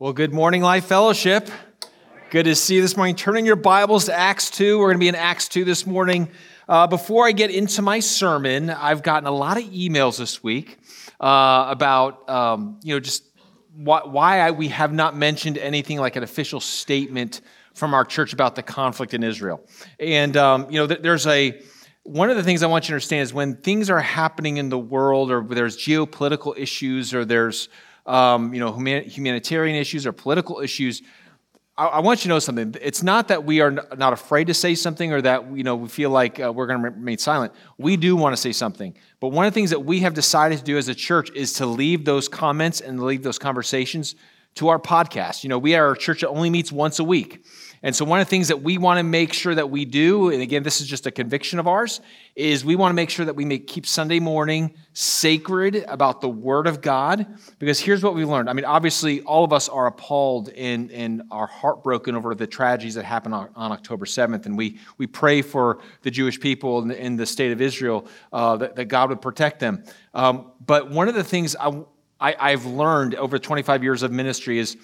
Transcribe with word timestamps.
Well, 0.00 0.12
good 0.12 0.32
morning, 0.32 0.60
Life 0.60 0.86
Fellowship. 0.86 1.48
Good 2.30 2.46
to 2.46 2.56
see 2.56 2.74
you 2.74 2.82
this 2.82 2.96
morning. 2.96 3.14
Turning 3.14 3.46
your 3.46 3.54
Bibles 3.54 4.06
to 4.06 4.12
Acts 4.12 4.50
2. 4.50 4.76
We're 4.76 4.86
going 4.86 4.96
to 4.96 4.98
be 4.98 5.06
in 5.06 5.14
Acts 5.14 5.46
2 5.46 5.64
this 5.64 5.86
morning. 5.86 6.30
Uh, 6.68 6.88
before 6.88 7.28
I 7.28 7.30
get 7.30 7.52
into 7.52 7.80
my 7.80 8.00
sermon, 8.00 8.70
I've 8.70 9.04
gotten 9.04 9.28
a 9.28 9.30
lot 9.30 9.56
of 9.56 9.62
emails 9.62 10.18
this 10.18 10.42
week 10.42 10.78
uh, 11.20 11.66
about, 11.68 12.28
um, 12.28 12.80
you 12.82 12.92
know, 12.92 12.98
just 12.98 13.22
why, 13.76 14.00
why 14.04 14.40
I, 14.40 14.50
we 14.50 14.66
have 14.66 14.92
not 14.92 15.16
mentioned 15.16 15.58
anything 15.58 16.00
like 16.00 16.16
an 16.16 16.24
official 16.24 16.58
statement 16.58 17.40
from 17.74 17.94
our 17.94 18.04
church 18.04 18.32
about 18.32 18.56
the 18.56 18.64
conflict 18.64 19.14
in 19.14 19.22
Israel. 19.22 19.64
And, 20.00 20.36
um, 20.36 20.68
you 20.70 20.80
know, 20.80 20.88
there's 20.88 21.28
a, 21.28 21.62
one 22.02 22.30
of 22.30 22.36
the 22.36 22.42
things 22.42 22.64
I 22.64 22.66
want 22.66 22.86
you 22.86 22.88
to 22.88 22.94
understand 22.94 23.22
is 23.22 23.32
when 23.32 23.58
things 23.58 23.88
are 23.90 24.00
happening 24.00 24.56
in 24.56 24.70
the 24.70 24.78
world 24.78 25.30
or 25.30 25.44
there's 25.44 25.76
geopolitical 25.76 26.58
issues 26.58 27.14
or 27.14 27.24
there's 27.24 27.68
um, 28.06 28.52
you 28.52 28.60
know, 28.60 28.72
humanitarian 28.72 29.76
issues 29.76 30.06
or 30.06 30.12
political 30.12 30.60
issues, 30.60 31.02
I, 31.76 31.86
I, 31.86 32.00
want 32.00 32.20
you 32.20 32.22
to 32.24 32.28
know 32.28 32.38
something. 32.38 32.74
It's 32.80 33.02
not 33.02 33.28
that 33.28 33.44
we 33.44 33.60
are 33.60 33.70
not 33.70 34.12
afraid 34.12 34.46
to 34.46 34.54
say 34.54 34.74
something 34.74 35.12
or 35.12 35.22
that 35.22 35.56
you 35.56 35.64
know 35.64 35.76
we 35.76 35.88
feel 35.88 36.10
like 36.10 36.38
uh, 36.38 36.52
we're 36.52 36.66
going 36.66 36.82
to 36.82 36.90
remain 36.90 37.18
silent. 37.18 37.52
We 37.78 37.96
do 37.96 38.14
want 38.14 38.34
to 38.34 38.40
say 38.40 38.52
something, 38.52 38.94
but 39.20 39.28
one 39.28 39.46
of 39.46 39.52
the 39.52 39.54
things 39.54 39.70
that 39.70 39.84
we 39.84 40.00
have 40.00 40.14
decided 40.14 40.58
to 40.58 40.64
do 40.64 40.76
as 40.76 40.88
a 40.88 40.94
church 40.94 41.30
is 41.34 41.54
to 41.54 41.66
leave 41.66 42.04
those 42.04 42.28
comments 42.28 42.80
and 42.80 43.02
leave 43.02 43.22
those 43.22 43.38
conversations 43.38 44.14
to 44.56 44.68
our 44.68 44.78
podcast. 44.78 45.42
You 45.42 45.48
know, 45.48 45.58
we 45.58 45.74
are 45.74 45.92
a 45.92 45.98
church 45.98 46.20
that 46.20 46.28
only 46.28 46.50
meets 46.50 46.70
once 46.70 46.98
a 46.98 47.04
week. 47.04 47.44
And 47.84 47.94
so, 47.94 48.06
one 48.06 48.18
of 48.18 48.26
the 48.26 48.30
things 48.30 48.48
that 48.48 48.62
we 48.62 48.78
want 48.78 48.96
to 48.98 49.02
make 49.02 49.34
sure 49.34 49.54
that 49.54 49.68
we 49.68 49.84
do, 49.84 50.30
and 50.30 50.40
again, 50.40 50.62
this 50.62 50.80
is 50.80 50.86
just 50.86 51.06
a 51.06 51.10
conviction 51.10 51.58
of 51.58 51.68
ours, 51.68 52.00
is 52.34 52.64
we 52.64 52.76
want 52.76 52.92
to 52.92 52.94
make 52.94 53.10
sure 53.10 53.26
that 53.26 53.36
we 53.36 53.44
make, 53.44 53.66
keep 53.66 53.86
Sunday 53.86 54.20
morning 54.20 54.74
sacred 54.94 55.84
about 55.86 56.22
the 56.22 56.28
Word 56.28 56.66
of 56.66 56.80
God. 56.80 57.26
Because 57.58 57.78
here's 57.78 58.02
what 58.02 58.14
we 58.14 58.24
learned. 58.24 58.48
I 58.48 58.54
mean, 58.54 58.64
obviously, 58.64 59.20
all 59.20 59.44
of 59.44 59.52
us 59.52 59.68
are 59.68 59.86
appalled 59.86 60.48
and, 60.48 60.90
and 60.92 61.24
are 61.30 61.46
heartbroken 61.46 62.16
over 62.16 62.34
the 62.34 62.46
tragedies 62.46 62.94
that 62.94 63.04
happened 63.04 63.34
on, 63.34 63.50
on 63.54 63.70
October 63.70 64.06
7th. 64.06 64.46
And 64.46 64.56
we, 64.56 64.78
we 64.96 65.06
pray 65.06 65.42
for 65.42 65.80
the 66.00 66.10
Jewish 66.10 66.40
people 66.40 66.80
in 66.80 66.88
the, 66.88 66.98
in 66.98 67.16
the 67.16 67.26
state 67.26 67.52
of 67.52 67.60
Israel 67.60 68.08
uh, 68.32 68.56
that, 68.56 68.76
that, 68.76 68.86
God 68.86 69.10
would 69.10 69.20
protect 69.20 69.60
them. 69.60 69.84
Um, 70.14 70.52
but 70.64 70.90
one 70.90 71.08
of 71.08 71.14
the 71.14 71.24
things 71.24 71.54
I, 71.54 71.82
I, 72.18 72.34
I've 72.40 72.64
learned 72.64 73.14
over 73.14 73.38
25 73.38 73.82
years 73.82 74.02
of 74.02 74.10
ministry 74.10 74.58
is 74.58 74.78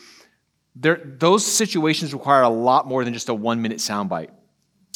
there, 0.74 1.00
those 1.18 1.44
situations 1.44 2.12
require 2.12 2.42
a 2.42 2.48
lot 2.48 2.86
more 2.86 3.04
than 3.04 3.12
just 3.12 3.28
a 3.28 3.34
one 3.34 3.60
minute 3.60 3.78
soundbite, 3.78 4.30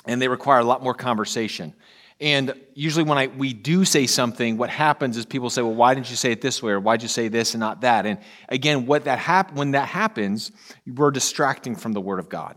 and 0.06 0.20
they 0.20 0.28
require 0.28 0.60
a 0.60 0.64
lot 0.64 0.82
more 0.82 0.94
conversation. 0.94 1.74
And 2.20 2.54
usually, 2.74 3.04
when 3.04 3.18
I, 3.18 3.26
we 3.26 3.52
do 3.52 3.84
say 3.84 4.06
something, 4.06 4.56
what 4.56 4.70
happens 4.70 5.16
is 5.16 5.26
people 5.26 5.50
say, 5.50 5.62
"Well, 5.62 5.74
why 5.74 5.94
didn't 5.94 6.10
you 6.10 6.16
say 6.16 6.32
it 6.32 6.40
this 6.40 6.62
way, 6.62 6.72
or 6.72 6.80
why'd 6.80 7.02
you 7.02 7.08
say 7.08 7.28
this 7.28 7.54
and 7.54 7.60
not 7.60 7.80
that?" 7.80 8.06
And 8.06 8.18
again, 8.48 8.86
what 8.86 9.04
that 9.04 9.18
hap- 9.18 9.54
when 9.54 9.72
that 9.72 9.88
happens, 9.88 10.52
we're 10.86 11.10
distracting 11.10 11.74
from 11.74 11.92
the 11.92 12.00
Word 12.00 12.20
of 12.20 12.28
God. 12.28 12.56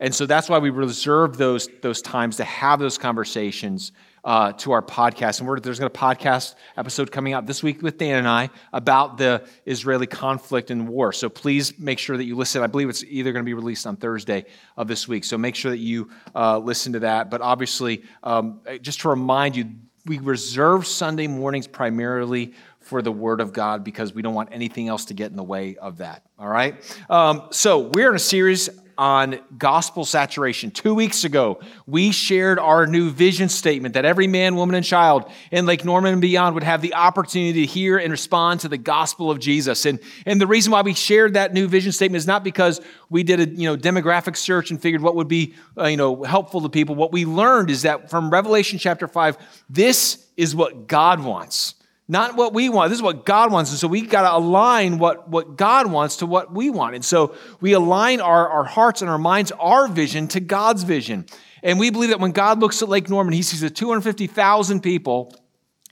And 0.00 0.14
so 0.14 0.26
that's 0.26 0.48
why 0.48 0.58
we 0.58 0.70
reserve 0.70 1.38
those, 1.38 1.68
those 1.80 2.02
times 2.02 2.36
to 2.36 2.44
have 2.44 2.78
those 2.78 2.98
conversations 2.98 3.92
uh, 4.26 4.52
to 4.52 4.72
our 4.72 4.82
podcast. 4.82 5.40
And 5.40 5.48
there's 5.62 5.78
going 5.78 5.90
to 5.90 5.98
be 5.98 6.04
a 6.04 6.14
podcast 6.14 6.56
episode 6.76 7.12
coming 7.12 7.32
out 7.32 7.46
this 7.46 7.62
week 7.62 7.80
with 7.80 7.96
Dan 7.96 8.18
and 8.18 8.28
I 8.28 8.50
about 8.72 9.18
the 9.18 9.46
Israeli 9.64 10.08
conflict 10.08 10.72
and 10.72 10.88
war. 10.88 11.12
So 11.12 11.28
please 11.28 11.78
make 11.78 12.00
sure 12.00 12.16
that 12.16 12.24
you 12.24 12.36
listen. 12.36 12.60
I 12.62 12.66
believe 12.66 12.88
it's 12.88 13.04
either 13.04 13.32
going 13.32 13.44
to 13.44 13.48
be 13.48 13.54
released 13.54 13.86
on 13.86 13.96
Thursday 13.96 14.44
of 14.76 14.88
this 14.88 15.06
week. 15.06 15.24
So 15.24 15.38
make 15.38 15.54
sure 15.54 15.70
that 15.70 15.78
you 15.78 16.10
uh, 16.34 16.58
listen 16.58 16.92
to 16.94 16.98
that. 17.00 17.30
But 17.30 17.40
obviously, 17.40 18.02
um, 18.24 18.60
just 18.82 19.00
to 19.02 19.08
remind 19.08 19.54
you, 19.54 19.70
we 20.06 20.18
reserve 20.18 20.86
Sunday 20.86 21.28
mornings 21.28 21.68
primarily 21.68 22.52
for 22.80 23.02
the 23.02 23.12
Word 23.12 23.40
of 23.40 23.52
God 23.52 23.84
because 23.84 24.12
we 24.12 24.22
don't 24.22 24.34
want 24.34 24.48
anything 24.52 24.88
else 24.88 25.06
to 25.06 25.14
get 25.14 25.30
in 25.30 25.36
the 25.36 25.44
way 25.44 25.76
of 25.76 25.98
that. 25.98 26.24
All 26.38 26.48
right? 26.48 26.74
Um, 27.08 27.48
so 27.50 27.78
we're 27.78 28.10
in 28.10 28.16
a 28.16 28.20
series 28.20 28.70
on 28.98 29.38
gospel 29.58 30.04
saturation. 30.04 30.70
Two 30.70 30.94
weeks 30.94 31.24
ago, 31.24 31.60
we 31.86 32.12
shared 32.12 32.58
our 32.58 32.86
new 32.86 33.10
vision 33.10 33.48
statement 33.48 33.94
that 33.94 34.04
every 34.04 34.26
man, 34.26 34.56
woman, 34.56 34.74
and 34.74 34.84
child 34.84 35.30
in 35.50 35.66
Lake 35.66 35.84
Norman 35.84 36.12
and 36.12 36.22
beyond 36.22 36.54
would 36.54 36.62
have 36.62 36.82
the 36.82 36.94
opportunity 36.94 37.66
to 37.66 37.66
hear 37.66 37.98
and 37.98 38.10
respond 38.10 38.60
to 38.60 38.68
the 38.68 38.78
gospel 38.78 39.30
of 39.30 39.38
Jesus. 39.38 39.86
And, 39.86 40.00
and 40.24 40.40
the 40.40 40.46
reason 40.46 40.72
why 40.72 40.82
we 40.82 40.94
shared 40.94 41.34
that 41.34 41.52
new 41.52 41.68
vision 41.68 41.92
statement 41.92 42.18
is 42.18 42.26
not 42.26 42.44
because 42.44 42.80
we 43.10 43.22
did 43.22 43.40
a 43.40 43.48
you 43.48 43.68
know, 43.68 43.76
demographic 43.76 44.36
search 44.36 44.70
and 44.70 44.80
figured 44.80 45.02
what 45.02 45.14
would 45.16 45.28
be 45.28 45.54
uh, 45.78 45.86
you 45.86 45.96
know, 45.96 46.22
helpful 46.22 46.60
to 46.62 46.68
people. 46.68 46.94
What 46.94 47.12
we 47.12 47.24
learned 47.24 47.70
is 47.70 47.82
that 47.82 48.10
from 48.10 48.30
Revelation 48.30 48.78
chapter 48.78 49.06
5, 49.06 49.36
this 49.68 50.26
is 50.36 50.54
what 50.54 50.86
God 50.86 51.22
wants. 51.22 51.74
Not 52.08 52.36
what 52.36 52.54
we 52.54 52.68
want. 52.68 52.90
This 52.90 52.98
is 52.98 53.02
what 53.02 53.26
God 53.26 53.50
wants. 53.50 53.70
And 53.70 53.78
so 53.80 53.88
we 53.88 54.02
got 54.02 54.22
to 54.22 54.36
align 54.36 54.98
what, 54.98 55.28
what 55.28 55.56
God 55.56 55.90
wants 55.90 56.16
to 56.18 56.26
what 56.26 56.52
we 56.52 56.70
want. 56.70 56.94
And 56.94 57.04
so 57.04 57.34
we 57.60 57.72
align 57.72 58.20
our, 58.20 58.48
our 58.48 58.64
hearts 58.64 59.02
and 59.02 59.10
our 59.10 59.18
minds, 59.18 59.50
our 59.52 59.88
vision 59.88 60.28
to 60.28 60.40
God's 60.40 60.84
vision. 60.84 61.26
And 61.64 61.80
we 61.80 61.90
believe 61.90 62.10
that 62.10 62.20
when 62.20 62.30
God 62.30 62.60
looks 62.60 62.80
at 62.80 62.88
Lake 62.88 63.08
Norman, 63.08 63.34
he 63.34 63.42
sees 63.42 63.60
the 63.60 63.70
250,000 63.70 64.80
people 64.80 65.34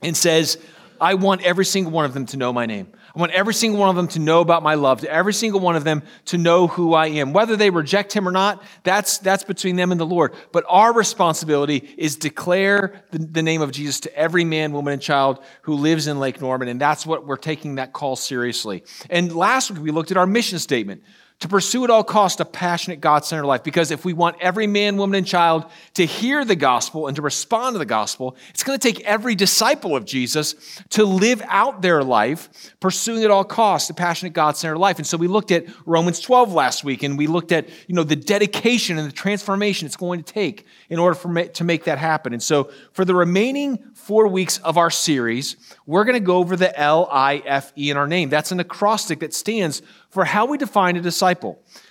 and 0.01 0.15
says, 0.15 0.57
I 1.01 1.15
want 1.15 1.43
every 1.43 1.65
single 1.65 1.91
one 1.91 2.05
of 2.05 2.13
them 2.13 2.25
to 2.27 2.37
know 2.37 2.53
my 2.53 2.65
name. 2.65 2.93
I 3.15 3.19
want 3.19 3.31
every 3.31 3.53
single 3.53 3.79
one 3.79 3.89
of 3.89 3.95
them 3.95 4.09
to 4.09 4.19
know 4.19 4.41
about 4.41 4.61
my 4.61 4.75
love, 4.75 5.01
to 5.01 5.11
every 5.11 5.33
single 5.33 5.61
one 5.61 5.77
of 5.77 5.85
them 5.85 6.03
to 6.25 6.37
know 6.37 6.67
who 6.67 6.93
I 6.93 7.07
am. 7.07 7.31
Whether 7.31 7.55
they 7.55 7.69
reject 7.69 8.11
him 8.11 8.27
or 8.27 8.31
not, 8.31 8.61
that's, 8.83 9.19
that's 9.19 9.43
between 9.43 9.77
them 9.77 9.91
and 9.91 9.99
the 9.99 10.05
Lord. 10.05 10.33
But 10.51 10.65
our 10.67 10.93
responsibility 10.93 11.95
is 11.97 12.17
declare 12.17 13.03
the, 13.11 13.19
the 13.19 13.41
name 13.41 13.61
of 13.61 13.71
Jesus 13.71 14.01
to 14.01 14.15
every 14.15 14.43
man, 14.43 14.73
woman, 14.73 14.93
and 14.93 15.01
child 15.01 15.41
who 15.61 15.75
lives 15.75 16.07
in 16.07 16.19
Lake 16.19 16.41
Norman. 16.41 16.67
And 16.67 16.79
that's 16.79 17.05
what 17.05 17.25
we're 17.25 17.37
taking 17.37 17.75
that 17.75 17.93
call 17.93 18.17
seriously. 18.17 18.83
And 19.09 19.33
last 19.33 19.71
week 19.71 19.81
we 19.81 19.91
looked 19.91 20.11
at 20.11 20.17
our 20.17 20.27
mission 20.27 20.59
statement 20.59 21.01
to 21.39 21.49
pursue 21.49 21.83
at 21.83 21.89
all 21.89 22.03
costs 22.03 22.39
a 22.39 22.45
passionate 22.45 23.01
God 23.01 23.25
centered 23.25 23.45
life. 23.45 23.63
Because 23.63 23.91
if 23.91 24.05
we 24.05 24.13
want 24.13 24.37
every 24.39 24.67
man, 24.67 24.95
woman, 24.95 25.17
and 25.17 25.27
child 25.27 25.65
to 25.95 26.05
hear 26.05 26.45
the 26.45 26.55
gospel 26.55 27.07
and 27.07 27.15
to 27.17 27.21
respond 27.21 27.73
to 27.73 27.79
the 27.79 27.85
gospel, 27.85 28.37
it's 28.49 28.63
going 28.63 28.79
to 28.79 28.93
take 28.93 29.03
every 29.03 29.35
disciple 29.35 29.95
of 29.95 30.05
Jesus 30.05 30.81
to 30.91 31.03
live 31.03 31.41
out 31.47 31.81
their 31.81 32.03
life, 32.03 32.71
pursuing 32.79 33.23
at 33.23 33.31
all 33.31 33.43
costs 33.43 33.89
a 33.89 33.93
passionate 33.93 34.31
God 34.31 34.55
centered 34.55 34.77
life. 34.77 34.97
And 34.97 35.05
so 35.05 35.17
we 35.17 35.27
looked 35.27 35.51
at 35.51 35.65
Romans 35.85 36.21
12 36.21 36.53
last 36.53 36.85
week, 36.85 37.03
and 37.03 37.17
we 37.17 37.27
looked 37.27 37.51
at 37.51 37.67
you 37.87 37.95
know, 37.95 38.03
the 38.03 38.15
dedication 38.15 38.97
and 38.97 39.07
the 39.07 39.13
transformation 39.13 39.85
it's 39.85 39.97
going 39.97 40.23
to 40.23 40.33
take 40.33 40.65
in 40.89 40.99
order 40.99 41.15
for 41.15 41.43
to 41.43 41.63
make 41.65 41.83
that 41.83 41.97
happen. 41.97 42.31
And 42.31 42.41
so 42.41 42.71
for 42.93 43.03
the 43.03 43.13
remaining 43.13 43.83
four 43.93 44.27
weeks 44.27 44.57
of 44.59 44.77
our 44.77 44.89
series, 44.89 45.57
we're 45.85 46.05
going 46.05 46.15
to 46.15 46.25
go 46.25 46.37
over 46.37 46.55
the 46.55 46.77
L 46.79 47.09
I 47.11 47.37
F 47.45 47.73
E 47.77 47.89
in 47.89 47.97
our 47.97 48.07
name. 48.07 48.29
That's 48.29 48.51
an 48.51 48.59
acrostic 48.59 49.19
that 49.19 49.33
stands 49.33 49.81
for 50.09 50.23
how 50.23 50.45
we 50.45 50.57
define 50.57 50.95
a 50.95 51.01
disciple. 51.01 51.34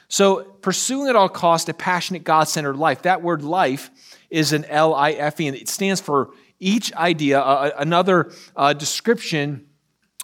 So, 0.09 0.43
pursuing 0.43 1.09
at 1.09 1.17
all 1.17 1.29
cost 1.29 1.69
a 1.69 1.75
passionate 1.75 2.25
God 2.25 2.45
centered 2.45 2.77
life, 2.77 3.03
that 3.03 3.23
word 3.23 3.43
life 3.43 3.91
is 4.31 4.53
an 4.53 4.65
L 4.67 4.95
I 4.95 5.13
F 5.13 5.41
E, 5.41 5.47
and 5.47 5.57
it 5.57 5.69
stands 5.69 6.01
for 6.01 6.31
each 6.61 6.93
idea, 6.95 7.41
uh, 7.41 7.71
another 7.79 8.33
uh, 8.57 8.73
description 8.73 9.67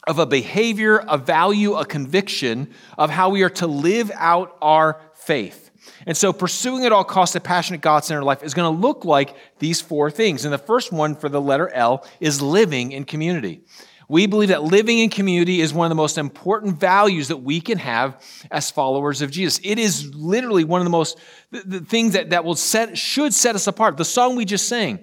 of 0.07 0.19
a 0.19 0.27
behavior, 0.27 0.99
a 1.09 1.19
value, 1.19 1.75
a 1.75 1.85
conviction 1.85 2.71
of 2.97 3.11
how 3.11 3.31
we 3.31 3.43
are 3.43 3.51
to 3.51 3.67
live 3.67 4.11
out 4.15 4.57
our 4.63 5.01
faith. 5.15 5.71
And 6.07 6.17
so, 6.17 6.33
pursuing 6.33 6.85
at 6.85 6.93
all 6.93 7.05
costs 7.05 7.37
a 7.37 7.41
passionate 7.41 7.81
God 7.81 8.05
centered 8.05 8.25
life 8.25 8.43
is 8.43 8.55
going 8.55 8.75
to 8.75 8.81
look 8.81 9.05
like 9.05 9.35
these 9.59 9.81
four 9.81 10.11
things. 10.11 10.45
And 10.45 10.53
the 10.53 10.59
first 10.59 10.93
one 10.93 11.15
for 11.15 11.29
the 11.29 11.41
letter 11.41 11.69
L 11.71 12.07
is 12.21 12.41
living 12.41 12.93
in 12.93 13.05
community. 13.05 13.63
We 14.11 14.27
believe 14.27 14.49
that 14.49 14.65
living 14.65 14.99
in 14.99 15.09
community 15.09 15.61
is 15.61 15.73
one 15.73 15.87
of 15.87 15.89
the 15.89 15.95
most 15.95 16.19
important 16.19 16.81
values 16.81 17.29
that 17.29 17.37
we 17.37 17.61
can 17.61 17.79
have 17.79 18.21
as 18.51 18.69
followers 18.69 19.23
of 19.23 19.31
Jesus. 19.31 19.61
It 19.63 19.79
is 19.79 20.13
literally 20.17 20.65
one 20.65 20.81
of 20.81 20.85
the 20.85 20.91
most 20.91 21.17
the, 21.53 21.61
the 21.61 21.81
things 21.81 22.15
that, 22.15 22.31
that 22.31 22.45
will 22.45 22.57
set 22.57 22.99
should 22.99 23.33
set 23.33 23.55
us 23.55 23.69
apart. 23.69 23.97
The 23.97 24.05
song 24.05 24.35
we 24.35 24.45
just 24.45 24.67
sang. 24.67 24.99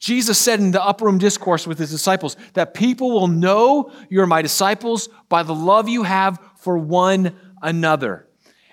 Jesus 0.00 0.38
said 0.38 0.58
in 0.58 0.72
the 0.72 0.84
upper 0.84 1.04
room 1.04 1.18
discourse 1.18 1.68
with 1.68 1.78
his 1.78 1.92
disciples 1.92 2.36
that 2.54 2.74
people 2.74 3.12
will 3.12 3.28
know 3.28 3.92
you're 4.10 4.26
my 4.26 4.42
disciples 4.42 5.08
by 5.28 5.44
the 5.44 5.54
love 5.54 5.88
you 5.88 6.02
have 6.02 6.40
for 6.56 6.76
one 6.76 7.36
another. 7.62 8.26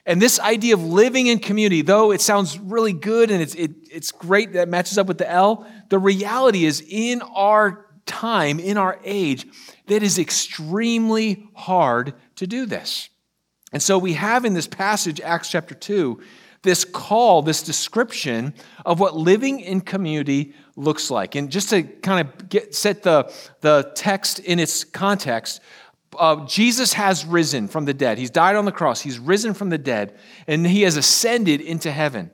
And 0.08 0.20
this 0.20 0.40
idea 0.40 0.74
of 0.74 0.84
living 0.84 1.28
in 1.28 1.38
community, 1.38 1.84
though 1.84 2.12
it 2.12 2.22
sounds 2.22 2.58
really 2.58 2.94
good 2.94 3.30
and 3.30 3.40
it's, 3.40 3.54
it, 3.54 3.72
it's 3.92 4.12
great 4.12 4.54
that 4.54 4.64
it 4.64 4.70
matches 4.70 4.98
up 4.98 5.06
with 5.06 5.20
the 5.20 5.30
L, 5.30 5.68
the 5.90 6.00
reality 6.00 6.66
is 6.66 6.84
in 6.88 7.22
our 7.22 7.85
time, 8.16 8.60
in 8.60 8.78
our 8.78 8.98
age, 9.04 9.46
that 9.88 10.02
is 10.02 10.18
extremely 10.18 11.48
hard 11.54 12.14
to 12.38 12.48
do 12.48 12.66
this. 12.66 13.10
And 13.74 13.84
so 13.84 13.98
we 13.98 14.14
have 14.14 14.46
in 14.46 14.54
this 14.54 14.68
passage, 14.68 15.20
Acts 15.20 15.50
chapter 15.50 15.76
2, 15.76 16.22
this 16.62 16.86
call, 16.86 17.42
this 17.42 17.62
description 17.62 18.54
of 18.86 19.00
what 19.00 19.16
living 19.16 19.60
in 19.60 19.82
community 19.82 20.54
looks 20.78 21.12
like. 21.12 21.36
And 21.36 21.52
just 21.52 21.70
to 21.72 21.84
kind 21.84 22.28
of 22.28 22.50
get, 22.50 22.74
set 22.74 23.04
the, 23.04 23.32
the 23.60 23.92
text 23.96 24.40
in 24.40 24.60
its 24.60 24.86
context, 24.86 25.62
uh, 26.18 26.46
Jesus 26.46 26.94
has 26.94 27.26
risen 27.26 27.68
from 27.68 27.84
the 27.84 27.94
dead. 27.94 28.18
He's 28.18 28.30
died 28.32 28.56
on 28.56 28.64
the 28.64 28.72
cross. 28.72 29.02
He's 29.02 29.20
risen 29.20 29.54
from 29.54 29.70
the 29.70 29.78
dead, 29.78 30.18
and 30.48 30.66
he 30.66 30.84
has 30.84 30.96
ascended 30.96 31.60
into 31.60 31.92
heaven. 31.92 32.32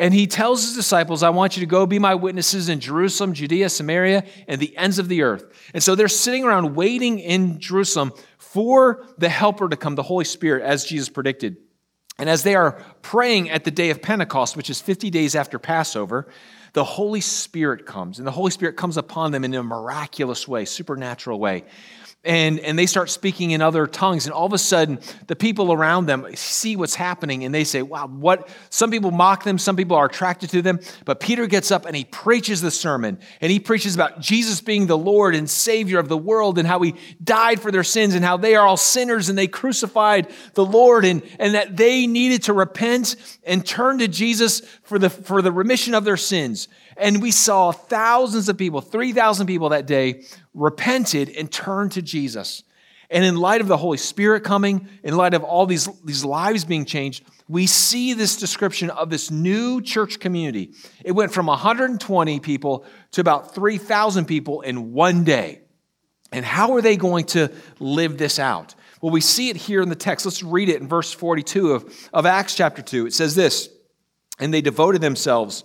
And 0.00 0.14
he 0.14 0.26
tells 0.26 0.62
his 0.62 0.74
disciples, 0.74 1.22
I 1.22 1.28
want 1.28 1.58
you 1.58 1.60
to 1.60 1.66
go 1.66 1.84
be 1.84 1.98
my 1.98 2.14
witnesses 2.14 2.70
in 2.70 2.80
Jerusalem, 2.80 3.34
Judea, 3.34 3.68
Samaria, 3.68 4.24
and 4.48 4.58
the 4.58 4.74
ends 4.74 4.98
of 4.98 5.08
the 5.08 5.20
earth. 5.20 5.44
And 5.74 5.82
so 5.82 5.94
they're 5.94 6.08
sitting 6.08 6.42
around 6.42 6.74
waiting 6.74 7.18
in 7.18 7.60
Jerusalem 7.60 8.14
for 8.38 9.06
the 9.18 9.28
helper 9.28 9.68
to 9.68 9.76
come, 9.76 9.96
the 9.96 10.02
Holy 10.02 10.24
Spirit, 10.24 10.62
as 10.62 10.86
Jesus 10.86 11.10
predicted. 11.10 11.58
And 12.18 12.30
as 12.30 12.44
they 12.44 12.54
are 12.54 12.82
praying 13.02 13.50
at 13.50 13.64
the 13.64 13.70
day 13.70 13.90
of 13.90 14.00
Pentecost, 14.00 14.56
which 14.56 14.70
is 14.70 14.80
50 14.80 15.10
days 15.10 15.34
after 15.34 15.58
Passover, 15.58 16.28
the 16.72 16.84
Holy 16.84 17.20
Spirit 17.20 17.84
comes, 17.84 18.16
and 18.16 18.26
the 18.26 18.32
Holy 18.32 18.50
Spirit 18.50 18.78
comes 18.78 18.96
upon 18.96 19.32
them 19.32 19.44
in 19.44 19.52
a 19.52 19.62
miraculous 19.62 20.48
way, 20.48 20.64
supernatural 20.64 21.38
way 21.38 21.64
and, 22.22 22.60
and 22.60 22.78
they 22.78 22.84
start 22.84 23.08
speaking 23.08 23.52
in 23.52 23.62
other 23.62 23.86
tongues 23.86 24.26
and 24.26 24.34
all 24.34 24.44
of 24.44 24.52
a 24.52 24.58
sudden 24.58 24.98
the 25.26 25.36
people 25.36 25.72
around 25.72 26.04
them 26.04 26.26
see 26.34 26.76
what's 26.76 26.94
happening 26.94 27.44
and 27.44 27.54
they 27.54 27.64
say 27.64 27.80
wow 27.80 28.06
what? 28.08 28.48
Some 28.68 28.90
people 28.90 29.10
mock 29.10 29.44
them 29.44 29.56
some 29.56 29.74
people 29.74 29.96
are 29.96 30.04
attracted 30.04 30.50
to 30.50 30.60
them 30.60 30.80
but 31.06 31.20
peter 31.20 31.46
gets 31.46 31.70
up 31.70 31.86
and 31.86 31.96
he 31.96 32.04
preaches 32.04 32.60
the 32.60 32.70
sermon 32.70 33.18
and 33.40 33.50
he 33.50 33.58
preaches 33.58 33.94
about 33.94 34.20
jesus 34.20 34.60
being 34.60 34.86
the 34.86 34.98
lord 34.98 35.34
and 35.34 35.48
savior 35.48 35.98
of 35.98 36.08
the 36.08 36.18
world 36.18 36.58
and 36.58 36.68
how 36.68 36.80
he 36.82 36.94
died 37.24 37.60
for 37.60 37.70
their 37.70 37.84
sins 37.84 38.14
and 38.14 38.24
how 38.24 38.36
they 38.36 38.54
are 38.54 38.66
all 38.66 38.76
sinners 38.76 39.28
and 39.30 39.38
they 39.38 39.46
crucified 39.46 40.30
the 40.54 40.64
lord 40.64 41.04
and, 41.04 41.22
and 41.38 41.54
that 41.54 41.76
they 41.76 42.06
needed 42.06 42.42
to 42.42 42.52
repent 42.52 43.16
and 43.44 43.64
turn 43.64 43.98
to 43.98 44.08
jesus 44.08 44.60
for 44.82 44.98
the, 44.98 45.08
for 45.08 45.40
the 45.40 45.52
remission 45.52 45.94
of 45.94 46.04
their 46.04 46.18
sins 46.18 46.68
and 47.00 47.22
we 47.22 47.30
saw 47.30 47.72
thousands 47.72 48.48
of 48.48 48.58
people 48.58 48.80
3000 48.80 49.46
people 49.46 49.70
that 49.70 49.86
day 49.86 50.22
repented 50.54 51.30
and 51.30 51.50
turned 51.50 51.92
to 51.92 52.02
Jesus. 52.02 52.62
And 53.10 53.24
in 53.24 53.36
light 53.36 53.60
of 53.60 53.66
the 53.66 53.76
Holy 53.76 53.96
Spirit 53.96 54.44
coming, 54.44 54.86
in 55.02 55.16
light 55.16 55.34
of 55.34 55.42
all 55.42 55.66
these, 55.66 55.88
these 56.04 56.24
lives 56.24 56.64
being 56.64 56.84
changed, 56.84 57.24
we 57.48 57.66
see 57.66 58.12
this 58.12 58.36
description 58.36 58.90
of 58.90 59.10
this 59.10 59.32
new 59.32 59.82
church 59.82 60.20
community. 60.20 60.74
It 61.04 61.12
went 61.12 61.32
from 61.32 61.46
120 61.46 62.38
people 62.38 62.84
to 63.12 63.20
about 63.20 63.52
3,000 63.52 64.26
people 64.26 64.60
in 64.60 64.92
one 64.92 65.24
day. 65.24 65.62
And 66.30 66.44
how 66.44 66.74
are 66.74 66.82
they 66.82 66.96
going 66.96 67.24
to 67.26 67.50
live 67.80 68.16
this 68.16 68.38
out? 68.38 68.76
Well, 69.02 69.10
we 69.10 69.20
see 69.20 69.48
it 69.48 69.56
here 69.56 69.82
in 69.82 69.88
the 69.88 69.96
text. 69.96 70.24
Let's 70.24 70.44
read 70.44 70.68
it 70.68 70.80
in 70.80 70.86
verse 70.86 71.12
42 71.12 71.72
of, 71.72 72.08
of 72.12 72.26
Acts 72.26 72.54
chapter 72.54 72.82
2. 72.82 73.06
It 73.06 73.14
says 73.14 73.34
this 73.34 73.68
And 74.38 74.54
they 74.54 74.60
devoted 74.60 75.00
themselves 75.00 75.64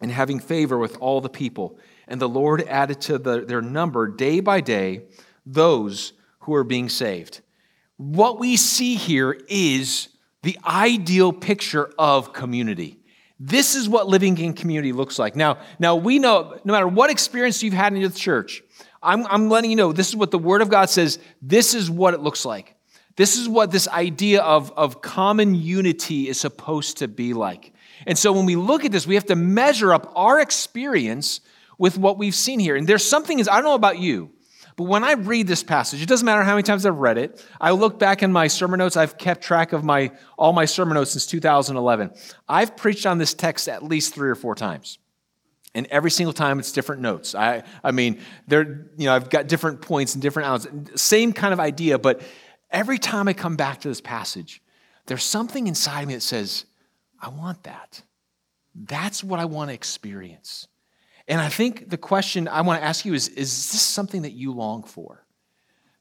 and 0.00 0.10
having 0.10 0.40
favor 0.40 0.78
with 0.78 0.96
all 1.00 1.20
the 1.20 1.28
people 1.28 1.78
and 2.08 2.20
the 2.20 2.28
Lord 2.28 2.62
added 2.62 3.00
to 3.02 3.18
the, 3.18 3.42
their 3.42 3.62
number 3.62 4.08
day 4.08 4.40
by 4.40 4.60
day 4.60 5.02
those 5.46 6.14
who 6.40 6.54
are 6.54 6.64
being 6.64 6.88
saved. 6.88 7.40
What 7.96 8.38
we 8.38 8.56
see 8.56 8.94
here 8.94 9.38
is 9.48 10.08
the 10.42 10.58
ideal 10.64 11.32
picture 11.32 11.92
of 11.98 12.32
community. 12.32 12.98
This 13.38 13.74
is 13.74 13.88
what 13.88 14.08
living 14.08 14.36
in 14.38 14.54
community 14.54 14.92
looks 14.92 15.18
like. 15.18 15.36
Now, 15.36 15.58
now 15.78 15.96
we 15.96 16.18
know 16.18 16.58
no 16.64 16.72
matter 16.72 16.88
what 16.88 17.10
experience 17.10 17.62
you've 17.62 17.74
had 17.74 17.92
in 17.92 18.00
your 18.00 18.10
church, 18.10 18.62
I'm, 19.02 19.26
I'm 19.26 19.48
letting 19.48 19.70
you 19.70 19.76
know 19.76 19.92
this 19.92 20.08
is 20.08 20.16
what 20.16 20.30
the 20.30 20.38
Word 20.38 20.62
of 20.62 20.70
God 20.70 20.90
says. 20.90 21.18
This 21.40 21.74
is 21.74 21.90
what 21.90 22.14
it 22.14 22.20
looks 22.20 22.44
like. 22.44 22.74
This 23.16 23.36
is 23.36 23.48
what 23.48 23.70
this 23.70 23.88
idea 23.88 24.42
of, 24.42 24.72
of 24.76 25.02
common 25.02 25.54
unity 25.54 26.28
is 26.28 26.40
supposed 26.40 26.98
to 26.98 27.08
be 27.08 27.34
like. 27.34 27.72
And 28.08 28.18
so 28.18 28.32
when 28.32 28.46
we 28.46 28.56
look 28.56 28.86
at 28.86 28.90
this, 28.90 29.06
we 29.06 29.16
have 29.16 29.26
to 29.26 29.36
measure 29.36 29.92
up 29.92 30.10
our 30.16 30.40
experience 30.40 31.42
with 31.76 31.98
what 31.98 32.16
we've 32.16 32.34
seen 32.34 32.58
here. 32.58 32.74
And 32.74 32.86
there's 32.86 33.04
something 33.04 33.38
is 33.38 33.48
I 33.48 33.56
don't 33.56 33.64
know 33.64 33.74
about 33.74 33.98
you, 33.98 34.30
but 34.76 34.84
when 34.84 35.04
I 35.04 35.12
read 35.12 35.46
this 35.46 35.62
passage, 35.62 36.00
it 36.00 36.08
doesn't 36.08 36.24
matter 36.24 36.42
how 36.42 36.52
many 36.52 36.62
times 36.62 36.86
I've 36.86 36.96
read 36.96 37.18
it. 37.18 37.46
I 37.60 37.72
look 37.72 37.98
back 37.98 38.22
in 38.22 38.32
my 38.32 38.46
sermon 38.46 38.78
notes. 38.78 38.96
I've 38.96 39.18
kept 39.18 39.42
track 39.42 39.74
of 39.74 39.84
my 39.84 40.10
all 40.38 40.54
my 40.54 40.64
sermon 40.64 40.94
notes 40.94 41.10
since 41.10 41.26
2011. 41.26 42.10
I've 42.48 42.78
preached 42.78 43.04
on 43.04 43.18
this 43.18 43.34
text 43.34 43.68
at 43.68 43.82
least 43.82 44.14
three 44.14 44.30
or 44.30 44.34
four 44.34 44.54
times. 44.54 44.98
And 45.74 45.86
every 45.88 46.10
single 46.10 46.32
time 46.32 46.58
it's 46.58 46.72
different 46.72 47.02
notes. 47.02 47.34
I, 47.34 47.62
I 47.84 47.90
mean, 47.90 48.22
there, 48.46 48.86
you 48.96 49.04
know, 49.04 49.14
I've 49.14 49.28
got 49.28 49.48
different 49.48 49.82
points 49.82 50.14
and 50.14 50.22
different 50.22 50.48
outlines, 50.48 51.00
same 51.00 51.34
kind 51.34 51.52
of 51.52 51.60
idea, 51.60 51.98
but 51.98 52.22
every 52.70 52.98
time 52.98 53.28
I 53.28 53.34
come 53.34 53.56
back 53.56 53.82
to 53.82 53.88
this 53.88 54.00
passage, 54.00 54.62
there's 55.04 55.22
something 55.22 55.66
inside 55.66 56.08
me 56.08 56.14
that 56.14 56.22
says, 56.22 56.64
I 57.20 57.28
want 57.28 57.64
that. 57.64 58.02
That's 58.74 59.24
what 59.24 59.40
I 59.40 59.44
want 59.44 59.70
to 59.70 59.74
experience. 59.74 60.68
And 61.26 61.40
I 61.40 61.48
think 61.48 61.90
the 61.90 61.96
question 61.96 62.48
I 62.48 62.62
want 62.62 62.80
to 62.80 62.86
ask 62.86 63.04
you 63.04 63.14
is 63.14 63.28
is 63.28 63.72
this 63.72 63.82
something 63.82 64.22
that 64.22 64.32
you 64.32 64.52
long 64.52 64.82
for? 64.82 65.24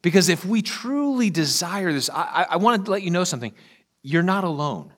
Because 0.01 0.29
if 0.29 0.45
we 0.45 0.61
truly 0.61 1.29
desire 1.29 1.91
this, 1.91 2.09
I, 2.09 2.45
I 2.51 2.57
want 2.57 2.85
to 2.85 2.91
let 2.91 3.03
you 3.03 3.11
know 3.11 3.23
something. 3.23 3.53
You're 4.03 4.23
not 4.23 4.43
alone. 4.43 4.93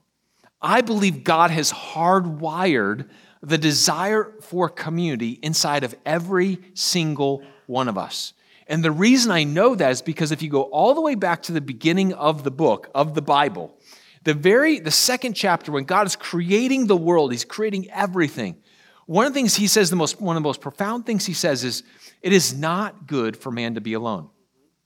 I 0.62 0.82
believe 0.82 1.24
God 1.24 1.52
has 1.52 1.72
hardwired 1.72 3.10
the 3.42 3.58
desire 3.58 4.34
for 4.42 4.68
community 4.68 5.40
inside 5.42 5.84
of 5.84 5.96
every 6.06 6.60
single 6.74 7.44
one 7.66 7.88
of 7.88 7.98
us. 7.98 8.34
And 8.68 8.84
the 8.84 8.92
reason 8.92 9.32
I 9.32 9.46
know 9.46 9.74
that 9.74 9.92
is 9.92 10.02
because 10.02 10.32
if 10.32 10.44
you 10.44 10.50
go 10.50 10.64
all 10.64 10.94
the 10.94 11.02
way 11.02 11.16
back 11.16 11.42
to 11.44 11.54
the 11.54 11.62
beginning 11.62 12.14
of 12.14 12.44
the 12.44 12.52
book, 12.52 12.90
of 12.94 13.16
the 13.16 13.22
Bible, 13.22 13.76
the 14.24 14.34
very 14.34 14.80
the 14.80 14.92
second 14.92 15.34
chapter 15.34 15.72
when 15.72 15.86
God 15.86 16.08
is 16.08 16.16
creating 16.16 16.88
the 16.88 16.98
world, 16.98 17.32
he's 17.32 17.46
creating 17.46 17.90
everything. 17.92 18.58
One 19.06 19.26
of 19.26 19.34
the 19.34 19.40
things 19.40 19.56
he 19.56 19.68
says, 19.68 19.90
the 19.90 19.96
most, 19.96 20.22
one 20.22 20.36
of 20.36 20.44
the 20.44 20.48
most 20.48 20.62
profound 20.62 21.06
things 21.06 21.26
he 21.26 21.34
says 21.34 21.64
is, 21.64 21.82
it 22.22 22.32
is 22.32 22.56
not 22.56 23.08
good 23.08 23.36
for 23.36 23.52
man 23.52 23.74
to 23.74 23.82
be 23.82 23.94
alone. 23.94 24.30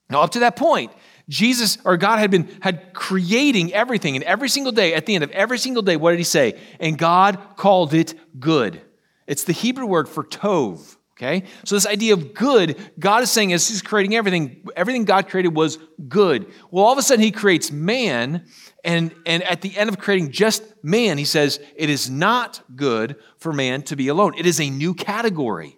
Now, 0.09 0.21
up 0.21 0.31
to 0.31 0.39
that 0.39 0.55
point, 0.55 0.93
Jesus 1.27 1.77
or 1.83 1.97
God 1.97 2.19
had 2.19 2.31
been 2.31 2.47
had 2.61 2.93
creating 2.93 3.73
everything, 3.73 4.15
and 4.15 4.23
every 4.23 4.47
single 4.47 4.71
day, 4.71 4.93
at 4.93 5.05
the 5.05 5.15
end 5.15 5.23
of 5.23 5.31
every 5.31 5.57
single 5.57 5.83
day, 5.83 5.97
what 5.97 6.11
did 6.11 6.19
he 6.19 6.23
say? 6.23 6.57
And 6.79 6.97
God 6.97 7.37
called 7.57 7.93
it 7.93 8.13
good. 8.39 8.81
It's 9.27 9.43
the 9.43 9.53
Hebrew 9.53 9.85
word 9.85 10.07
for 10.07 10.23
tov. 10.23 10.95
Okay? 11.23 11.47
So 11.63 11.75
this 11.75 11.87
idea 11.87 12.13
of 12.13 12.33
good, 12.33 12.77
God 12.99 13.23
is 13.23 13.31
saying 13.31 13.53
as 13.53 13.67
he's 13.67 13.81
creating 13.81 14.15
everything, 14.15 14.67
everything 14.75 15.05
God 15.05 15.29
created 15.29 15.55
was 15.55 15.77
good. 16.07 16.51
Well, 16.69 16.83
all 16.83 16.91
of 16.91 16.97
a 16.97 17.01
sudden 17.01 17.23
he 17.23 17.31
creates 17.31 17.71
man, 17.71 18.45
and, 18.83 19.15
and 19.25 19.41
at 19.43 19.61
the 19.61 19.77
end 19.77 19.89
of 19.89 19.97
creating 19.99 20.31
just 20.31 20.63
man, 20.83 21.17
he 21.17 21.25
says, 21.25 21.59
it 21.75 21.89
is 21.89 22.09
not 22.09 22.61
good 22.75 23.15
for 23.37 23.53
man 23.53 23.83
to 23.83 23.95
be 23.95 24.09
alone. 24.09 24.33
It 24.37 24.45
is 24.45 24.59
a 24.59 24.69
new 24.69 24.93
category. 24.93 25.77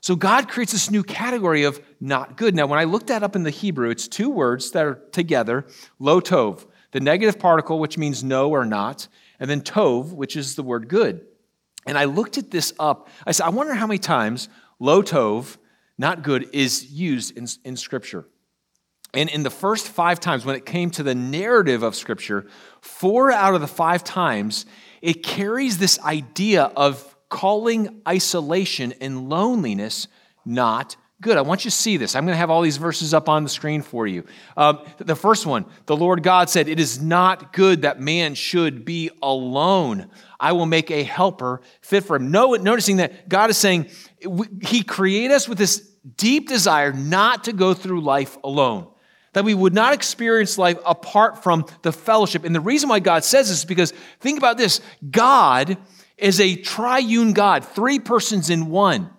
So 0.00 0.16
God 0.16 0.48
creates 0.48 0.72
this 0.72 0.90
new 0.90 1.02
category 1.02 1.64
of 1.64 1.80
not 2.00 2.36
good. 2.36 2.54
Now, 2.54 2.66
when 2.66 2.78
I 2.78 2.84
looked 2.84 3.08
that 3.08 3.22
up 3.22 3.36
in 3.36 3.42
the 3.42 3.50
Hebrew, 3.50 3.90
it's 3.90 4.08
two 4.08 4.30
words 4.30 4.70
that 4.70 4.86
are 4.86 4.94
together 5.12 5.66
lo 5.98 6.20
tov, 6.20 6.66
the 6.92 7.00
negative 7.00 7.38
particle, 7.38 7.78
which 7.78 7.98
means 7.98 8.24
no 8.24 8.48
or 8.48 8.64
not, 8.64 9.08
and 9.40 9.50
then 9.50 9.60
tov, 9.60 10.12
which 10.12 10.36
is 10.36 10.54
the 10.54 10.62
word 10.62 10.88
good. 10.88 11.26
And 11.84 11.98
I 11.98 12.04
looked 12.04 12.38
at 12.38 12.50
this 12.50 12.72
up. 12.78 13.08
I 13.26 13.32
said, 13.32 13.46
I 13.46 13.48
wonder 13.48 13.74
how 13.74 13.86
many 13.86 13.98
times 13.98 14.48
lo 14.78 15.02
tov, 15.02 15.56
not 15.96 16.22
good, 16.22 16.48
is 16.52 16.90
used 16.92 17.36
in, 17.36 17.46
in 17.64 17.76
Scripture. 17.76 18.26
And 19.14 19.28
in 19.30 19.42
the 19.42 19.50
first 19.50 19.88
five 19.88 20.20
times, 20.20 20.44
when 20.44 20.54
it 20.54 20.66
came 20.66 20.90
to 20.92 21.02
the 21.02 21.14
narrative 21.14 21.82
of 21.82 21.94
Scripture, 21.94 22.46
four 22.80 23.32
out 23.32 23.54
of 23.54 23.60
the 23.60 23.66
five 23.66 24.04
times, 24.04 24.66
it 25.00 25.22
carries 25.22 25.78
this 25.78 25.98
idea 26.00 26.64
of 26.64 27.16
calling 27.28 28.02
isolation 28.06 28.92
and 29.00 29.28
loneliness 29.28 30.08
not 30.44 30.96
good. 31.20 31.36
I 31.36 31.42
want 31.42 31.64
you 31.64 31.70
to 31.70 31.76
see 31.76 31.96
this. 31.96 32.14
I'm 32.14 32.24
going 32.24 32.34
to 32.34 32.38
have 32.38 32.50
all 32.50 32.62
these 32.62 32.76
verses 32.76 33.12
up 33.12 33.28
on 33.28 33.42
the 33.42 33.48
screen 33.48 33.82
for 33.82 34.06
you. 34.06 34.24
Um, 34.56 34.80
the 34.98 35.16
first 35.16 35.46
one, 35.46 35.66
the 35.86 35.96
Lord 35.96 36.22
God 36.22 36.48
said, 36.48 36.68
It 36.68 36.78
is 36.78 37.02
not 37.02 37.52
good 37.52 37.82
that 37.82 38.00
man 38.00 38.34
should 38.34 38.84
be 38.84 39.10
alone. 39.22 40.10
I 40.40 40.52
will 40.52 40.66
make 40.66 40.90
a 40.90 41.02
helper 41.02 41.60
fit 41.80 42.04
for 42.04 42.16
him. 42.16 42.30
No, 42.30 42.54
noticing 42.54 42.98
that 42.98 43.28
God 43.28 43.50
is 43.50 43.56
saying, 43.56 43.88
He 44.62 44.82
created 44.82 45.32
us 45.32 45.48
with 45.48 45.58
this 45.58 45.78
deep 46.16 46.48
desire 46.48 46.92
not 46.92 47.44
to 47.44 47.52
go 47.52 47.74
through 47.74 48.00
life 48.00 48.38
alone 48.44 48.88
that 49.38 49.44
we 49.44 49.54
would 49.54 49.74
not 49.74 49.94
experience 49.94 50.58
life 50.58 50.78
apart 50.84 51.42
from 51.42 51.64
the 51.82 51.92
fellowship. 51.92 52.44
And 52.44 52.54
the 52.54 52.60
reason 52.60 52.88
why 52.88 52.98
God 52.98 53.24
says 53.24 53.48
this 53.48 53.58
is 53.58 53.64
because 53.64 53.92
think 54.20 54.38
about 54.38 54.58
this 54.58 54.80
God 55.10 55.76
is 56.16 56.40
a 56.40 56.56
triune 56.56 57.32
God, 57.32 57.64
three 57.64 57.98
persons 58.00 58.50
in 58.50 58.66
one. 58.66 59.10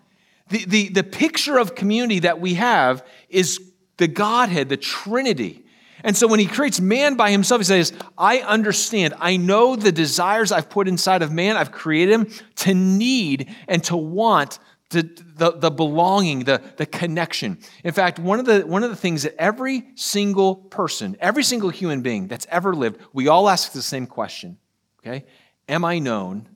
The, 0.48 0.64
the, 0.66 0.88
the 0.90 1.04
picture 1.04 1.58
of 1.58 1.74
community 1.74 2.18
that 2.20 2.40
we 2.40 2.54
have 2.54 3.06
is 3.28 3.60
the 3.96 4.08
Godhead, 4.08 4.68
the 4.68 4.76
Trinity. 4.76 5.64
And 6.02 6.16
so 6.16 6.26
when 6.26 6.40
he 6.40 6.46
creates 6.46 6.80
man 6.80 7.16
by 7.16 7.30
himself, 7.30 7.60
he 7.60 7.64
says, 7.64 7.92
I 8.16 8.38
understand. 8.38 9.14
I 9.18 9.36
know 9.36 9.76
the 9.76 9.92
desires 9.92 10.52
I've 10.52 10.70
put 10.70 10.88
inside 10.88 11.22
of 11.22 11.32
man. 11.32 11.56
I've 11.56 11.72
created 11.72 12.12
him 12.12 12.28
to 12.56 12.74
need 12.74 13.54
and 13.68 13.82
to 13.84 13.96
want 13.96 14.58
the, 14.90 15.02
the, 15.36 15.52
the, 15.52 15.70
belonging, 15.70 16.44
the, 16.44 16.60
the 16.76 16.86
connection. 16.86 17.58
In 17.84 17.92
fact, 17.92 18.18
one 18.18 18.40
of, 18.40 18.46
the, 18.46 18.66
one 18.66 18.82
of 18.82 18.90
the 18.90 18.96
things 18.96 19.22
that 19.22 19.36
every 19.40 19.84
single 19.94 20.56
person, 20.56 21.16
every 21.20 21.44
single 21.44 21.70
human 21.70 22.02
being 22.02 22.26
that's 22.26 22.46
ever 22.50 22.74
lived, 22.74 23.00
we 23.12 23.28
all 23.28 23.48
ask 23.48 23.72
the 23.72 23.82
same 23.82 24.06
question 24.06 24.58
Okay? 25.00 25.24
Am 25.68 25.84
I 25.84 25.98
known 25.98 26.48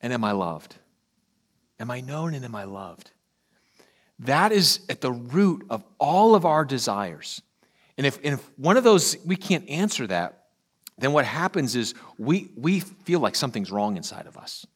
and 0.00 0.12
am 0.12 0.24
I 0.24 0.32
loved? 0.32 0.76
Am 1.78 1.90
I 1.90 2.00
known 2.00 2.34
and 2.34 2.44
am 2.44 2.54
I 2.54 2.64
loved? 2.64 3.10
That 4.18 4.50
is 4.50 4.80
at 4.88 5.00
the 5.00 5.12
root 5.12 5.66
of 5.68 5.84
all 5.98 6.34
of 6.34 6.44
our 6.44 6.64
desires. 6.64 7.42
And 7.96 8.06
if, 8.06 8.16
and 8.22 8.34
if 8.34 8.50
one 8.56 8.76
of 8.76 8.84
those, 8.84 9.16
we 9.24 9.36
can't 9.36 9.68
answer 9.68 10.06
that, 10.08 10.44
then 10.98 11.12
what 11.12 11.24
happens 11.24 11.76
is 11.76 11.94
we, 12.18 12.50
we 12.56 12.80
feel 12.80 13.20
like 13.20 13.34
something's 13.34 13.70
wrong 13.70 13.96
inside 13.96 14.26
of 14.26 14.36
us. 14.36 14.66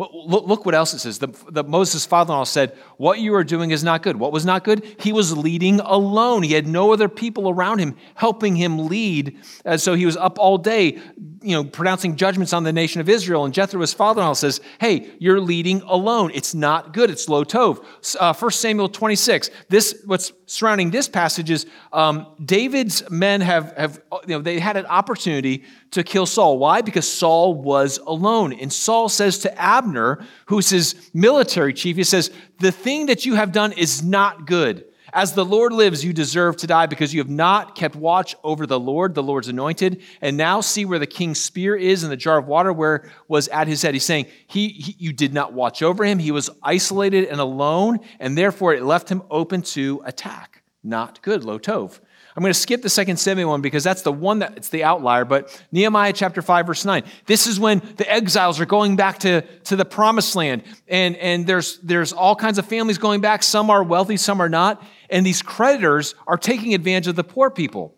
Well, 0.00 0.10
look, 0.26 0.46
look 0.46 0.64
what 0.64 0.74
else 0.74 0.94
it 0.94 1.00
says. 1.00 1.18
The, 1.18 1.26
the 1.50 1.62
Moses' 1.62 2.06
father-in-law 2.06 2.44
said, 2.44 2.74
"What 2.96 3.18
you 3.18 3.34
are 3.34 3.44
doing 3.44 3.70
is 3.70 3.84
not 3.84 4.02
good." 4.02 4.16
What 4.16 4.32
was 4.32 4.46
not 4.46 4.64
good? 4.64 4.82
He 4.98 5.12
was 5.12 5.36
leading 5.36 5.78
alone. 5.80 6.42
He 6.42 6.54
had 6.54 6.66
no 6.66 6.94
other 6.94 7.06
people 7.06 7.50
around 7.50 7.80
him 7.80 7.94
helping 8.14 8.56
him 8.56 8.86
lead. 8.86 9.36
Uh, 9.62 9.76
so 9.76 9.92
he 9.92 10.06
was 10.06 10.16
up 10.16 10.38
all 10.38 10.56
day, 10.56 10.98
you 11.42 11.54
know, 11.54 11.64
pronouncing 11.64 12.16
judgments 12.16 12.54
on 12.54 12.64
the 12.64 12.72
nation 12.72 13.02
of 13.02 13.10
Israel. 13.10 13.44
And 13.44 13.52
Jethro, 13.52 13.82
his 13.82 13.92
father-in-law, 13.92 14.32
says, 14.32 14.62
"Hey, 14.78 15.10
you're 15.18 15.38
leading 15.38 15.82
alone. 15.82 16.30
It's 16.32 16.54
not 16.54 16.94
good. 16.94 17.10
It's 17.10 17.28
lo 17.28 17.44
tov. 17.44 17.84
Uh, 18.18 18.32
1 18.32 18.50
Samuel 18.52 18.88
26. 18.88 19.50
This 19.68 20.00
what's 20.06 20.32
surrounding 20.50 20.90
this 20.90 21.08
passage 21.08 21.48
is 21.48 21.64
um, 21.92 22.26
David's 22.44 23.08
men 23.08 23.40
have 23.40 23.72
have 23.76 24.02
you 24.26 24.34
know 24.34 24.40
they 24.40 24.58
had 24.58 24.76
an 24.76 24.86
opportunity 24.86 25.62
to 25.92 26.02
kill 26.02 26.26
Saul. 26.26 26.58
Why? 26.58 26.82
Because 26.82 27.10
Saul 27.10 27.54
was 27.54 27.98
alone. 27.98 28.52
And 28.52 28.72
Saul 28.72 29.08
says 29.08 29.38
to 29.40 29.60
Abner, 29.60 30.24
who's 30.46 30.68
his 30.68 31.10
military 31.14 31.72
chief, 31.72 31.96
he 31.96 32.04
says, 32.04 32.30
The 32.58 32.72
thing 32.72 33.06
that 33.06 33.24
you 33.24 33.34
have 33.34 33.52
done 33.52 33.72
is 33.72 34.02
not 34.02 34.46
good. 34.46 34.84
As 35.12 35.32
the 35.32 35.44
Lord 35.44 35.72
lives, 35.72 36.04
you 36.04 36.12
deserve 36.12 36.56
to 36.58 36.66
die 36.66 36.86
because 36.86 37.12
you 37.12 37.20
have 37.20 37.30
not 37.30 37.74
kept 37.74 37.96
watch 37.96 38.36
over 38.44 38.66
the 38.66 38.78
Lord, 38.78 39.14
the 39.14 39.22
Lord's 39.22 39.48
anointed. 39.48 40.02
And 40.20 40.36
now 40.36 40.60
see 40.60 40.84
where 40.84 40.98
the 40.98 41.06
king's 41.06 41.40
spear 41.40 41.74
is 41.76 42.04
in 42.04 42.10
the 42.10 42.16
jar 42.16 42.38
of 42.38 42.46
water 42.46 42.72
where 42.72 43.10
was 43.28 43.48
at 43.48 43.68
his 43.68 43.82
head. 43.82 43.94
He's 43.94 44.04
saying, 44.04 44.26
he, 44.46 44.68
he, 44.68 44.96
You 44.98 45.12
did 45.12 45.34
not 45.34 45.52
watch 45.52 45.82
over 45.82 46.04
him. 46.04 46.18
He 46.18 46.30
was 46.30 46.50
isolated 46.62 47.26
and 47.26 47.40
alone, 47.40 48.00
and 48.18 48.36
therefore 48.36 48.74
it 48.74 48.82
left 48.82 49.08
him 49.08 49.22
open 49.30 49.62
to 49.62 50.02
attack. 50.04 50.62
Not 50.82 51.20
good, 51.22 51.44
lo 51.44 51.58
tov. 51.58 52.00
I'm 52.36 52.42
going 52.42 52.52
to 52.52 52.58
skip 52.58 52.80
the 52.82 52.88
second 52.88 53.16
Samuel 53.16 53.50
one 53.50 53.60
because 53.60 53.82
that's 53.82 54.02
the 54.02 54.12
one 54.12 54.38
that 54.38 54.56
it's 54.56 54.68
the 54.68 54.84
outlier, 54.84 55.24
but 55.24 55.62
Nehemiah 55.72 56.12
chapter 56.12 56.40
5, 56.42 56.66
verse 56.66 56.84
9. 56.84 57.02
This 57.26 57.46
is 57.46 57.58
when 57.58 57.82
the 57.96 58.10
exiles 58.10 58.60
are 58.60 58.66
going 58.66 58.94
back 58.94 59.18
to, 59.20 59.42
to 59.64 59.76
the 59.76 59.84
promised 59.84 60.36
land. 60.36 60.62
And, 60.86 61.16
and 61.16 61.46
there's, 61.46 61.78
there's 61.78 62.12
all 62.12 62.36
kinds 62.36 62.58
of 62.58 62.66
families 62.66 62.98
going 62.98 63.20
back. 63.20 63.42
Some 63.42 63.68
are 63.68 63.82
wealthy, 63.82 64.16
some 64.16 64.40
are 64.40 64.48
not. 64.48 64.82
And 65.10 65.26
these 65.26 65.42
creditors 65.42 66.14
are 66.26 66.36
taking 66.36 66.74
advantage 66.74 67.08
of 67.08 67.16
the 67.16 67.24
poor 67.24 67.50
people. 67.50 67.94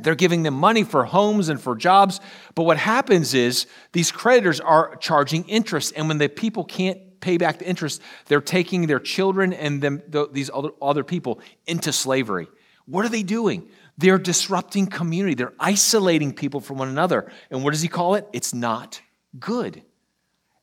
They're 0.00 0.14
giving 0.14 0.42
them 0.42 0.54
money 0.54 0.84
for 0.84 1.04
homes 1.04 1.48
and 1.48 1.60
for 1.60 1.74
jobs. 1.74 2.20
But 2.54 2.64
what 2.64 2.76
happens 2.76 3.34
is 3.34 3.66
these 3.92 4.12
creditors 4.12 4.60
are 4.60 4.96
charging 4.96 5.44
interest. 5.48 5.92
And 5.96 6.08
when 6.08 6.18
the 6.18 6.28
people 6.28 6.64
can't 6.64 7.20
pay 7.20 7.38
back 7.38 7.58
the 7.58 7.68
interest, 7.68 8.02
they're 8.26 8.40
taking 8.40 8.86
their 8.86 9.00
children 9.00 9.52
and 9.52 9.80
them, 9.80 10.02
these 10.32 10.50
other, 10.52 10.70
other 10.82 11.04
people 11.04 11.40
into 11.66 11.92
slavery. 11.92 12.48
What 12.86 13.04
are 13.04 13.08
they 13.08 13.22
doing? 13.22 13.68
They're 13.98 14.18
disrupting 14.18 14.86
community. 14.86 15.34
They're 15.34 15.54
isolating 15.58 16.34
people 16.34 16.60
from 16.60 16.78
one 16.78 16.88
another. 16.88 17.32
And 17.50 17.64
what 17.64 17.72
does 17.72 17.82
he 17.82 17.88
call 17.88 18.14
it? 18.14 18.28
It's 18.32 18.52
not 18.52 19.00
good. 19.38 19.82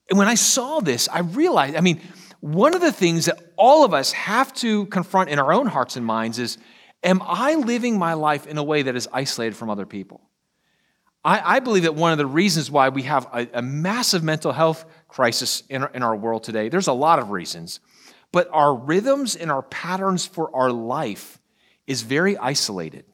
And 0.09 0.19
when 0.19 0.27
I 0.27 0.35
saw 0.35 0.79
this, 0.79 1.09
I 1.09 1.19
realized, 1.19 1.75
I 1.75 1.81
mean, 1.81 2.01
one 2.43 2.75
of 2.75 2.81
the 2.81 2.91
things 2.91 3.27
that 3.27 3.39
all 3.55 3.85
of 3.85 3.93
us 3.93 4.11
have 4.11 4.53
to 4.55 4.85
confront 4.87 5.29
in 5.29 5.39
our 5.39 5.53
own 5.53 5.65
hearts 5.65 5.95
and 5.95 6.05
minds 6.05 6.39
is 6.39 6.57
Am 7.01 7.21
I 7.21 7.55
living 7.55 7.97
my 7.97 8.13
life 8.13 8.47
in 8.47 8.57
a 8.57 8.63
way 8.63 8.81
that 8.81 8.95
is 8.95 9.07
isolated 9.13 9.55
from 9.55 9.69
other 9.69 9.85
people? 9.85 10.21
I, 11.23 11.55
I 11.55 11.59
believe 11.59 11.83
that 11.83 11.95
one 11.95 12.11
of 12.11 12.17
the 12.17 12.25
reasons 12.25 12.69
why 12.69 12.89
we 12.89 13.03
have 13.03 13.27
a, 13.33 13.47
a 13.53 13.61
massive 13.61 14.23
mental 14.23 14.51
health 14.51 14.85
crisis 15.07 15.63
in 15.69 15.83
our, 15.83 15.89
in 15.93 16.03
our 16.03 16.15
world 16.15 16.43
today, 16.43 16.67
there's 16.67 16.87
a 16.87 16.93
lot 16.93 17.19
of 17.19 17.31
reasons, 17.31 17.79
but 18.33 18.49
our 18.51 18.75
rhythms 18.75 19.35
and 19.37 19.49
our 19.49 19.63
patterns 19.63 20.25
for 20.25 20.53
our 20.53 20.71
life 20.71 21.39
is 21.87 22.01
very 22.01 22.37
isolated. 22.37 23.05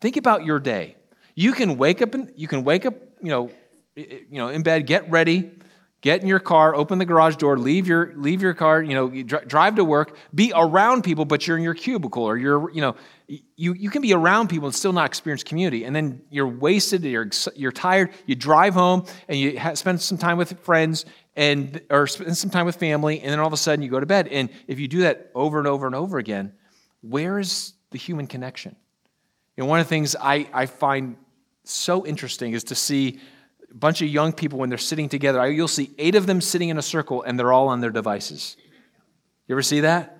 Think 0.00 0.16
about 0.16 0.44
your 0.44 0.58
day. 0.58 0.96
You 1.34 1.52
can 1.52 1.76
wake 1.76 2.00
up 2.00 2.14
and 2.14 2.32
you 2.34 2.48
can 2.48 2.64
wake 2.64 2.86
up, 2.86 2.94
you 3.22 3.28
know, 3.28 3.50
you 3.94 4.26
know, 4.30 4.48
in 4.48 4.62
bed, 4.62 4.86
get 4.86 5.10
ready, 5.10 5.50
get 6.04 6.20
in 6.20 6.28
your 6.28 6.38
car, 6.38 6.74
open 6.74 6.98
the 6.98 7.04
garage 7.06 7.36
door, 7.36 7.58
leave 7.58 7.86
your 7.86 8.12
leave 8.14 8.42
your 8.42 8.52
car, 8.52 8.82
you 8.82 8.94
know, 8.94 9.08
drive 9.22 9.74
to 9.76 9.84
work, 9.84 10.14
be 10.34 10.52
around 10.54 11.02
people, 11.02 11.24
but 11.24 11.46
you're 11.46 11.56
in 11.56 11.62
your 11.62 11.72
cubicle 11.72 12.22
or 12.22 12.36
you're, 12.36 12.70
you 12.72 12.82
know, 12.82 12.94
you, 13.56 13.72
you 13.72 13.88
can 13.88 14.02
be 14.02 14.12
around 14.12 14.48
people 14.48 14.66
and 14.66 14.74
still 14.74 14.92
not 14.92 15.06
experience 15.06 15.42
community. 15.42 15.84
And 15.84 15.96
then 15.96 16.20
you're 16.28 16.46
wasted, 16.46 17.04
you're, 17.04 17.30
you're 17.56 17.72
tired, 17.72 18.10
you 18.26 18.34
drive 18.34 18.74
home 18.74 19.06
and 19.28 19.38
you 19.38 19.58
spend 19.76 20.02
some 20.02 20.18
time 20.18 20.36
with 20.36 20.60
friends 20.60 21.06
and 21.36 21.80
or 21.88 22.06
spend 22.06 22.36
some 22.36 22.50
time 22.50 22.66
with 22.66 22.76
family, 22.76 23.20
and 23.20 23.30
then 23.30 23.40
all 23.40 23.46
of 23.46 23.54
a 23.54 23.56
sudden 23.56 23.82
you 23.82 23.90
go 23.90 23.98
to 23.98 24.04
bed. 24.04 24.28
And 24.28 24.50
if 24.68 24.78
you 24.78 24.88
do 24.88 25.00
that 25.00 25.30
over 25.34 25.58
and 25.58 25.66
over 25.66 25.86
and 25.86 25.94
over 25.94 26.18
again, 26.18 26.52
where 27.00 27.38
is 27.38 27.72
the 27.92 27.98
human 27.98 28.26
connection. 28.26 28.76
You 29.56 29.62
know, 29.62 29.70
one 29.70 29.80
of 29.80 29.86
the 29.86 29.88
things 29.88 30.16
I, 30.20 30.48
I 30.52 30.66
find 30.66 31.16
so 31.62 32.04
interesting 32.04 32.52
is 32.52 32.64
to 32.64 32.74
see 32.74 33.20
bunch 33.74 34.02
of 34.02 34.08
young 34.08 34.32
people 34.32 34.58
when 34.58 34.68
they're 34.68 34.78
sitting 34.78 35.08
together. 35.08 35.50
You'll 35.50 35.68
see 35.68 35.90
eight 35.98 36.14
of 36.14 36.26
them 36.26 36.40
sitting 36.40 36.68
in 36.68 36.78
a 36.78 36.82
circle 36.82 37.22
and 37.22 37.38
they're 37.38 37.52
all 37.52 37.68
on 37.68 37.80
their 37.80 37.90
devices. 37.90 38.56
You 39.46 39.54
ever 39.54 39.62
see 39.62 39.80
that? 39.80 40.14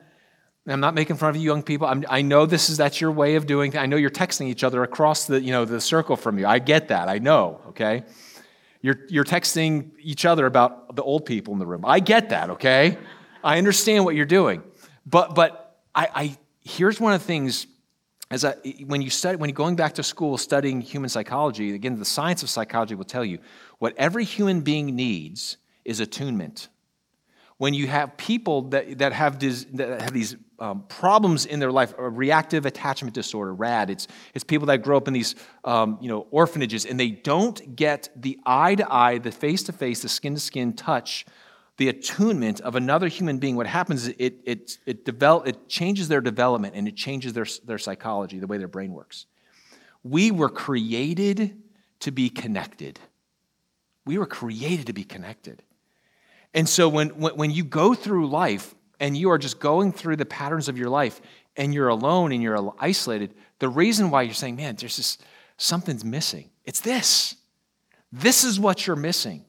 I'm 0.66 0.80
not 0.80 0.94
making 0.94 1.16
fun 1.16 1.30
of 1.30 1.36
you 1.36 1.42
young 1.42 1.62
people. 1.62 1.86
I'm, 1.86 2.04
i 2.08 2.22
know 2.22 2.46
this 2.46 2.70
is 2.70 2.78
that's 2.78 3.00
your 3.00 3.10
way 3.10 3.34
of 3.34 3.46
doing. 3.46 3.76
I 3.76 3.86
know 3.86 3.96
you're 3.96 4.10
texting 4.10 4.48
each 4.48 4.64
other 4.64 4.82
across 4.82 5.26
the 5.26 5.40
you 5.40 5.52
know 5.52 5.66
the 5.66 5.80
circle 5.80 6.16
from 6.16 6.38
you. 6.38 6.46
I 6.46 6.58
get 6.58 6.88
that. 6.88 7.08
I 7.08 7.18
know. 7.18 7.60
Okay, 7.68 8.04
you're 8.80 9.00
you're 9.08 9.24
texting 9.24 9.90
each 10.00 10.24
other 10.24 10.46
about 10.46 10.96
the 10.96 11.02
old 11.02 11.26
people 11.26 11.52
in 11.52 11.58
the 11.58 11.66
room. 11.66 11.84
I 11.84 12.00
get 12.00 12.30
that. 12.30 12.48
Okay, 12.50 12.96
I 13.42 13.58
understand 13.58 14.06
what 14.06 14.14
you're 14.14 14.24
doing. 14.24 14.62
But 15.04 15.34
but 15.34 15.80
I, 15.94 16.08
I 16.14 16.38
here's 16.62 16.98
one 16.98 17.12
of 17.12 17.20
the 17.20 17.26
things 17.26 17.66
as 18.34 18.44
I, 18.44 18.52
when 18.86 19.00
you 19.00 19.10
study 19.10 19.36
when 19.36 19.48
you're 19.48 19.54
going 19.54 19.76
back 19.76 19.94
to 19.94 20.02
school 20.02 20.36
studying 20.36 20.80
human 20.80 21.08
psychology 21.08 21.74
again 21.74 21.98
the 21.98 22.04
science 22.04 22.42
of 22.42 22.50
psychology 22.50 22.94
will 22.94 23.04
tell 23.04 23.24
you 23.24 23.38
what 23.78 23.94
every 23.96 24.24
human 24.24 24.60
being 24.60 24.96
needs 24.96 25.56
is 25.84 26.00
attunement. 26.00 26.68
When 27.56 27.72
you 27.72 27.86
have 27.86 28.16
people 28.16 28.62
that, 28.70 28.98
that, 28.98 29.12
have, 29.12 29.38
this, 29.38 29.64
that 29.74 30.00
have 30.00 30.12
these 30.12 30.36
um, 30.58 30.84
problems 30.88 31.46
in 31.46 31.60
their 31.60 31.70
life 31.70 31.94
a 31.98 32.08
reactive 32.08 32.66
attachment 32.66 33.14
disorder 33.14 33.52
rad 33.54 33.90
it's, 33.90 34.06
it's 34.34 34.44
people 34.44 34.66
that 34.66 34.78
grow 34.78 34.96
up 34.96 35.08
in 35.08 35.14
these 35.14 35.34
um, 35.64 35.98
you 36.00 36.08
know, 36.08 36.26
orphanages 36.30 36.84
and 36.86 36.98
they 36.98 37.10
don't 37.10 37.76
get 37.76 38.08
the 38.16 38.38
eye 38.46 38.74
to 38.76 38.92
eye 38.92 39.18
the 39.18 39.32
face 39.32 39.62
to 39.64 39.72
face 39.72 40.02
the 40.02 40.08
skin 40.08 40.34
to 40.34 40.40
skin 40.40 40.72
touch 40.72 41.26
the 41.76 41.88
attunement 41.88 42.60
of 42.60 42.76
another 42.76 43.08
human 43.08 43.38
being, 43.38 43.56
what 43.56 43.66
happens 43.66 44.06
is 44.06 44.14
it, 44.18 44.36
it, 44.44 44.78
it, 44.86 45.04
develop, 45.04 45.48
it 45.48 45.68
changes 45.68 46.08
their 46.08 46.20
development 46.20 46.74
and 46.76 46.86
it 46.86 46.94
changes 46.94 47.32
their, 47.32 47.46
their 47.64 47.78
psychology, 47.78 48.38
the 48.38 48.46
way 48.46 48.58
their 48.58 48.68
brain 48.68 48.92
works. 48.92 49.26
We 50.04 50.30
were 50.30 50.48
created 50.48 51.56
to 52.00 52.10
be 52.12 52.28
connected. 52.28 53.00
We 54.04 54.18
were 54.18 54.26
created 54.26 54.86
to 54.86 54.92
be 54.92 55.04
connected. 55.04 55.62
And 56.52 56.68
so 56.68 56.88
when, 56.88 57.08
when, 57.10 57.36
when 57.36 57.50
you 57.50 57.64
go 57.64 57.94
through 57.94 58.28
life 58.28 58.74
and 59.00 59.16
you 59.16 59.30
are 59.30 59.38
just 59.38 59.58
going 59.58 59.90
through 59.90 60.16
the 60.16 60.26
patterns 60.26 60.68
of 60.68 60.78
your 60.78 60.90
life 60.90 61.20
and 61.56 61.74
you're 61.74 61.88
alone 61.88 62.30
and 62.30 62.40
you're 62.40 62.72
isolated, 62.78 63.34
the 63.58 63.68
reason 63.68 64.10
why 64.10 64.22
you're 64.22 64.34
saying, 64.34 64.56
man, 64.56 64.76
there's 64.76 64.96
just 64.96 65.24
something's 65.56 66.04
missing. 66.04 66.50
It's 66.64 66.80
this. 66.80 67.34
This 68.12 68.44
is 68.44 68.60
what 68.60 68.86
you're 68.86 68.94
missing. 68.94 69.44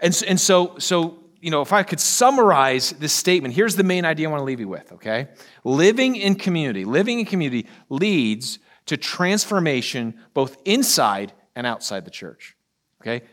And, 0.00 0.20
and 0.26 0.40
so, 0.40 0.78
so 0.78 1.23
you 1.44 1.50
know, 1.50 1.60
if 1.60 1.74
I 1.74 1.82
could 1.82 2.00
summarize 2.00 2.92
this 2.92 3.12
statement, 3.12 3.52
here's 3.54 3.76
the 3.76 3.84
main 3.84 4.06
idea 4.06 4.26
I 4.28 4.30
want 4.30 4.40
to 4.40 4.46
leave 4.46 4.60
you 4.60 4.68
with, 4.68 4.90
okay? 4.92 5.28
Living 5.62 6.16
in 6.16 6.36
community, 6.36 6.86
living 6.86 7.18
in 7.18 7.26
community 7.26 7.68
leads 7.90 8.58
to 8.86 8.96
transformation 8.96 10.14
both 10.32 10.56
inside 10.64 11.34
and 11.54 11.66
outside 11.66 12.06
the 12.06 12.10
church, 12.10 12.56
okay? 13.02 13.26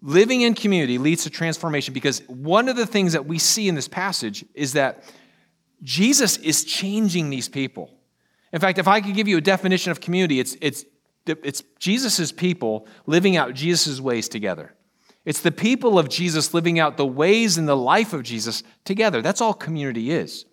Living 0.00 0.40
in 0.40 0.54
community 0.54 0.96
leads 0.96 1.24
to 1.24 1.30
transformation 1.30 1.92
because 1.92 2.22
one 2.28 2.66
of 2.66 2.76
the 2.76 2.86
things 2.86 3.12
that 3.12 3.26
we 3.26 3.38
see 3.38 3.68
in 3.68 3.74
this 3.74 3.88
passage 3.88 4.42
is 4.54 4.72
that 4.72 5.04
Jesus 5.82 6.38
is 6.38 6.64
changing 6.64 7.28
these 7.28 7.50
people. 7.50 7.90
In 8.54 8.60
fact, 8.60 8.78
if 8.78 8.88
I 8.88 9.02
could 9.02 9.14
give 9.14 9.28
you 9.28 9.36
a 9.36 9.42
definition 9.42 9.90
of 9.90 10.00
community, 10.00 10.40
it's, 10.40 10.56
it's, 10.62 10.86
it's 11.26 11.62
Jesus' 11.78 12.32
people 12.32 12.86
living 13.04 13.36
out 13.36 13.52
Jesus' 13.52 14.00
ways 14.00 14.30
together. 14.30 14.74
It's 15.30 15.42
the 15.42 15.52
people 15.52 15.96
of 15.96 16.08
Jesus 16.08 16.52
living 16.52 16.80
out 16.80 16.96
the 16.96 17.06
ways 17.06 17.56
and 17.56 17.68
the 17.68 17.76
life 17.76 18.12
of 18.12 18.24
Jesus 18.24 18.64
together. 18.84 19.22
That's 19.22 19.40
all 19.40 19.54
community 19.54 20.10
is. 20.10 20.44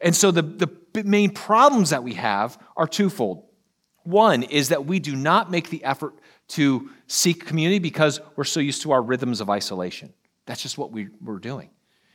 And 0.00 0.14
so 0.14 0.30
the, 0.30 0.42
the 0.42 1.02
main 1.02 1.30
problems 1.30 1.90
that 1.90 2.04
we 2.04 2.14
have 2.14 2.56
are 2.76 2.86
twofold. 2.86 3.42
One 4.04 4.44
is 4.44 4.68
that 4.68 4.86
we 4.86 5.00
do 5.00 5.16
not 5.16 5.50
make 5.50 5.68
the 5.70 5.82
effort 5.82 6.14
to 6.50 6.90
seek 7.08 7.44
community 7.44 7.80
because 7.80 8.20
we're 8.36 8.44
so 8.44 8.60
used 8.60 8.82
to 8.82 8.92
our 8.92 9.02
rhythms 9.02 9.40
of 9.40 9.50
isolation. 9.50 10.14
That's 10.46 10.62
just 10.62 10.78
what 10.78 10.92
we, 10.92 11.08
we're 11.20 11.40
doing. 11.40 11.70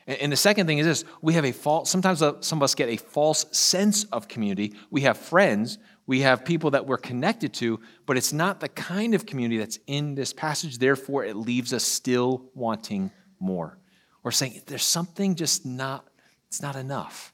And, 0.08 0.18
and 0.20 0.32
the 0.32 0.38
second 0.38 0.68
thing 0.68 0.78
is 0.78 0.86
this 0.86 1.04
we 1.22 1.34
have 1.34 1.44
a 1.44 1.52
false, 1.52 1.90
sometimes 1.90 2.22
uh, 2.22 2.40
some 2.40 2.60
of 2.60 2.64
us 2.64 2.76
get 2.76 2.88
a 2.88 2.96
false 2.96 3.46
sense 3.52 4.06
of 4.06 4.30
community. 4.30 4.74
We 4.90 5.02
have 5.02 5.18
friends, 5.18 5.80
We 6.08 6.22
have 6.22 6.46
people 6.46 6.72
that 6.72 6.86
we're 6.86 6.98
connected 6.98 7.54
to, 7.56 7.80
but 8.06 8.18
it's 8.18 8.32
not 8.32 8.60
the 8.60 8.70
kind 8.70 9.16
of 9.16 9.26
community 9.26 9.58
that's 9.58 9.80
in 9.88 10.16
this 10.16 10.34
passage. 10.34 10.78
Therefore, 10.78 11.24
it 11.24 11.36
leaves 11.36 11.74
us 11.74 11.84
still 11.84 12.50
wanting 12.54 13.12
more. 13.40 13.78
Or 14.24 14.32
saying 14.32 14.62
there's 14.68 14.84
something 14.84 15.36
just 15.36 15.66
not, 15.66 16.08
it's 16.48 16.62
not 16.62 16.76
enough. 16.76 17.34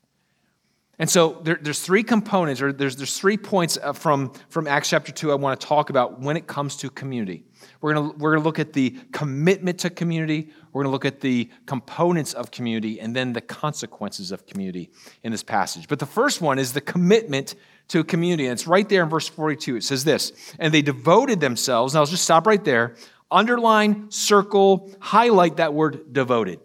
And 1.02 1.10
so 1.10 1.42
there, 1.44 1.58
there's 1.60 1.82
three 1.82 2.04
components, 2.04 2.62
or 2.62 2.72
there's, 2.72 2.96
there's 2.96 3.18
three 3.18 3.36
points 3.36 3.76
uh, 3.82 3.92
from, 3.92 4.34
from 4.50 4.68
Acts 4.68 4.90
chapter 4.90 5.12
2 5.12 5.32
I 5.32 5.36
want 5.36 5.60
to 5.60 5.66
talk 5.66 5.90
about 5.90 6.20
when 6.20 6.38
it 6.38 6.46
comes 6.46 6.78
to 6.78 6.92
community. 6.92 7.44
We're 7.82 7.96
going 7.96 8.18
we're 8.20 8.36
to 8.36 8.42
look 8.42 8.60
at 8.60 8.74
the 8.74 8.96
commitment 9.12 9.80
to 9.80 9.90
community, 9.90 10.50
we're 10.72 10.84
going 10.84 10.92
to 10.92 10.94
look 10.94 11.06
at 11.06 11.20
the 11.20 11.50
components 11.66 12.34
of 12.34 12.52
community, 12.52 13.00
and 13.00 13.16
then 13.16 13.34
the 13.34 13.42
consequences 13.42 14.32
of 14.32 14.46
community 14.46 14.92
in 15.24 15.32
this 15.32 15.42
passage. 15.42 15.88
But 15.88 15.98
the 15.98 16.06
first 16.06 16.40
one 16.40 16.60
is 16.60 16.72
the 16.72 16.82
commitment 16.82 17.56
to 17.92 18.00
a 18.00 18.04
community. 18.04 18.46
And 18.46 18.54
it's 18.54 18.68
right 18.68 18.88
there 18.88 19.04
in 19.04 19.10
verse 19.10 19.28
42. 19.28 19.78
It 19.78 19.84
says 19.84 20.04
this 20.04 20.34
And 20.60 20.74
they 20.74 20.82
devoted 20.82 21.40
themselves, 21.40 21.94
and 21.94 22.00
I'll 22.00 22.06
just 22.06 22.24
stop 22.24 22.48
right 22.48 22.64
there, 22.64 22.96
underline, 23.30 24.10
circle, 24.12 24.92
highlight 25.00 25.58
that 25.58 25.74
word 25.74 26.14
devoted. 26.14 26.60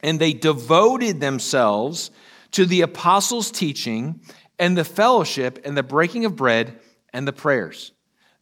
And 0.00 0.20
they 0.20 0.32
devoted 0.32 1.20
themselves 1.20 2.10
to 2.52 2.66
the 2.66 2.82
apostles' 2.82 3.50
teaching 3.50 4.20
and 4.58 4.76
the 4.76 4.84
fellowship 4.84 5.60
and 5.64 5.76
the 5.76 5.82
breaking 5.82 6.24
of 6.24 6.36
bread 6.36 6.78
and 7.12 7.26
the 7.26 7.32
prayers. 7.32 7.92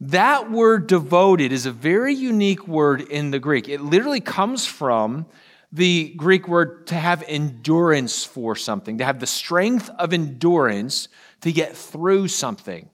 That 0.00 0.50
word 0.50 0.88
devoted 0.88 1.52
is 1.52 1.64
a 1.64 1.70
very 1.70 2.12
unique 2.12 2.66
word 2.66 3.00
in 3.00 3.30
the 3.30 3.38
Greek. 3.38 3.68
It 3.68 3.80
literally 3.80 4.20
comes 4.20 4.66
from 4.66 5.26
the 5.70 6.12
Greek 6.16 6.48
word 6.48 6.88
to 6.88 6.96
have 6.96 7.24
endurance 7.26 8.24
for 8.24 8.54
something, 8.54 8.98
to 8.98 9.04
have 9.04 9.20
the 9.20 9.26
strength 9.26 9.88
of 9.98 10.12
endurance 10.12 11.08
to 11.42 11.52
get 11.52 11.76
through 11.76 12.28
something. 12.28 12.88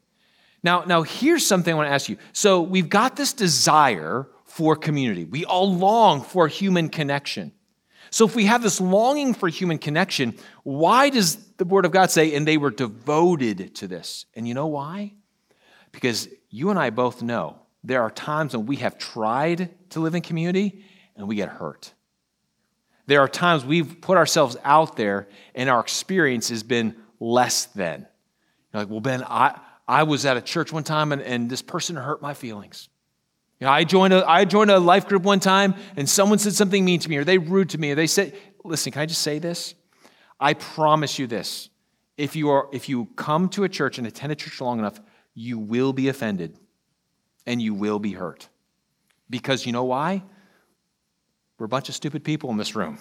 Now, 0.62 0.84
now 0.84 1.02
here's 1.02 1.46
something 1.46 1.72
I 1.72 1.76
want 1.76 1.88
to 1.88 1.92
ask 1.92 2.08
you. 2.08 2.18
So 2.32 2.60
we've 2.60 2.88
got 2.88 3.16
this 3.16 3.32
desire 3.32 4.26
for 4.44 4.74
community. 4.74 5.24
We 5.24 5.44
all 5.44 5.72
long 5.72 6.22
for 6.22 6.48
human 6.48 6.88
connection. 6.88 7.52
So, 8.10 8.24
if 8.24 8.34
we 8.34 8.46
have 8.46 8.62
this 8.62 8.80
longing 8.80 9.34
for 9.34 9.48
human 9.48 9.78
connection, 9.78 10.34
why 10.62 11.10
does 11.10 11.36
the 11.58 11.66
Word 11.66 11.84
of 11.84 11.92
God 11.92 12.10
say, 12.10 12.34
and 12.34 12.48
they 12.48 12.56
were 12.56 12.70
devoted 12.70 13.74
to 13.76 13.86
this? 13.86 14.24
And 14.34 14.48
you 14.48 14.54
know 14.54 14.66
why? 14.66 15.12
Because 15.92 16.28
you 16.48 16.70
and 16.70 16.78
I 16.78 16.88
both 16.88 17.22
know 17.22 17.60
there 17.84 18.02
are 18.02 18.10
times 18.10 18.56
when 18.56 18.64
we 18.66 18.76
have 18.76 18.98
tried 18.98 19.74
to 19.90 20.00
live 20.00 20.14
in 20.14 20.22
community 20.22 20.84
and 21.16 21.28
we 21.28 21.36
get 21.36 21.50
hurt. 21.50 21.92
There 23.06 23.20
are 23.20 23.28
times 23.28 23.64
we've 23.64 24.00
put 24.00 24.16
ourselves 24.16 24.56
out 24.64 24.96
there 24.96 25.28
and 25.54 25.70
our 25.70 25.80
experience 25.80 26.48
has 26.48 26.62
been 26.62 26.96
less 27.20 27.66
than. 27.66 28.06
You're 28.72 28.82
like, 28.82 28.90
well, 28.90 29.00
Ben, 29.00 29.24
I, 29.24 29.58
I 29.86 30.02
was 30.02 30.26
at 30.26 30.36
a 30.36 30.40
church 30.40 30.72
one 30.72 30.84
time 30.84 31.12
and, 31.12 31.22
and 31.22 31.50
this 31.50 31.62
person 31.62 31.96
hurt 31.96 32.20
my 32.20 32.34
feelings. 32.34 32.88
You 33.60 33.66
know, 33.66 33.72
I 33.72 33.84
joined 33.84 34.12
a 34.12 34.28
I 34.28 34.44
joined 34.44 34.70
a 34.70 34.78
life 34.78 35.08
group 35.08 35.24
one 35.24 35.40
time 35.40 35.74
and 35.96 36.08
someone 36.08 36.38
said 36.38 36.52
something 36.52 36.84
mean 36.84 37.00
to 37.00 37.08
me 37.08 37.16
or 37.16 37.24
they 37.24 37.38
rude 37.38 37.70
to 37.70 37.78
me 37.78 37.90
or 37.90 37.94
they 37.96 38.06
said, 38.06 38.34
listen, 38.64 38.92
can 38.92 39.02
I 39.02 39.06
just 39.06 39.22
say 39.22 39.38
this? 39.38 39.74
I 40.38 40.54
promise 40.54 41.18
you 41.18 41.26
this. 41.26 41.68
If 42.16 42.36
you 42.36 42.50
are 42.50 42.68
if 42.72 42.88
you 42.88 43.06
come 43.16 43.48
to 43.50 43.64
a 43.64 43.68
church 43.68 43.98
and 43.98 44.06
attend 44.06 44.30
a 44.30 44.36
church 44.36 44.60
long 44.60 44.78
enough, 44.78 45.00
you 45.34 45.58
will 45.58 45.92
be 45.92 46.08
offended 46.08 46.56
and 47.46 47.60
you 47.60 47.74
will 47.74 47.98
be 47.98 48.12
hurt. 48.12 48.48
Because 49.28 49.66
you 49.66 49.72
know 49.72 49.84
why? 49.84 50.22
We're 51.58 51.66
a 51.66 51.68
bunch 51.68 51.88
of 51.88 51.94
stupid 51.94 52.22
people 52.22 52.50
in 52.50 52.56
this 52.56 52.76
room. 52.76 52.98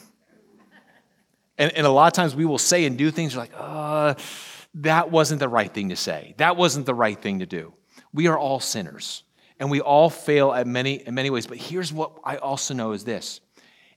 And, 1.60 1.72
and 1.74 1.88
a 1.88 1.90
lot 1.90 2.08
of 2.08 2.14
times 2.14 2.36
we 2.36 2.46
will 2.46 2.58
say 2.58 2.86
and 2.86 2.98
do 2.98 3.12
things 3.12 3.36
like, 3.36 3.52
uh, 3.56 4.14
that 4.76 5.12
wasn't 5.12 5.40
the 5.40 5.50
right 5.50 5.74
thing 5.74 5.90
to 5.90 5.96
say. 5.96 6.36
That 6.38 6.58
wasn't 6.58 6.86
the 6.86 6.94
right 6.94 7.20
thing 7.20 7.40
to 7.40 7.46
do. 7.46 7.74
We 8.14 8.28
are 8.28 8.38
all 8.38 8.60
sinners 8.60 9.24
and 9.60 9.72
we 9.72 9.82
all 9.82 10.10
fail 10.10 10.54
at 10.54 10.68
many, 10.68 10.96
in 11.08 11.14
many 11.14 11.30
ways. 11.30 11.48
But 11.48 11.58
here's 11.58 11.92
what 11.92 12.14
I 12.24 12.38
also 12.38 12.74
know 12.74 12.92
is 12.92 13.04
this 13.04 13.42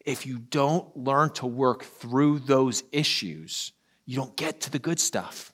if 0.04 0.26
you 0.26 0.38
don't 0.38 0.96
learn 0.96 1.30
to 1.34 1.46
work 1.46 1.84
through 1.84 2.40
those 2.40 2.82
issues, 2.92 3.72
you 4.06 4.16
don't 4.16 4.36
get 4.36 4.62
to 4.62 4.70
the 4.70 4.78
good 4.78 4.98
stuff. 4.98 5.52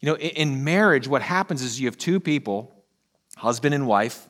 You 0.00 0.10
know, 0.10 0.16
in 0.16 0.62
marriage, 0.62 1.08
what 1.08 1.22
happens 1.22 1.62
is 1.62 1.80
you 1.80 1.88
have 1.88 1.98
two 1.98 2.20
people, 2.20 2.84
husband 3.36 3.74
and 3.74 3.86
wife, 3.86 4.28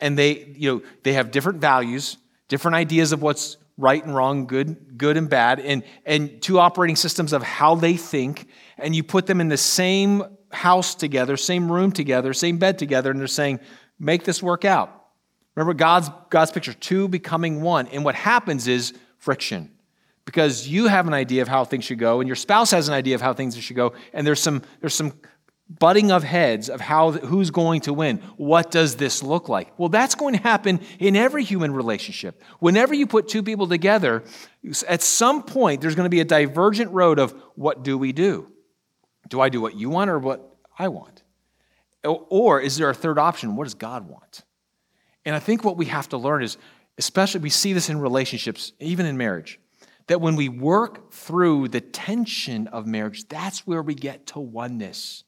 and 0.00 0.16
they, 0.16 0.54
you 0.56 0.70
know, 0.72 0.82
they 1.02 1.14
have 1.14 1.32
different 1.32 1.60
values, 1.60 2.18
different 2.46 2.76
ideas 2.76 3.10
of 3.10 3.20
what's 3.20 3.56
right 3.76 4.04
and 4.04 4.14
wrong, 4.14 4.46
good, 4.46 4.96
good 4.96 5.16
and 5.16 5.28
bad, 5.28 5.58
and, 5.58 5.82
and 6.06 6.40
two 6.40 6.60
operating 6.60 6.94
systems 6.94 7.32
of 7.32 7.42
how 7.42 7.74
they 7.74 7.96
think, 7.96 8.46
and 8.82 8.94
you 8.94 9.02
put 9.02 9.26
them 9.26 9.40
in 9.40 9.48
the 9.48 9.56
same 9.56 10.24
house 10.50 10.94
together, 10.94 11.36
same 11.36 11.70
room 11.70 11.92
together, 11.92 12.34
same 12.34 12.58
bed 12.58 12.78
together, 12.78 13.10
and 13.10 13.18
they're 13.18 13.26
saying, 13.26 13.60
make 13.98 14.24
this 14.24 14.42
work 14.42 14.64
out. 14.64 14.90
Remember 15.54 15.74
God's, 15.74 16.10
God's 16.30 16.50
picture, 16.50 16.72
two 16.72 17.08
becoming 17.08 17.62
one. 17.62 17.86
And 17.88 18.04
what 18.04 18.14
happens 18.14 18.68
is 18.68 18.92
friction. 19.18 19.70
Because 20.24 20.68
you 20.68 20.86
have 20.86 21.06
an 21.06 21.14
idea 21.14 21.42
of 21.42 21.48
how 21.48 21.64
things 21.64 21.84
should 21.84 21.98
go, 21.98 22.20
and 22.20 22.28
your 22.28 22.36
spouse 22.36 22.70
has 22.70 22.88
an 22.88 22.94
idea 22.94 23.14
of 23.14 23.20
how 23.20 23.32
things 23.32 23.56
should 23.56 23.76
go, 23.76 23.92
and 24.12 24.26
there's 24.26 24.40
some, 24.40 24.62
there's 24.80 24.94
some 24.94 25.12
butting 25.68 26.12
of 26.12 26.22
heads 26.22 26.68
of 26.68 26.80
how 26.80 27.12
who's 27.12 27.50
going 27.50 27.80
to 27.80 27.92
win. 27.92 28.18
What 28.36 28.70
does 28.70 28.96
this 28.96 29.22
look 29.22 29.48
like? 29.48 29.72
Well, 29.78 29.88
that's 29.88 30.14
going 30.14 30.34
to 30.34 30.42
happen 30.42 30.80
in 30.98 31.16
every 31.16 31.44
human 31.44 31.72
relationship. 31.72 32.42
Whenever 32.58 32.94
you 32.94 33.06
put 33.06 33.28
two 33.28 33.42
people 33.42 33.66
together, 33.66 34.22
at 34.86 35.02
some 35.02 35.42
point 35.42 35.80
there's 35.80 35.94
going 35.94 36.04
to 36.04 36.10
be 36.10 36.20
a 36.20 36.24
divergent 36.24 36.90
road 36.92 37.18
of 37.18 37.32
what 37.54 37.82
do 37.82 37.96
we 37.96 38.12
do? 38.12 38.51
Do 39.32 39.40
I 39.40 39.48
do 39.48 39.62
what 39.62 39.74
you 39.74 39.88
want 39.88 40.10
or 40.10 40.18
what 40.18 40.58
I 40.78 40.88
want? 40.88 41.22
Or 42.04 42.60
is 42.60 42.76
there 42.76 42.90
a 42.90 42.94
third 42.94 43.18
option? 43.18 43.56
What 43.56 43.64
does 43.64 43.72
God 43.72 44.06
want? 44.06 44.42
And 45.24 45.34
I 45.34 45.38
think 45.38 45.64
what 45.64 45.78
we 45.78 45.86
have 45.86 46.06
to 46.10 46.18
learn 46.18 46.42
is, 46.42 46.58
especially 46.98 47.40
we 47.40 47.48
see 47.48 47.72
this 47.72 47.88
in 47.88 47.98
relationships, 47.98 48.72
even 48.78 49.06
in 49.06 49.16
marriage, 49.16 49.58
that 50.08 50.20
when 50.20 50.36
we 50.36 50.50
work 50.50 51.12
through 51.12 51.68
the 51.68 51.80
tension 51.80 52.66
of 52.66 52.86
marriage, 52.86 53.26
that's 53.26 53.66
where 53.66 53.80
we 53.80 53.94
get 53.94 54.26
to 54.26 54.38
oneness. 54.38 55.24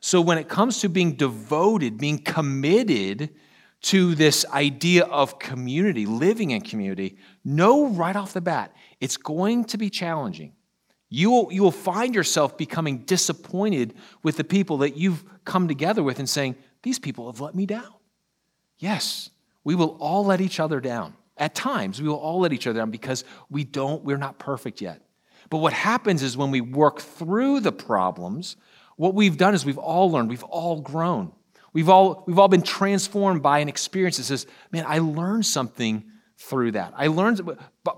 So 0.00 0.22
when 0.22 0.38
it 0.38 0.48
comes 0.48 0.80
to 0.80 0.88
being 0.88 1.12
devoted, 1.16 1.98
being 1.98 2.20
committed 2.20 3.34
to 3.82 4.14
this 4.14 4.46
idea 4.46 5.04
of 5.04 5.38
community, 5.38 6.06
living 6.06 6.52
in 6.52 6.62
community, 6.62 7.18
know 7.44 7.88
right 7.88 8.16
off 8.16 8.32
the 8.32 8.40
bat, 8.40 8.72
it's 8.98 9.18
going 9.18 9.66
to 9.66 9.76
be 9.76 9.90
challenging. 9.90 10.54
You 11.08 11.30
will, 11.30 11.52
you 11.52 11.62
will 11.62 11.70
find 11.70 12.14
yourself 12.14 12.58
becoming 12.58 12.98
disappointed 12.98 13.94
with 14.22 14.36
the 14.36 14.44
people 14.44 14.78
that 14.78 14.96
you've 14.96 15.24
come 15.44 15.68
together 15.68 16.02
with 16.02 16.18
and 16.18 16.28
saying, 16.28 16.56
These 16.82 16.98
people 16.98 17.30
have 17.30 17.40
let 17.40 17.54
me 17.54 17.66
down. 17.66 17.94
Yes, 18.78 19.30
we 19.64 19.74
will 19.74 19.96
all 20.00 20.24
let 20.24 20.40
each 20.40 20.60
other 20.60 20.80
down. 20.80 21.14
At 21.36 21.54
times, 21.54 22.00
we 22.00 22.08
will 22.08 22.16
all 22.16 22.40
let 22.40 22.52
each 22.52 22.66
other 22.66 22.80
down 22.80 22.90
because 22.90 23.24
we 23.50 23.64
don't, 23.64 24.02
we're 24.04 24.16
not 24.16 24.38
perfect 24.38 24.80
yet. 24.80 25.02
But 25.50 25.58
what 25.58 25.72
happens 25.72 26.22
is 26.22 26.36
when 26.36 26.50
we 26.50 26.60
work 26.60 27.00
through 27.00 27.60
the 27.60 27.72
problems, 27.72 28.56
what 28.96 29.14
we've 29.14 29.36
done 29.36 29.54
is 29.54 29.64
we've 29.64 29.78
all 29.78 30.10
learned, 30.10 30.28
we've 30.28 30.42
all 30.44 30.80
grown. 30.80 31.32
We've 31.72 31.90
all, 31.90 32.24
we've 32.26 32.38
all 32.38 32.48
been 32.48 32.62
transformed 32.62 33.42
by 33.42 33.58
an 33.58 33.68
experience 33.68 34.16
that 34.16 34.24
says, 34.24 34.46
man, 34.72 34.84
I 34.88 34.98
learned 34.98 35.44
something 35.44 36.04
through 36.38 36.72
that. 36.72 36.94
I 36.96 37.08
learned 37.08 37.42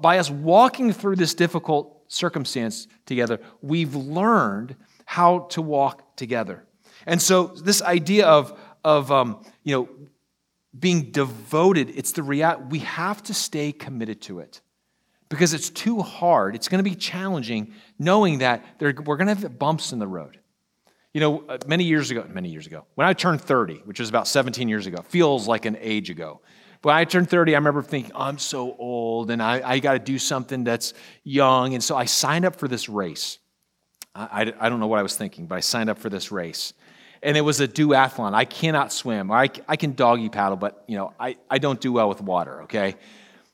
by 0.01 0.19
us 0.19 0.31
walking 0.31 0.93
through 0.93 1.17
this 1.17 1.33
difficult 1.35 1.98
circumstance 2.09 2.89
together, 3.07 3.39
we've 3.63 3.95
learned 3.95 4.77
how 5.05 5.41
to 5.51 5.63
walk 5.63 6.17
together. 6.17 6.65
And 7.07 7.23
so, 7.23 7.47
this 7.47 7.81
idea 7.81 8.27
of, 8.27 8.59
of 8.85 9.13
um, 9.13 9.45
you 9.63 9.75
know, 9.75 9.89
being 10.79 11.11
devoted, 11.11 11.91
it's 11.91 12.13
the 12.13 12.23
reality. 12.23 12.65
We 12.71 12.79
have 12.81 13.23
to 13.25 13.35
stay 13.35 13.73
committed 13.73 14.21
to 14.23 14.41
it 14.41 14.61
because 15.29 15.55
it's 15.55 15.71
too 15.71 16.01
hard. 16.03 16.55
It's 16.55 16.69
going 16.69 16.83
to 16.83 16.89
be 16.89 16.97
challenging 16.97 17.73
knowing 17.99 18.39
that 18.39 18.65
we're 18.81 18.93
going 18.93 19.27
to 19.29 19.35
have 19.35 19.59
bumps 19.59 19.93
in 19.93 19.99
the 19.99 20.07
road. 20.07 20.39
You 21.15 21.21
know, 21.21 21.45
uh, 21.49 21.59
many 21.67 21.85
years 21.85 22.11
ago, 22.11 22.27
many 22.29 22.51
years 22.51 22.67
ago, 22.67 22.85
when 22.95 23.07
I 23.07 23.13
turned 23.13 23.41
30, 23.41 23.83
which 23.85 23.99
was 23.99 24.09
about 24.09 24.29
17 24.29 24.69
years 24.69 24.87
ago, 24.87 25.03
feels 25.09 25.49
like 25.49 25.65
an 25.65 25.77
age 25.81 26.11
ago. 26.11 26.41
When 26.83 26.95
I 26.95 27.05
turned 27.05 27.29
30, 27.29 27.55
I 27.55 27.59
remember 27.59 27.83
thinking, 27.83 28.13
oh, 28.15 28.23
I'm 28.23 28.39
so 28.39 28.77
old 28.79 29.31
and 29.31 29.43
I, 29.43 29.61
I 29.65 29.79
got 29.81 29.95
to 29.95 29.99
do 29.99 30.19
something 30.19 30.65
that's 30.65 30.95
young. 31.25 31.75
And 31.75 31.83
so 31.83 31.97
I 31.97 32.05
signed 32.05 32.45
up 32.45 32.57
for 32.57 32.69
this 32.69 32.89
race. 32.89 33.39
I, 34.15 34.45
I, 34.45 34.67
I, 34.67 34.69
don't 34.69 34.79
know 34.79 34.87
what 34.87 34.99
I 34.99 35.03
was 35.03 35.17
thinking, 35.17 35.47
but 35.47 35.57
I 35.57 35.61
signed 35.61 35.91
up 35.91 35.99
for 35.99 36.09
this 36.09 36.31
race. 36.31 36.73
And 37.23 37.37
it 37.37 37.41
was 37.41 37.61
a 37.61 37.67
duathlon. 37.67 38.33
I 38.33 38.45
cannot 38.45 38.93
swim. 38.93 39.33
I, 39.33 39.51
I 39.67 39.77
can 39.77 39.95
doggy 39.95 40.29
paddle, 40.29 40.57
but 40.57 40.85
you 40.87 40.97
know, 40.97 41.13
I, 41.19 41.37
I 41.51 41.59
don't 41.59 41.81
do 41.81 41.93
well 41.93 42.09
with 42.09 42.21
water, 42.21 42.63
okay? 42.63 42.95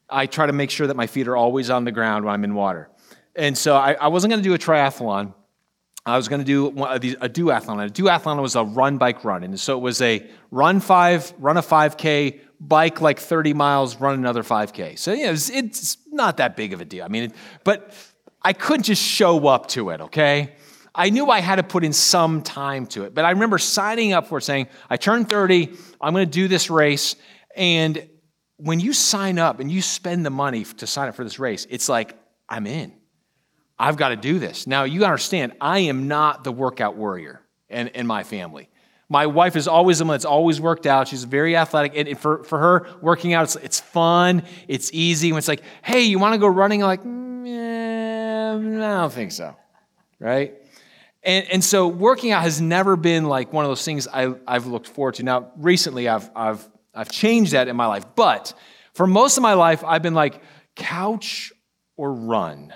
I 0.09 0.27
try 0.27 0.47
to 0.47 0.53
make 0.53 0.71
sure 0.71 0.87
that 0.87 0.97
my 0.97 1.07
feet 1.07 1.27
are 1.29 1.37
always 1.37 1.71
on 1.71 1.85
the 1.85 1.93
ground 1.93 2.27
when 2.27 2.35
I'm 2.35 2.45
in 2.45 2.55
water. 2.55 2.91
And 3.35 3.57
so 3.57 3.75
I, 3.75 3.95
I 3.95 4.09
wasn't 4.09 4.33
going 4.33 4.43
to 4.43 4.49
do 4.49 4.55
a 4.55 4.59
triathlon. 4.59 5.33
I 6.07 6.19
was 6.19 6.29
going 6.29 6.41
to 6.41 6.45
do 6.45 6.67
a, 6.83 6.97
a 6.97 7.29
duathlon. 7.29 7.87
A 7.87 7.89
duathlon 7.89 8.41
was 8.43 8.57
a 8.57 8.65
run, 8.65 8.99
bike, 8.99 9.25
run. 9.25 9.43
And 9.43 9.59
so 9.59 9.79
it 9.79 9.81
was 9.81 10.03
a 10.03 10.27
run 10.51 10.81
five, 10.81 11.33
run 11.39 11.57
a 11.57 11.63
5K, 11.63 12.41
bike 12.61 13.01
like 13.01 13.19
30 13.19 13.55
miles, 13.55 13.97
run 14.01 14.15
another 14.15 14.43
5K. 14.43 14.99
So, 14.99 15.13
you 15.13 15.27
know, 15.27 15.33
it's, 15.33 15.51
it's 15.51 15.99
not 16.11 16.39
that 16.39 16.57
big 16.57 16.73
of 16.73 16.81
a 16.81 16.85
deal. 16.85 17.05
I 17.05 17.09
mean, 17.09 17.33
but 17.65 17.93
I 18.43 18.53
couldn't 18.53 18.85
just 18.85 19.03
show 19.03 19.47
up 19.49 19.69
to 19.69 19.91
it, 19.91 20.01
okay? 20.01 20.55
I 20.95 21.11
knew 21.11 21.29
I 21.29 21.41
had 21.41 21.57
to 21.57 21.63
put 21.63 21.85
in 21.85 21.93
some 21.93 22.43
time 22.43 22.87
to 22.89 23.05
it. 23.05 23.15
But 23.15 23.25
I 23.25 23.31
remember 23.31 23.59
signing 23.59 24.13
up 24.13 24.29
for 24.29 24.39
it 24.39 24.43
saying, 24.43 24.69
I 24.89 24.97
turned 24.97 25.29
30, 25.29 25.73
I'm 26.01 26.13
going 26.13 26.27
to 26.27 26.31
do 26.31 26.47
this 26.47 26.71
race. 26.71 27.17
And 27.57 28.09
when 28.57 28.81
you 28.81 28.93
sign 28.93 29.39
up 29.39 29.61
and 29.61 29.71
you 29.71 29.83
spend 29.83 30.25
the 30.25 30.31
money 30.31 30.65
to 30.65 30.87
sign 30.87 31.09
up 31.09 31.17
for 31.17 31.25
this 31.25 31.39
race, 31.39 31.67
it's 31.69 31.89
like, 31.89 32.17
I'm 32.49 32.67
in. 32.67 32.93
I've 33.79 33.97
got 33.97 34.11
to 34.11 34.17
do 34.17 34.39
this. 34.39 34.67
Now, 34.67 34.85
you 34.85 35.05
understand, 35.05 35.55
I 35.61 35.81
am 35.81 36.07
not 36.07 36.45
the 36.45 36.53
workout 36.53 36.97
warrior 36.97 37.41
in, 37.69 37.89
in 37.89 38.07
my 38.07 38.23
family. 38.23 38.69
My 39.09 39.27
wife 39.27 39.57
is 39.57 39.69
always 39.69 39.99
the 39.99 40.05
one 40.05 40.15
that's 40.15 40.25
always 40.25 40.61
worked 40.61 40.87
out. 40.87 41.09
She's 41.09 41.25
very 41.25 41.57
athletic. 41.57 41.93
And 41.97 42.19
for, 42.19 42.43
for 42.45 42.59
her, 42.59 42.87
working 43.01 43.35
out, 43.35 43.45
it's, 43.45 43.57
it's 43.57 43.81
fun, 43.81 44.43
it's 44.67 44.91
easy. 44.93 45.33
When 45.33 45.39
it's 45.39 45.49
like, 45.49 45.63
hey, 45.83 46.03
you 46.03 46.19
want 46.19 46.35
to 46.35 46.39
go 46.39 46.47
running? 46.47 46.83
I'm 46.83 46.89
like, 46.89 47.03
mm, 47.03 48.83
I 48.83 49.01
don't 49.01 49.13
think 49.13 49.33
so. 49.33 49.55
Right? 50.19 50.55
And, 51.23 51.47
and 51.51 51.65
so 51.65 51.89
working 51.89 52.33
out 52.33 52.43
has 52.43 52.61
never 52.61 52.97
been 52.97 53.25
like 53.25 53.53
one 53.53 53.65
of 53.65 53.71
those 53.71 53.85
things 53.85 54.09
I, 54.09 54.35
I've 54.47 54.67
looked 54.67 54.89
forward 54.89 55.15
to. 55.17 55.23
Now, 55.23 55.53
recently, 55.57 56.09
I've, 56.09 56.31
I've, 56.35 56.67
I've 56.95 57.11
changed 57.11 57.53
that 57.53 57.69
in 57.69 57.77
my 57.77 57.87
life. 57.87 58.05
But 58.15 58.55
for 58.95 59.07
most 59.07 59.37
of 59.37 59.43
my 59.43 59.55
life, 59.55 59.83
I've 59.85 60.03
been 60.03 60.15
like, 60.15 60.41
couch 60.77 61.53
or 61.97 62.13
run? 62.13 62.73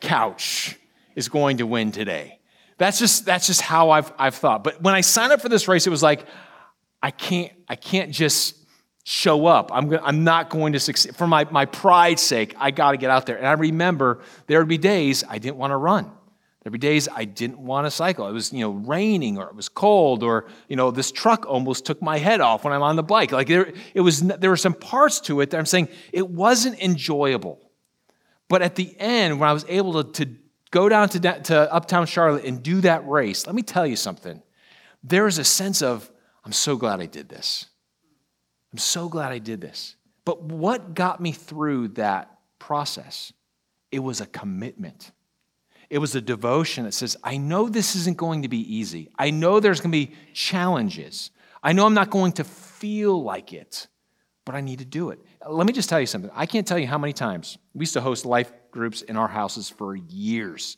Couch 0.00 0.78
is 1.14 1.28
going 1.28 1.58
to 1.58 1.66
win 1.66 1.92
today. 1.92 2.35
That's 2.78 2.98
just, 2.98 3.24
that's 3.24 3.46
just 3.46 3.60
how 3.60 3.90
I've, 3.90 4.12
I've 4.18 4.34
thought. 4.34 4.62
But 4.64 4.82
when 4.82 4.94
I 4.94 5.00
signed 5.00 5.32
up 5.32 5.40
for 5.40 5.48
this 5.48 5.66
race, 5.68 5.86
it 5.86 5.90
was 5.90 6.02
like, 6.02 6.26
I 7.02 7.10
can't, 7.10 7.52
I 7.68 7.76
can't 7.76 8.10
just 8.10 8.56
show 9.04 9.46
up. 9.46 9.70
I'm, 9.72 9.88
go- 9.88 10.00
I'm 10.02 10.24
not 10.24 10.50
going 10.50 10.72
to 10.72 10.80
succeed. 10.80 11.16
For 11.16 11.26
my, 11.26 11.46
my 11.50 11.64
pride's 11.64 12.22
sake, 12.22 12.54
I 12.58 12.70
got 12.70 12.90
to 12.90 12.96
get 12.96 13.10
out 13.10 13.26
there. 13.26 13.36
And 13.36 13.46
I 13.46 13.52
remember 13.52 14.20
there 14.46 14.58
would 14.58 14.68
be 14.68 14.78
days 14.78 15.24
I 15.28 15.38
didn't 15.38 15.56
want 15.56 15.70
to 15.70 15.76
run. 15.76 16.10
There'd 16.62 16.72
be 16.72 16.78
days 16.78 17.08
I 17.14 17.26
didn't 17.26 17.60
want 17.60 17.86
to 17.86 17.92
cycle. 17.92 18.26
It 18.26 18.32
was, 18.32 18.52
you 18.52 18.58
know, 18.58 18.72
raining 18.72 19.38
or 19.38 19.48
it 19.48 19.54
was 19.54 19.68
cold 19.68 20.24
or, 20.24 20.46
you 20.68 20.74
know, 20.74 20.90
this 20.90 21.12
truck 21.12 21.46
almost 21.46 21.86
took 21.86 22.02
my 22.02 22.18
head 22.18 22.40
off 22.40 22.64
when 22.64 22.72
I'm 22.72 22.82
on 22.82 22.96
the 22.96 23.04
bike. 23.04 23.30
Like 23.30 23.46
there, 23.46 23.72
it 23.94 24.00
was, 24.00 24.22
there 24.22 24.50
were 24.50 24.56
some 24.56 24.74
parts 24.74 25.20
to 25.20 25.40
it 25.40 25.50
that 25.50 25.58
I'm 25.58 25.66
saying 25.66 25.88
it 26.12 26.28
wasn't 26.28 26.80
enjoyable. 26.80 27.70
But 28.48 28.62
at 28.62 28.74
the 28.74 28.92
end, 28.98 29.38
when 29.38 29.48
I 29.48 29.52
was 29.52 29.64
able 29.68 30.02
to, 30.02 30.24
to 30.24 30.34
go 30.70 30.88
down 30.88 31.08
to, 31.10 31.20
to 31.20 31.72
uptown 31.72 32.06
Charlotte 32.06 32.44
and 32.44 32.62
do 32.62 32.80
that 32.82 33.06
race, 33.08 33.46
let 33.46 33.54
me 33.54 33.62
tell 33.62 33.86
you 33.86 33.96
something. 33.96 34.42
There's 35.02 35.38
a 35.38 35.44
sense 35.44 35.82
of, 35.82 36.10
I'm 36.44 36.52
so 36.52 36.76
glad 36.76 37.00
I 37.00 37.06
did 37.06 37.28
this. 37.28 37.66
I'm 38.72 38.78
so 38.78 39.08
glad 39.08 39.32
I 39.32 39.38
did 39.38 39.60
this. 39.60 39.96
But 40.24 40.42
what 40.42 40.94
got 40.94 41.20
me 41.20 41.32
through 41.32 41.88
that 41.88 42.38
process? 42.58 43.32
It 43.92 44.00
was 44.00 44.20
a 44.20 44.26
commitment. 44.26 45.12
It 45.88 45.98
was 45.98 46.14
a 46.16 46.20
devotion 46.20 46.84
that 46.84 46.94
says, 46.94 47.16
I 47.22 47.36
know 47.36 47.68
this 47.68 47.94
isn't 47.94 48.16
going 48.16 48.42
to 48.42 48.48
be 48.48 48.76
easy. 48.76 49.08
I 49.18 49.30
know 49.30 49.60
there's 49.60 49.80
going 49.80 49.92
to 49.92 50.06
be 50.06 50.14
challenges. 50.34 51.30
I 51.62 51.72
know 51.72 51.86
I'm 51.86 51.94
not 51.94 52.10
going 52.10 52.32
to 52.32 52.44
feel 52.44 53.22
like 53.22 53.52
it, 53.52 53.86
but 54.44 54.56
I 54.56 54.60
need 54.60 54.80
to 54.80 54.84
do 54.84 55.10
it. 55.10 55.20
Let 55.48 55.66
me 55.66 55.72
just 55.72 55.88
tell 55.88 56.00
you 56.00 56.06
something. 56.06 56.30
I 56.34 56.46
can't 56.46 56.66
tell 56.66 56.78
you 56.78 56.88
how 56.88 56.98
many 56.98 57.12
times 57.12 57.56
we 57.72 57.82
used 57.82 57.94
to 57.94 58.00
host 58.00 58.26
life 58.26 58.52
groups 58.76 59.02
in 59.02 59.16
our 59.16 59.28
houses 59.28 59.68
for 59.68 59.96
years. 59.96 60.76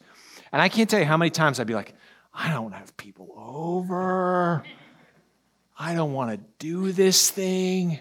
And 0.53 0.63
I 0.63 0.69
can't 0.69 0.89
tell 0.89 1.01
you 1.01 1.07
how 1.07 1.17
many 1.17 1.31
times 1.31 1.61
I'd 1.61 1.67
be 1.67 1.75
like, 1.75 1.95
I 2.33 2.53
don't 2.53 2.73
have 2.73 2.97
people 2.97 3.35
over. 3.37 4.65
I 5.79 5.95
don't 5.95 6.13
want 6.13 6.31
to 6.31 6.45
do 6.59 6.93
this 6.93 7.31
thing. 7.31 8.01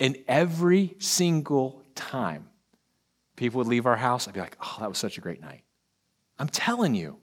And 0.00 0.16
every 0.28 0.94
single 0.98 1.82
time 1.94 2.48
people 3.36 3.58
would 3.58 3.66
leave 3.66 3.86
our 3.86 3.96
house, 3.96 4.26
I'd 4.26 4.34
be 4.34 4.40
like, 4.40 4.56
oh, 4.60 4.76
that 4.80 4.88
was 4.88 4.98
such 4.98 5.18
a 5.18 5.20
great 5.20 5.40
night. 5.40 5.62
I'm 6.38 6.48
telling 6.48 6.94
you. 6.94 7.18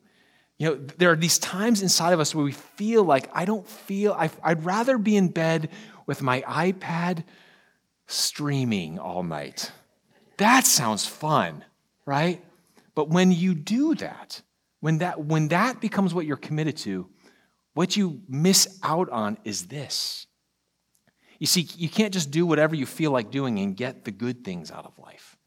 You 0.60 0.70
know, 0.70 0.76
there 0.76 1.12
are 1.12 1.16
these 1.16 1.40
times 1.40 1.82
inside 1.82 2.14
of 2.14 2.20
us 2.20 2.34
where 2.36 2.46
we 2.46 2.52
feel 2.52 3.04
like 3.04 3.28
I 3.34 3.46
don't 3.46 3.68
feel, 3.68 4.16
I'd 4.18 4.64
rather 4.64 4.98
be 4.98 5.18
in 5.18 5.30
bed 5.30 5.70
with 6.06 6.22
my 6.22 6.42
iPad 6.42 7.24
streaming 8.08 9.00
all 9.00 9.24
night. 9.24 9.72
That 10.38 10.66
sounds 10.66 11.06
fun 11.06 11.66
right? 12.06 12.44
But 12.96 13.10
when 13.10 13.32
you 13.32 13.54
do 13.54 13.96
that, 13.96 14.42
when 14.80 15.00
that, 15.00 15.24
when 15.24 15.48
that 15.50 15.82
becomes 15.82 16.14
what 16.14 16.26
you're 16.26 16.38
committed 16.38 16.78
to, 16.78 17.10
what 17.74 17.98
you 17.98 18.22
miss 18.28 18.80
out 18.84 19.10
on 19.10 19.38
is 19.44 19.68
this. 19.68 20.28
You 21.40 21.48
see, 21.48 21.68
you 21.76 21.90
can't 21.90 22.14
just 22.14 22.32
do 22.32 22.46
whatever 22.46 22.76
you 22.76 22.86
feel 22.86 23.12
like 23.12 23.32
doing 23.32 23.60
and 23.60 23.76
get 23.76 24.06
the 24.06 24.12
good 24.12 24.44
things 24.44 24.72
out 24.72 24.86
of 24.86 24.98
life. 25.00 25.38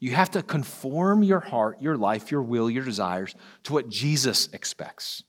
You 0.00 0.12
have 0.12 0.30
to 0.32 0.42
conform 0.42 1.22
your 1.22 1.40
heart, 1.40 1.80
your 1.80 1.96
life, 1.96 2.30
your 2.30 2.42
will, 2.42 2.70
your 2.70 2.84
desires 2.84 3.34
to 3.64 3.72
what 3.72 3.88
Jesus 3.88 4.48
expects. 4.52 5.24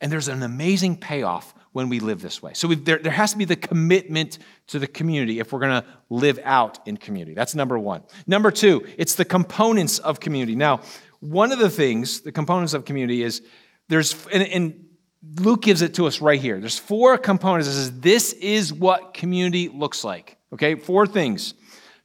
And 0.00 0.12
there's 0.12 0.28
an 0.28 0.42
amazing 0.42 0.96
payoff 0.96 1.54
when 1.72 1.88
we 1.88 2.00
live 2.00 2.20
this 2.20 2.42
way. 2.42 2.52
So 2.54 2.68
there, 2.68 2.98
there 2.98 3.12
has 3.12 3.32
to 3.32 3.38
be 3.38 3.44
the 3.44 3.56
commitment 3.56 4.38
to 4.68 4.78
the 4.78 4.86
community 4.86 5.38
if 5.38 5.52
we're 5.52 5.60
going 5.60 5.82
to 5.82 5.88
live 6.08 6.38
out 6.44 6.86
in 6.86 6.96
community. 6.96 7.34
That's 7.34 7.54
number 7.54 7.78
one. 7.78 8.02
Number 8.26 8.50
two, 8.50 8.86
it's 8.96 9.14
the 9.14 9.24
components 9.24 9.98
of 9.98 10.20
community. 10.20 10.56
Now, 10.56 10.80
one 11.20 11.52
of 11.52 11.58
the 11.58 11.70
things, 11.70 12.20
the 12.20 12.32
components 12.32 12.74
of 12.74 12.84
community 12.84 13.22
is 13.22 13.42
there's, 13.88 14.14
and, 14.32 14.42
and 14.44 14.88
Luke 15.40 15.62
gives 15.62 15.82
it 15.82 15.94
to 15.94 16.06
us 16.06 16.20
right 16.20 16.40
here. 16.40 16.60
There's 16.60 16.78
four 16.78 17.18
components. 17.18 17.68
It 17.68 17.72
says, 17.72 18.00
this 18.00 18.32
is 18.34 18.72
what 18.72 19.14
community 19.14 19.68
looks 19.68 20.04
like. 20.04 20.36
Okay, 20.52 20.74
four 20.74 21.06
things 21.06 21.54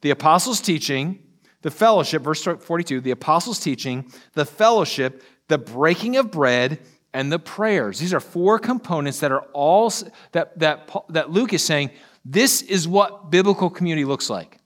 the 0.02 0.10
apostles' 0.10 0.60
teaching, 0.60 1.24
the 1.62 1.72
fellowship, 1.72 2.22
verse 2.22 2.44
42, 2.44 3.00
the 3.00 3.12
apostles' 3.12 3.60
teaching, 3.60 4.12
the 4.34 4.46
fellowship, 4.46 5.24
the 5.48 5.58
breaking 5.58 6.18
of 6.18 6.30
bread, 6.30 6.80
and 7.14 7.32
the 7.32 7.40
prayers. 7.40 8.00
These 8.00 8.14
are 8.14 8.20
four 8.20 8.60
components 8.60 9.20
that 9.20 9.32
are 9.32 9.44
all 9.54 9.92
that, 10.32 10.58
that, 10.60 10.90
that 11.10 11.30
Luke 11.30 11.54
is 11.54 11.64
saying 11.64 11.92
this 12.26 12.62
is 12.62 12.88
what 12.88 13.30
biblical 13.30 13.70
community 13.70 14.06
looks 14.06 14.30
like. 14.30 14.60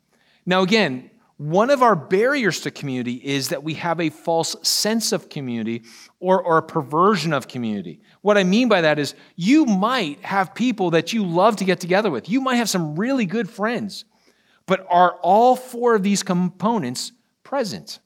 Now, 0.46 0.62
again, 0.62 1.10
one 1.38 1.70
of 1.70 1.84
our 1.84 1.96
barriers 1.96 2.62
to 2.62 2.72
community 2.72 3.14
is 3.14 3.50
that 3.50 3.64
we 3.64 3.76
have 3.76 4.00
a 4.00 4.10
false 4.10 4.56
sense 4.64 5.12
of 5.12 5.30
community 5.30 5.84
or, 6.20 6.42
or 6.42 6.58
a 6.58 6.64
perversion 6.64 7.32
of 7.32 7.48
community. 7.48 8.02
What 8.22 8.40
I 8.40 8.44
mean 8.44 8.70
by 8.70 8.82
that 8.82 8.98
is 8.98 9.14
you 9.36 9.66
might 9.66 10.20
have 10.26 10.56
people 10.56 10.92
that 10.92 11.14
you 11.14 11.24
love 11.24 11.58
to 11.58 11.66
get 11.66 11.80
together 11.80 12.10
with. 12.10 12.28
You 12.28 12.42
might 12.42 12.56
have 12.56 12.70
some 12.70 12.96
really 12.96 13.26
good 13.26 13.50
friends, 13.50 14.06
but 14.66 14.86
are 14.90 15.12
all 15.22 15.56
four 15.56 15.94
of 15.94 16.02
these 16.02 16.24
components 16.24 17.12
present? 17.44 18.00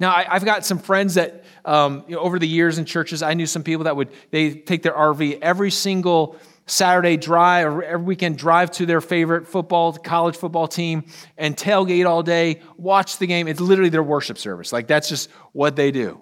Now, 0.00 0.14
I, 0.14 0.24
have 0.30 0.44
got 0.44 0.64
some 0.64 0.78
friends 0.78 1.14
that 1.14 1.44
um, 1.64 2.04
you 2.06 2.14
know, 2.14 2.22
over 2.22 2.38
the 2.38 2.46
years 2.46 2.78
in 2.78 2.84
churches, 2.84 3.22
I 3.22 3.34
knew 3.34 3.46
some 3.46 3.64
people 3.64 3.84
that 3.84 3.96
would 3.96 4.10
they 4.30 4.54
take 4.54 4.82
their 4.82 4.92
RV 4.92 5.40
every 5.42 5.70
single 5.70 6.36
Saturday 6.66 7.16
drive 7.16 7.66
or 7.66 7.82
every 7.82 8.06
weekend 8.06 8.38
drive 8.38 8.70
to 8.72 8.86
their 8.86 9.00
favorite 9.00 9.48
football 9.48 9.92
college 9.92 10.36
football 10.36 10.68
team 10.68 11.04
and 11.36 11.56
tailgate 11.56 12.06
all 12.06 12.22
day, 12.22 12.60
watch 12.76 13.18
the 13.18 13.26
game. 13.26 13.48
It's 13.48 13.60
literally 13.60 13.90
their 13.90 14.02
worship 14.02 14.38
service. 14.38 14.72
Like 14.72 14.86
that's 14.86 15.08
just 15.08 15.30
what 15.52 15.76
they 15.76 15.90
do. 15.90 16.20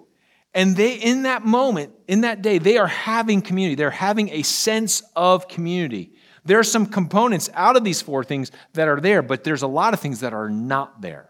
And 0.53 0.75
they 0.75 0.95
in 0.95 1.23
that 1.23 1.45
moment, 1.45 1.93
in 2.07 2.21
that 2.21 2.41
day, 2.41 2.57
they 2.57 2.77
are 2.77 2.87
having 2.87 3.41
community. 3.41 3.75
They're 3.75 3.91
having 3.91 4.29
a 4.29 4.41
sense 4.41 5.03
of 5.15 5.47
community. 5.47 6.13
There 6.45 6.57
are 6.57 6.63
some 6.63 6.85
components 6.85 7.49
out 7.53 7.75
of 7.75 7.83
these 7.83 8.01
four 8.01 8.23
things 8.23 8.51
that 8.73 8.87
are 8.87 9.01
there, 9.01 9.21
but 9.21 9.43
there's 9.43 9.61
a 9.61 9.67
lot 9.67 9.93
of 9.93 9.99
things 9.99 10.21
that 10.21 10.33
are 10.33 10.49
not 10.49 11.01
there. 11.01 11.29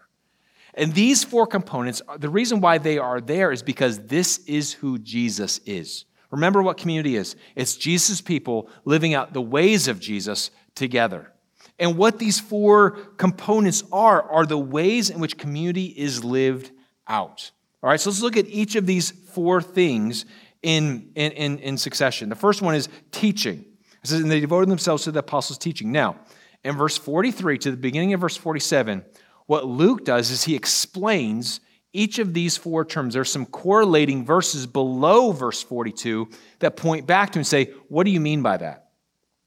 And 0.78 0.94
these 0.94 1.24
four 1.24 1.46
components, 1.46 2.00
the 2.18 2.28
reason 2.28 2.60
why 2.60 2.78
they 2.78 2.98
are 2.98 3.20
there 3.20 3.50
is 3.50 3.62
because 3.62 3.98
this 4.06 4.38
is 4.46 4.72
who 4.72 4.96
Jesus 4.98 5.58
is. 5.66 6.04
Remember 6.30 6.62
what 6.62 6.76
community 6.76 7.16
is 7.16 7.36
it's 7.56 7.76
Jesus' 7.76 8.20
people 8.20 8.70
living 8.84 9.12
out 9.12 9.32
the 9.32 9.42
ways 9.42 9.88
of 9.88 9.98
Jesus 9.98 10.50
together. 10.74 11.32
And 11.80 11.96
what 11.96 12.18
these 12.18 12.38
four 12.38 12.92
components 13.16 13.82
are, 13.92 14.22
are 14.22 14.46
the 14.46 14.58
ways 14.58 15.10
in 15.10 15.20
which 15.20 15.36
community 15.36 15.86
is 15.86 16.24
lived 16.24 16.70
out. 17.06 17.50
All 17.82 17.90
right, 17.90 18.00
so 18.00 18.10
let's 18.10 18.22
look 18.22 18.36
at 18.36 18.46
each 18.48 18.76
of 18.76 18.86
these 18.86 19.10
four 19.10 19.60
things 19.60 20.26
in, 20.62 21.10
in, 21.14 21.32
in, 21.32 21.58
in 21.58 21.76
succession. 21.76 22.28
The 22.28 22.36
first 22.36 22.62
one 22.62 22.74
is 22.74 22.88
teaching. 23.10 23.64
It 24.02 24.06
says, 24.08 24.20
and 24.20 24.30
they 24.30 24.40
devoted 24.40 24.68
themselves 24.68 25.04
to 25.04 25.12
the 25.12 25.20
apostles' 25.20 25.58
teaching. 25.58 25.92
Now, 25.92 26.16
in 26.64 26.76
verse 26.76 26.96
43 26.96 27.58
to 27.58 27.70
the 27.70 27.76
beginning 27.76 28.12
of 28.12 28.20
verse 28.20 28.36
47, 28.36 29.04
what 29.48 29.64
Luke 29.64 30.04
does 30.04 30.30
is 30.30 30.44
he 30.44 30.54
explains 30.54 31.60
each 31.94 32.18
of 32.18 32.34
these 32.34 32.58
four 32.58 32.84
terms. 32.84 33.14
There's 33.14 33.32
some 33.32 33.46
correlating 33.46 34.26
verses 34.26 34.66
below 34.66 35.32
verse 35.32 35.62
42 35.62 36.28
that 36.58 36.76
point 36.76 37.06
back 37.06 37.32
to 37.32 37.38
and 37.38 37.46
say, 37.46 37.72
What 37.88 38.04
do 38.04 38.10
you 38.10 38.20
mean 38.20 38.42
by 38.42 38.58
that? 38.58 38.90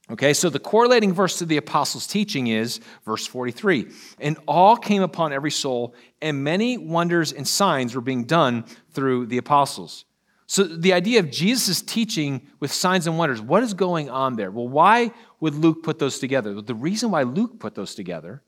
Okay, 0.09 0.33
so 0.33 0.49
the 0.49 0.59
correlating 0.59 1.13
verse 1.13 1.37
to 1.37 1.45
the 1.45 1.57
apostles' 1.57 2.07
teaching 2.07 2.47
is 2.47 2.79
verse 3.05 3.27
43 3.27 3.89
And 4.19 4.39
all 4.47 4.75
came 4.75 5.03
upon 5.03 5.33
every 5.33 5.51
soul, 5.51 5.93
and 6.19 6.43
many 6.43 6.79
wonders 6.79 7.31
and 7.31 7.47
signs 7.47 7.93
were 7.93 8.01
being 8.01 8.23
done 8.23 8.65
through 8.93 9.27
the 9.27 9.37
apostles. 9.37 10.05
So 10.47 10.63
the 10.63 10.93
idea 10.93 11.19
of 11.19 11.29
Jesus' 11.29 11.83
teaching 11.83 12.47
with 12.59 12.71
signs 12.73 13.05
and 13.05 13.19
wonders, 13.19 13.39
what 13.39 13.61
is 13.61 13.75
going 13.75 14.09
on 14.09 14.35
there? 14.35 14.49
Well, 14.49 14.67
why 14.67 15.11
would 15.39 15.53
Luke 15.53 15.83
put 15.83 15.99
those 15.99 16.17
together? 16.17 16.59
The 16.59 16.73
reason 16.73 17.11
why 17.11 17.21
Luke 17.21 17.59
put 17.59 17.75
those 17.75 17.93
together 17.93 18.41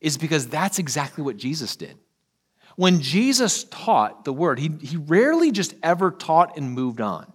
is 0.00 0.16
because 0.16 0.48
that's 0.48 0.78
exactly 0.78 1.24
what 1.24 1.36
Jesus 1.36 1.76
did. 1.76 1.96
When 2.76 3.00
Jesus 3.00 3.64
taught 3.64 4.24
the 4.24 4.32
word, 4.32 4.60
he, 4.60 4.70
he 4.80 4.96
rarely 4.96 5.50
just 5.50 5.74
ever 5.82 6.12
taught 6.12 6.56
and 6.56 6.70
moved 6.70 7.00
on. 7.00 7.32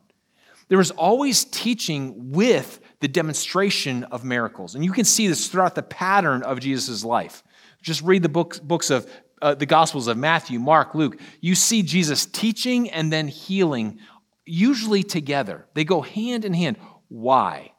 There 0.69 0.77
was 0.77 0.91
always 0.91 1.43
teaching 1.43 2.31
with 2.31 2.79
the 3.01 3.09
demonstration 3.09 4.05
of 4.05 4.23
miracles. 4.23 4.75
And 4.75 4.85
you 4.85 4.93
can 4.93 5.03
see 5.03 5.27
this 5.27 5.49
throughout 5.49 5.75
the 5.75 5.83
pattern 5.83 6.43
of 6.43 6.61
Jesus' 6.61 7.03
life. 7.03 7.43
Just 7.81 8.01
read 8.01 8.23
the 8.23 8.29
books, 8.29 8.59
books 8.59 8.89
of 8.89 9.05
uh, 9.41 9.55
the 9.55 9.65
Gospels 9.65 10.07
of 10.07 10.17
Matthew, 10.17 10.57
Mark, 10.59 10.95
Luke. 10.95 11.19
You 11.41 11.55
see 11.55 11.83
Jesus 11.83 12.25
teaching 12.25 12.89
and 12.89 13.11
then 13.11 13.27
healing, 13.27 13.99
usually 14.45 15.03
together. 15.03 15.67
They 15.73 15.83
go 15.83 15.99
hand 15.99 16.45
in 16.45 16.53
hand. 16.53 16.77
Why? 17.09 17.72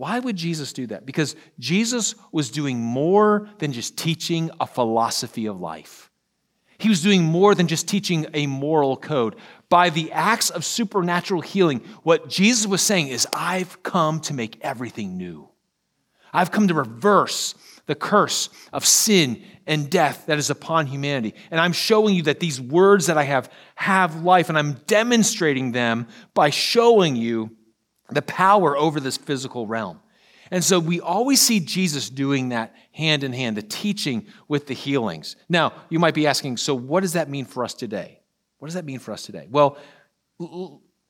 Why 0.00 0.18
would 0.18 0.36
Jesus 0.36 0.72
do 0.72 0.86
that? 0.86 1.04
Because 1.04 1.36
Jesus 1.58 2.14
was 2.32 2.50
doing 2.50 2.80
more 2.80 3.50
than 3.58 3.70
just 3.70 3.98
teaching 3.98 4.50
a 4.58 4.66
philosophy 4.66 5.44
of 5.44 5.60
life. 5.60 6.10
He 6.78 6.88
was 6.88 7.02
doing 7.02 7.22
more 7.22 7.54
than 7.54 7.68
just 7.68 7.86
teaching 7.86 8.26
a 8.32 8.46
moral 8.46 8.96
code. 8.96 9.36
By 9.68 9.90
the 9.90 10.10
acts 10.12 10.48
of 10.48 10.64
supernatural 10.64 11.42
healing, 11.42 11.80
what 12.02 12.30
Jesus 12.30 12.66
was 12.66 12.80
saying 12.80 13.08
is, 13.08 13.28
I've 13.34 13.82
come 13.82 14.20
to 14.20 14.32
make 14.32 14.56
everything 14.62 15.18
new. 15.18 15.50
I've 16.32 16.50
come 16.50 16.68
to 16.68 16.74
reverse 16.74 17.54
the 17.84 17.94
curse 17.94 18.48
of 18.72 18.86
sin 18.86 19.44
and 19.66 19.90
death 19.90 20.24
that 20.28 20.38
is 20.38 20.48
upon 20.48 20.86
humanity. 20.86 21.34
And 21.50 21.60
I'm 21.60 21.74
showing 21.74 22.14
you 22.14 22.22
that 22.22 22.40
these 22.40 22.58
words 22.58 23.08
that 23.08 23.18
I 23.18 23.24
have 23.24 23.52
have 23.74 24.22
life, 24.22 24.48
and 24.48 24.56
I'm 24.56 24.80
demonstrating 24.86 25.72
them 25.72 26.08
by 26.32 26.48
showing 26.48 27.16
you 27.16 27.54
the 28.12 28.22
power 28.22 28.76
over 28.76 29.00
this 29.00 29.16
physical 29.16 29.66
realm. 29.66 30.00
And 30.52 30.64
so 30.64 30.80
we 30.80 31.00
always 31.00 31.40
see 31.40 31.60
Jesus 31.60 32.10
doing 32.10 32.48
that 32.48 32.74
hand 32.90 33.22
in 33.22 33.32
hand, 33.32 33.56
the 33.56 33.62
teaching 33.62 34.26
with 34.48 34.66
the 34.66 34.74
healings. 34.74 35.36
Now, 35.48 35.72
you 35.90 36.00
might 36.00 36.14
be 36.14 36.26
asking, 36.26 36.56
so 36.56 36.74
what 36.74 37.02
does 37.02 37.12
that 37.12 37.28
mean 37.28 37.44
for 37.44 37.62
us 37.62 37.72
today? 37.72 38.20
What 38.58 38.66
does 38.66 38.74
that 38.74 38.84
mean 38.84 38.98
for 38.98 39.12
us 39.12 39.22
today? 39.22 39.46
Well, 39.48 39.78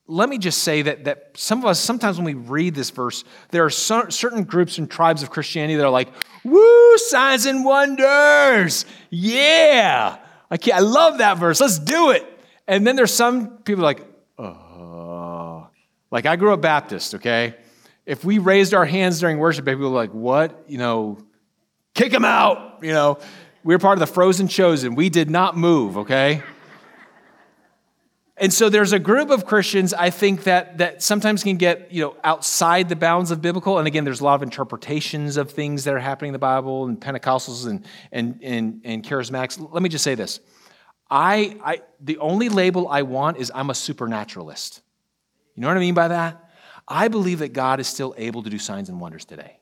let 0.07 0.29
me 0.29 0.37
just 0.37 0.63
say 0.63 0.83
that, 0.83 1.05
that 1.05 1.31
some 1.37 1.61
of 1.61 1.65
us, 1.65 1.81
sometimes 1.81 2.19
when 2.19 2.27
we 2.27 2.35
read 2.35 2.75
this 2.75 2.91
verse, 2.91 3.25
there 3.51 3.65
are 3.65 3.71
certain 3.71 4.45
groups 4.45 4.77
and 4.77 4.91
tribes 4.91 5.23
of 5.23 5.31
Christianity 5.31 5.77
that 5.77 5.87
are 5.87 5.91
like, 5.91 6.09
woo, 6.45 6.99
signs 6.99 7.47
and 7.47 7.65
wonders. 7.65 8.85
Yeah. 9.09 10.19
I, 10.51 10.59
I 10.75 10.81
love 10.81 11.19
that 11.19 11.39
verse. 11.39 11.61
Let's 11.61 11.79
do 11.79 12.11
it. 12.11 12.27
And 12.69 12.87
then 12.87 12.95
there's 12.95 13.15
some 13.15 13.59
people 13.59 13.85
like. 13.85 14.05
Like 16.11 16.27
I 16.27 16.37
grew 16.37 16.53
up 16.53 16.61
Baptist, 16.61 17.15
okay? 17.17 17.55
if 18.11 18.25
we 18.25 18.39
raised 18.39 18.75
our 18.75 18.85
hands 18.85 19.21
during 19.21 19.39
worship, 19.39 19.65
people 19.65 19.83
were 19.83 19.97
like, 19.97 20.13
what? 20.13 20.65
You 20.67 20.79
know, 20.79 21.19
kick 21.95 22.11
them 22.11 22.25
out. 22.25 22.81
You 22.83 22.93
know, 22.93 23.19
we 23.63 23.73
were 23.75 23.79
part 23.79 23.95
of 23.95 24.01
the 24.01 24.13
frozen 24.13 24.49
chosen. 24.49 24.97
We 24.97 25.11
did 25.11 25.31
not 25.31 25.57
move, 25.57 25.99
okay? 25.99 26.43
And 28.37 28.53
so 28.53 28.69
there's 28.69 28.93
a 28.93 28.99
group 28.99 29.31
of 29.31 29.45
Christians, 29.45 29.95
I 29.95 30.11
think, 30.11 30.45
that, 30.45 30.79
that 30.79 31.03
sometimes 31.03 31.45
can 31.45 31.57
get 31.57 31.93
you 31.93 32.03
know, 32.03 32.17
outside 32.25 32.89
the 32.89 32.97
bounds 32.97 33.31
of 33.31 33.43
biblical. 33.43 33.79
And 33.79 33.87
again, 33.87 34.05
there's 34.05 34.21
a 34.21 34.25
lot 34.25 34.35
of 34.35 34.43
interpretations 34.43 35.37
of 35.37 35.51
things 35.51 35.85
that 35.85 35.95
are 35.95 36.01
happening 36.01 36.31
in 36.31 36.33
the 36.33 36.39
Bible 36.41 36.87
and 36.87 36.99
Pentecostals 36.99 37.69
and, 37.69 37.87
and, 38.11 38.41
and, 38.43 38.81
and 38.83 39.05
charismatics. 39.05 39.73
Let 39.73 39.83
me 39.85 39.89
just 39.89 40.03
say 40.03 40.17
this. 40.17 40.41
I, 41.11 41.59
I, 41.63 41.83
the 42.01 42.19
only 42.19 42.49
label 42.49 42.89
I 42.89 43.03
want 43.03 43.37
is 43.37 43.53
I'm 43.55 43.71
a 43.71 43.75
supernaturalist. 43.75 44.83
You 45.55 45.63
know 45.63 45.69
what 45.69 45.77
I 45.77 45.81
mean 45.81 45.95
by 45.95 46.09
that? 46.09 46.51
I 46.87 47.09
believe 47.09 47.39
that 47.41 47.53
God 47.53 47.81
is 47.81 47.87
still 47.87 48.15
able 48.17 48.43
to 48.43 48.51
do 48.51 48.59
signs 48.59 48.89
and 48.89 49.01
wonders 49.01 49.25
today. 49.25 49.59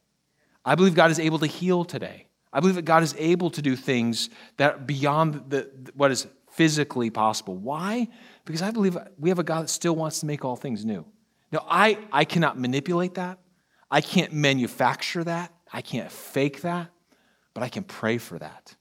I 0.64 0.74
believe 0.74 0.94
God 0.94 1.10
is 1.10 1.18
able 1.18 1.38
to 1.40 1.46
heal 1.46 1.84
today. 1.84 2.26
I 2.52 2.60
believe 2.60 2.76
that 2.76 2.84
God 2.84 3.02
is 3.02 3.14
able 3.18 3.50
to 3.50 3.62
do 3.62 3.76
things 3.76 4.30
that 4.56 4.74
are 4.74 4.78
beyond 4.78 5.50
the, 5.50 5.70
what 5.94 6.10
is 6.10 6.26
physically 6.50 7.10
possible. 7.10 7.56
Why? 7.56 8.08
Because 8.44 8.62
I 8.62 8.70
believe 8.70 8.96
we 9.18 9.28
have 9.28 9.38
a 9.38 9.44
God 9.44 9.64
that 9.64 9.68
still 9.68 9.94
wants 9.94 10.20
to 10.20 10.26
make 10.26 10.44
all 10.44 10.56
things 10.56 10.84
new. 10.84 11.04
Now, 11.52 11.64
I, 11.68 11.98
I 12.12 12.24
cannot 12.24 12.58
manipulate 12.58 13.14
that. 13.14 13.38
I 13.90 14.00
can't 14.00 14.32
manufacture 14.32 15.24
that. 15.24 15.52
I 15.72 15.82
can't 15.82 16.10
fake 16.10 16.62
that. 16.62 16.90
But 17.54 17.62
I 17.62 17.68
can 17.68 17.84
pray 17.84 18.18
for 18.18 18.38
that. 18.38 18.74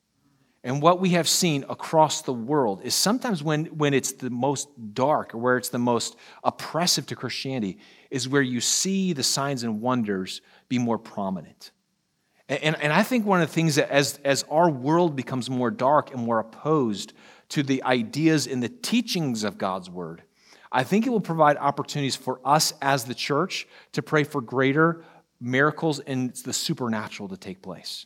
And 0.68 0.82
what 0.82 1.00
we 1.00 1.12
have 1.12 1.30
seen 1.30 1.64
across 1.70 2.24
the 2.24 2.34
world 2.34 2.82
is 2.84 2.94
sometimes 2.94 3.42
when, 3.42 3.68
when 3.68 3.94
it's 3.94 4.12
the 4.12 4.30
most 4.30 4.68
dark 4.94 5.34
or 5.34 5.38
where 5.38 5.56
it's 5.56 5.70
the 5.70 5.80
most 5.80 6.18
oppressive 6.44 7.06
to 7.06 7.16
Christianity, 7.16 7.78
is 8.12 8.28
where 8.28 8.42
you 8.42 8.60
see 8.60 9.14
the 9.14 9.24
signs 9.24 9.64
and 9.64 9.80
wonders 9.80 10.42
be 10.68 10.78
more 10.78 10.98
prominent. 10.98 11.72
And, 12.50 12.76
and, 12.82 12.92
I 12.92 13.04
think 13.04 13.26
one 13.26 13.42
of 13.42 13.48
the 13.48 13.54
things 13.54 13.76
that 13.76 13.90
as, 13.90 14.20
as 14.26 14.44
our 14.52 14.70
world 14.70 15.16
becomes 15.16 15.50
more 15.50 15.72
dark 15.72 16.14
and 16.14 16.26
more 16.26 16.40
opposed 16.40 17.14
to 17.50 17.64
the 17.64 17.82
ideas 17.84 18.46
and 18.46 18.62
the 18.62 18.68
teachings 18.68 19.46
of 19.46 19.58
God's 19.58 19.90
word, 19.90 20.24
I 20.70 20.84
think 20.84 21.08
it 21.08 21.12
will 21.12 21.22
provide 21.22 21.56
opportunities 21.56 22.18
for 22.18 22.42
us 22.44 22.74
as 22.82 23.06
the 23.06 23.16
church 23.16 23.70
to 23.94 24.02
pray 24.02 24.26
for 24.26 24.42
greater 24.42 25.06
miracles 25.40 26.02
and 26.02 26.34
the 26.36 26.52
supernatural 26.52 27.30
to 27.30 27.38
take 27.38 27.62
place. 27.62 28.06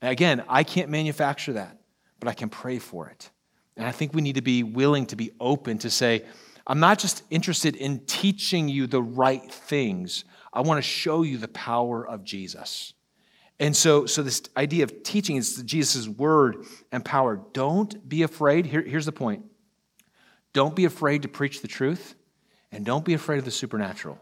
Again, 0.00 0.44
I 0.48 0.62
can't 0.62 0.88
manufacture 0.88 1.54
that, 1.54 1.80
but 2.20 2.28
I 2.28 2.34
can 2.34 2.48
pray 2.48 2.78
for 2.78 3.08
it. 3.08 3.30
And 3.76 3.86
I 3.86 3.92
think 3.92 4.14
we 4.14 4.22
need 4.22 4.36
to 4.36 4.42
be 4.42 4.62
willing 4.62 5.06
to 5.06 5.16
be 5.16 5.32
open 5.38 5.78
to 5.78 5.90
say, 5.90 6.24
I'm 6.66 6.80
not 6.80 6.98
just 6.98 7.22
interested 7.30 7.76
in 7.76 8.00
teaching 8.06 8.68
you 8.68 8.86
the 8.86 9.02
right 9.02 9.50
things. 9.50 10.24
I 10.52 10.62
want 10.62 10.78
to 10.78 10.82
show 10.82 11.22
you 11.22 11.38
the 11.38 11.48
power 11.48 12.06
of 12.06 12.24
Jesus. 12.24 12.94
And 13.58 13.74
so, 13.74 14.06
so 14.06 14.22
this 14.22 14.42
idea 14.56 14.84
of 14.84 15.02
teaching 15.02 15.36
is 15.36 15.62
Jesus' 15.62 16.08
word 16.08 16.64
and 16.92 17.04
power. 17.04 17.40
Don't 17.52 18.08
be 18.08 18.22
afraid. 18.22 18.66
Here, 18.66 18.82
here's 18.82 19.06
the 19.06 19.12
point. 19.12 19.44
Don't 20.52 20.74
be 20.74 20.84
afraid 20.84 21.22
to 21.22 21.28
preach 21.28 21.60
the 21.60 21.68
truth, 21.68 22.14
and 22.72 22.84
don't 22.84 23.04
be 23.04 23.14
afraid 23.14 23.38
of 23.38 23.44
the 23.44 23.50
supernatural. 23.50 24.18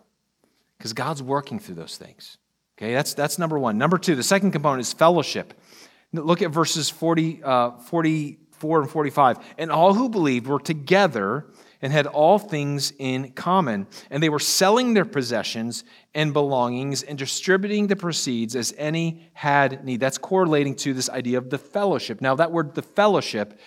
Because 0.77 0.93
God's 0.93 1.23
working 1.23 1.59
through 1.59 1.77
those 1.77 1.97
things. 1.97 2.39
Okay, 2.77 2.93
that's, 2.93 3.15
that's 3.15 3.39
number 3.39 3.59
one. 3.59 3.79
Number 3.79 3.99
two, 3.99 4.17
the 4.17 4.23
second 4.25 4.51
component 4.51 4.81
is 4.81 4.93
fellowship. 4.93 5.55
Look 6.14 6.42
at 6.42 6.50
verses 6.50 6.90
40, 6.90 7.42
uh, 7.42 7.70
44 7.79 8.83
and 8.83 8.90
45. 8.90 9.38
And 9.59 9.70
all 9.70 9.94
who 9.94 10.09
believed 10.09 10.46
were 10.46 10.61
together 10.61 11.46
and 11.83 11.92
had 11.92 12.07
all 12.07 12.38
things 12.38 12.92
in 12.98 13.33
common. 13.33 13.87
And 14.11 14.22
they 14.22 14.31
were 14.31 14.38
selling 14.38 14.94
their 14.94 15.05
possessions 15.05 15.85
and 16.14 16.33
belongings 16.33 17.03
and 17.03 17.18
distributing 17.18 17.88
the 17.88 17.96
proceeds 17.96 18.57
as 18.57 18.72
any 18.79 19.29
had 19.35 19.85
need. 19.85 20.00
That's 20.00 20.16
correlating 20.16 20.77
to 20.77 20.94
this 20.94 21.11
idea 21.11 21.37
of 21.37 21.50
the 21.50 21.59
fellowship. 21.59 22.20
Now, 22.20 22.37
that 22.37 22.53
word, 22.53 22.74
the 22.74 22.83
fellowship, 22.83 23.59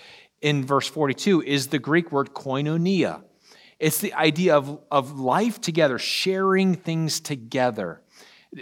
in 0.41 0.65
verse 0.65 0.87
42 0.87 1.43
is 1.43 1.67
the 1.67 1.79
Greek 1.79 2.11
word 2.11 2.33
koinonia. 2.33 3.23
It's 3.79 3.99
the 3.99 4.13
idea 4.13 4.55
of, 4.55 4.79
of 4.91 5.19
life 5.19 5.61
together, 5.61 5.99
sharing 5.99 6.75
things 6.75 7.19
together. 7.19 8.01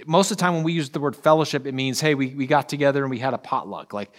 Most 0.06 0.32
of 0.32 0.38
the 0.38 0.42
time, 0.42 0.54
when 0.54 0.64
we 0.64 0.74
use 0.74 0.90
the 0.90 1.00
word 1.00 1.16
fellowship, 1.16 1.66
it 1.66 1.74
means, 1.74 2.02
hey, 2.02 2.16
we, 2.16 2.30
we 2.30 2.48
got 2.48 2.68
together 2.68 3.04
and 3.04 3.10
we 3.10 3.20
had 3.20 3.34
a 3.34 3.38
potluck. 3.38 3.94
Like, 3.94 4.12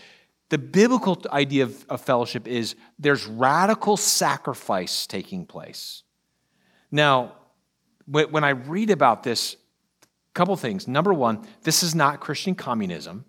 the 0.48 0.58
biblical 0.58 1.20
idea 1.30 1.64
of, 1.64 1.84
of, 1.88 2.00
fellowship 2.00 2.46
is 2.46 2.76
there's 2.98 3.26
radical 3.26 3.96
sacrifice 3.96 5.06
taking 5.06 5.44
place. 5.44 6.04
Now, 6.90 7.32
when 8.06 8.44
I 8.44 8.50
read 8.50 8.90
about 8.90 9.24
this, 9.24 9.56
a 10.02 10.06
couple 10.34 10.54
things. 10.56 10.86
Number 10.86 11.12
one, 11.12 11.44
this 11.62 11.82
is 11.82 11.94
not 11.94 12.20
Christian 12.20 12.54
communism. 12.54 13.24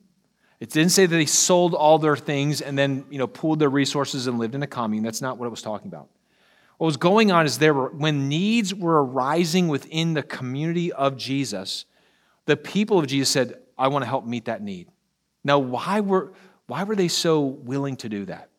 It 0.59 0.71
didn't 0.71 0.91
say 0.91 1.05
that 1.05 1.15
they 1.15 1.25
sold 1.25 1.73
all 1.73 1.99
their 1.99 2.15
things 2.15 2.61
and 2.61 2.77
then 2.77 3.05
you 3.09 3.17
know 3.17 3.27
pooled 3.27 3.59
their 3.59 3.69
resources 3.69 4.27
and 4.27 4.39
lived 4.39 4.55
in 4.55 4.63
a 4.63 4.67
commune. 4.67 5.03
That's 5.03 5.21
not 5.21 5.37
what 5.37 5.45
it 5.45 5.49
was 5.49 5.61
talking 5.61 5.87
about. 5.87 6.09
What 6.77 6.85
was 6.85 6.97
going 6.97 7.31
on 7.31 7.45
is 7.45 7.57
there 7.57 7.73
were 7.73 7.89
when 7.89 8.27
needs 8.27 8.73
were 8.73 9.03
arising 9.03 9.67
within 9.67 10.13
the 10.13 10.23
community 10.23 10.91
of 10.91 11.17
Jesus, 11.17 11.85
the 12.47 12.57
people 12.57 12.97
of 12.97 13.07
Jesus 13.07 13.29
said, 13.29 13.59
I 13.77 13.89
want 13.89 14.03
to 14.03 14.09
help 14.09 14.25
meet 14.25 14.45
that 14.45 14.63
need. 14.63 14.87
Now, 15.43 15.59
why 15.59 15.99
were 15.99 16.33
why 16.65 16.83
were 16.83 16.95
they 16.95 17.07
so 17.07 17.41
willing 17.41 17.95
to 17.97 18.09
do 18.09 18.25
that? 18.25 18.49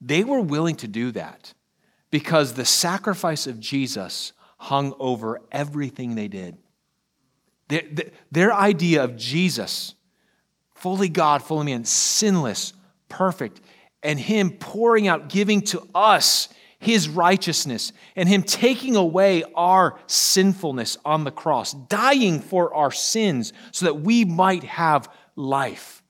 They 0.00 0.22
were 0.22 0.40
willing 0.40 0.76
to 0.76 0.88
do 0.88 1.10
that 1.12 1.54
because 2.10 2.52
the 2.52 2.64
sacrifice 2.64 3.46
of 3.46 3.58
Jesus 3.58 4.32
hung 4.58 4.94
over 5.00 5.40
everything 5.50 6.14
they 6.14 6.28
did. 6.28 6.56
Their, 7.68 7.82
their, 8.30 8.54
idea 8.54 9.02
of 9.04 9.16
Jesus, 9.16 9.94
fully 10.74 11.08
God, 11.08 11.42
fully 11.42 11.66
man, 11.66 11.84
sinless, 11.84 12.72
perfect, 13.08 13.60
and 14.02 14.18
Him 14.18 14.50
pouring 14.50 15.08
out, 15.08 15.28
giving 15.28 15.62
to 15.62 15.88
us 15.94 16.48
His 16.80 17.08
righteousness, 17.10 17.92
and 18.16 18.28
Him 18.28 18.42
taking 18.42 18.96
away 18.96 19.44
our 19.54 20.00
sinfulness 20.06 20.96
on 21.04 21.24
the 21.24 21.30
cross, 21.30 21.74
dying 21.74 22.40
for 22.40 22.74
our 22.74 22.90
sins 22.90 23.52
so 23.70 23.84
that 23.84 24.00
we 24.00 24.24
might 24.24 24.64
have 24.64 25.08
life. 25.36 26.02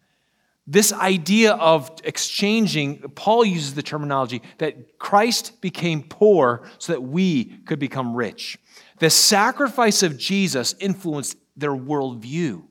This 0.69 0.93
idea 0.93 1.55
of 1.55 1.91
exchanging, 2.05 2.99
Paul 3.17 3.45
uses 3.45 3.75
the 3.75 3.83
terminology 3.83 4.43
that 4.59 5.01
Christ 5.01 5.61
became 5.61 6.05
poor 6.05 6.63
so 6.79 6.93
that 6.93 7.03
we 7.03 7.47
could 7.67 7.81
become 7.81 8.15
rich. 8.15 8.57
The 9.01 9.11
sacrifice 9.11 10.05
of 10.05 10.17
Jesus 10.17 10.77
influenced 10.79 11.37
their 11.57 11.73
worldview. 11.73 12.63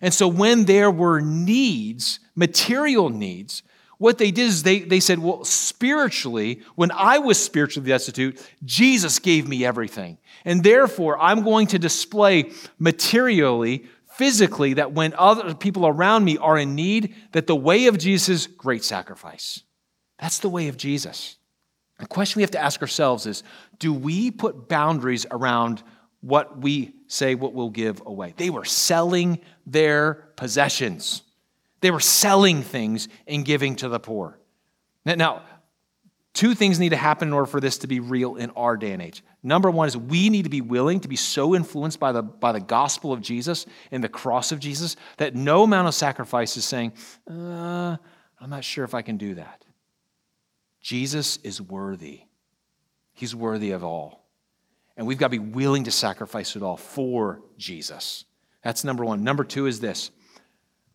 And 0.00 0.14
so 0.14 0.26
when 0.26 0.64
there 0.64 0.90
were 0.90 1.20
needs, 1.20 2.20
material 2.34 3.10
needs, 3.10 3.62
What 3.98 4.18
they 4.18 4.30
did 4.30 4.46
is 4.46 4.62
they, 4.62 4.80
they 4.80 5.00
said, 5.00 5.18
well, 5.18 5.44
spiritually, 5.44 6.62
when 6.74 6.90
I 6.90 7.18
was 7.18 7.42
spiritually 7.42 7.88
destitute, 7.88 8.40
Jesus 8.64 9.18
gave 9.18 9.48
me 9.48 9.64
everything. 9.64 10.18
And 10.44 10.62
therefore, 10.62 11.18
I'm 11.20 11.42
going 11.42 11.68
to 11.68 11.78
display 11.78 12.50
materially, 12.78 13.84
physically, 14.16 14.74
that 14.74 14.92
when 14.92 15.14
other 15.16 15.54
people 15.54 15.86
around 15.86 16.24
me 16.24 16.38
are 16.38 16.58
in 16.58 16.74
need, 16.74 17.14
that 17.32 17.46
the 17.46 17.56
way 17.56 17.86
of 17.86 17.98
Jesus 17.98 18.28
is 18.28 18.46
great 18.46 18.84
sacrifice. 18.84 19.62
That's 20.18 20.40
the 20.40 20.48
way 20.48 20.68
of 20.68 20.76
Jesus. 20.76 21.36
The 21.98 22.06
question 22.06 22.38
we 22.38 22.42
have 22.42 22.50
to 22.52 22.62
ask 22.62 22.80
ourselves 22.82 23.26
is 23.26 23.42
do 23.78 23.92
we 23.92 24.30
put 24.30 24.68
boundaries 24.68 25.26
around 25.30 25.82
what 26.20 26.58
we 26.58 26.92
say, 27.06 27.34
what 27.34 27.54
we'll 27.54 27.70
give 27.70 28.02
away? 28.04 28.34
They 28.36 28.50
were 28.50 28.64
selling 28.64 29.40
their 29.66 30.14
possessions, 30.36 31.22
they 31.84 31.90
were 31.90 32.00
selling 32.00 32.62
things 32.62 33.08
and 33.26 33.44
giving 33.44 33.76
to 33.76 33.88
the 33.90 34.00
poor. 34.00 34.38
Now, 35.04 35.42
two 36.32 36.54
things 36.54 36.80
need 36.80 36.88
to 36.90 36.96
happen 36.96 37.28
in 37.28 37.34
order 37.34 37.46
for 37.46 37.60
this 37.60 37.78
to 37.78 37.86
be 37.86 38.00
real 38.00 38.36
in 38.36 38.48
our 38.50 38.78
day 38.78 38.92
and 38.92 39.02
age. 39.02 39.22
Number 39.42 39.70
one 39.70 39.86
is 39.86 39.94
we 39.94 40.30
need 40.30 40.44
to 40.44 40.50
be 40.50 40.62
willing 40.62 41.00
to 41.00 41.08
be 41.08 41.16
so 41.16 41.54
influenced 41.54 42.00
by 42.00 42.12
the, 42.12 42.22
by 42.22 42.52
the 42.52 42.60
gospel 42.60 43.12
of 43.12 43.20
Jesus 43.20 43.66
and 43.90 44.02
the 44.02 44.08
cross 44.08 44.50
of 44.50 44.60
Jesus 44.60 44.96
that 45.18 45.34
no 45.34 45.62
amount 45.62 45.86
of 45.86 45.94
sacrifice 45.94 46.56
is 46.56 46.64
saying, 46.64 46.94
uh, 47.30 47.98
I'm 48.40 48.50
not 48.50 48.64
sure 48.64 48.84
if 48.84 48.94
I 48.94 49.02
can 49.02 49.18
do 49.18 49.34
that. 49.34 49.64
Jesus 50.80 51.36
is 51.44 51.60
worthy. 51.60 52.22
He's 53.12 53.34
worthy 53.34 53.72
of 53.72 53.84
all. 53.84 54.26
And 54.96 55.06
we've 55.06 55.18
got 55.18 55.26
to 55.26 55.38
be 55.38 55.38
willing 55.38 55.84
to 55.84 55.90
sacrifice 55.90 56.56
it 56.56 56.62
all 56.62 56.78
for 56.78 57.42
Jesus. 57.58 58.24
That's 58.62 58.84
number 58.84 59.04
one. 59.04 59.22
Number 59.22 59.44
two 59.44 59.66
is 59.66 59.80
this. 59.80 60.10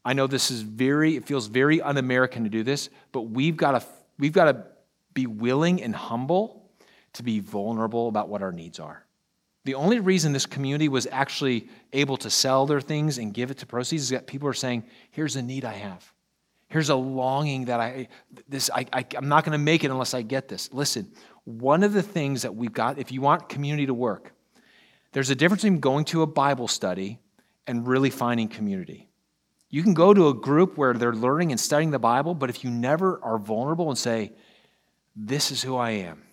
I 0.10 0.14
know 0.14 0.26
this 0.26 0.50
is 0.50 0.62
very, 0.62 1.18
it 1.18 1.26
feels 1.26 1.46
very 1.46 1.84
un 1.84 1.98
American 1.98 2.44
to 2.44 2.50
do 2.50 2.64
this, 2.64 2.90
but 3.12 3.30
we've 3.30 3.56
got 3.56 3.80
to, 3.80 3.88
we've 4.18 4.34
got 4.34 4.46
to 4.46 4.66
be 5.14 5.28
willing 5.28 5.84
and 5.84 5.96
humble 5.96 6.68
to 7.14 7.22
be 7.22 7.40
vulnerable 7.40 8.08
about 8.08 8.28
what 8.28 8.42
our 8.42 8.52
needs 8.52 8.80
are. 8.80 9.06
The 9.66 9.76
only 9.76 10.00
reason 10.00 10.34
this 10.34 10.48
community 10.48 10.90
was 10.90 11.08
actually 11.12 11.70
able 11.94 12.18
to 12.18 12.30
sell 12.32 12.66
their 12.66 12.82
things 12.82 13.20
and 13.20 13.32
give 13.32 13.52
it 13.52 13.60
to 13.60 13.68
proceeds 13.68 14.02
is 14.02 14.10
that 14.10 14.26
people 14.26 14.50
are 14.50 14.54
saying, 14.56 14.84
here's 15.12 15.36
a 15.36 15.44
need 15.44 15.64
I 15.64 15.74
have. 15.74 16.12
Here's 16.70 16.90
a 16.90 16.96
longing 16.96 17.66
that 17.66 17.80
I, 17.80 18.08
this, 18.48 18.72
I, 18.74 18.88
I 18.92 19.06
I'm 19.16 19.30
not 19.30 19.44
going 19.44 19.52
to 19.52 19.64
make 19.64 19.84
it 19.84 19.92
unless 19.92 20.16
I 20.16 20.24
get 20.24 20.48
this. 20.48 20.74
Listen, 20.74 21.12
one 21.44 21.84
of 21.84 21.94
the 21.94 22.02
things 22.02 22.42
that 22.42 22.56
we've 22.56 22.74
got, 22.74 22.98
if 22.98 23.12
you 23.12 23.22
want 23.22 23.48
community 23.48 23.86
to 23.86 23.94
work, 23.94 24.34
there's 25.12 25.30
a 25.30 25.36
difference 25.36 25.62
between 25.62 25.80
going 25.80 26.06
to 26.06 26.24
a 26.24 26.28
Bible 26.28 26.68
study 26.68 27.20
and 27.68 27.88
really 27.88 28.10
finding 28.10 28.48
community. 28.48 29.09
You 29.70 29.84
can 29.84 29.94
go 29.94 30.14
to 30.14 30.30
a 30.30 30.34
group 30.34 30.78
where 30.78 30.94
they're 30.94 31.14
learning 31.14 31.52
and 31.52 31.60
studying 31.60 31.92
the 31.92 32.00
Bible, 32.00 32.34
but 32.34 32.50
if 32.50 32.64
you 32.64 32.72
never 32.72 33.24
are 33.24 33.38
vulnerable 33.38 33.90
and 33.90 33.98
say, 33.98 34.34
This 35.16 35.52
is 35.52 35.62
who 35.62 35.78
I 35.78 35.92
am, 35.92 36.24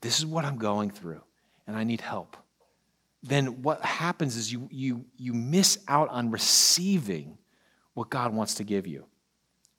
this 0.00 0.18
is 0.18 0.26
what 0.26 0.44
I'm 0.44 0.58
going 0.58 0.90
through, 0.90 1.22
and 1.66 1.76
I 1.76 1.84
need 1.84 2.00
help, 2.00 2.36
then 3.22 3.62
what 3.62 3.82
happens 3.82 4.36
is 4.36 4.52
you, 4.52 4.68
you, 4.70 5.04
you 5.16 5.32
miss 5.32 5.78
out 5.88 6.08
on 6.10 6.30
receiving 6.30 7.38
what 7.94 8.10
God 8.10 8.34
wants 8.34 8.54
to 8.56 8.64
give 8.64 8.86
you. 8.86 9.06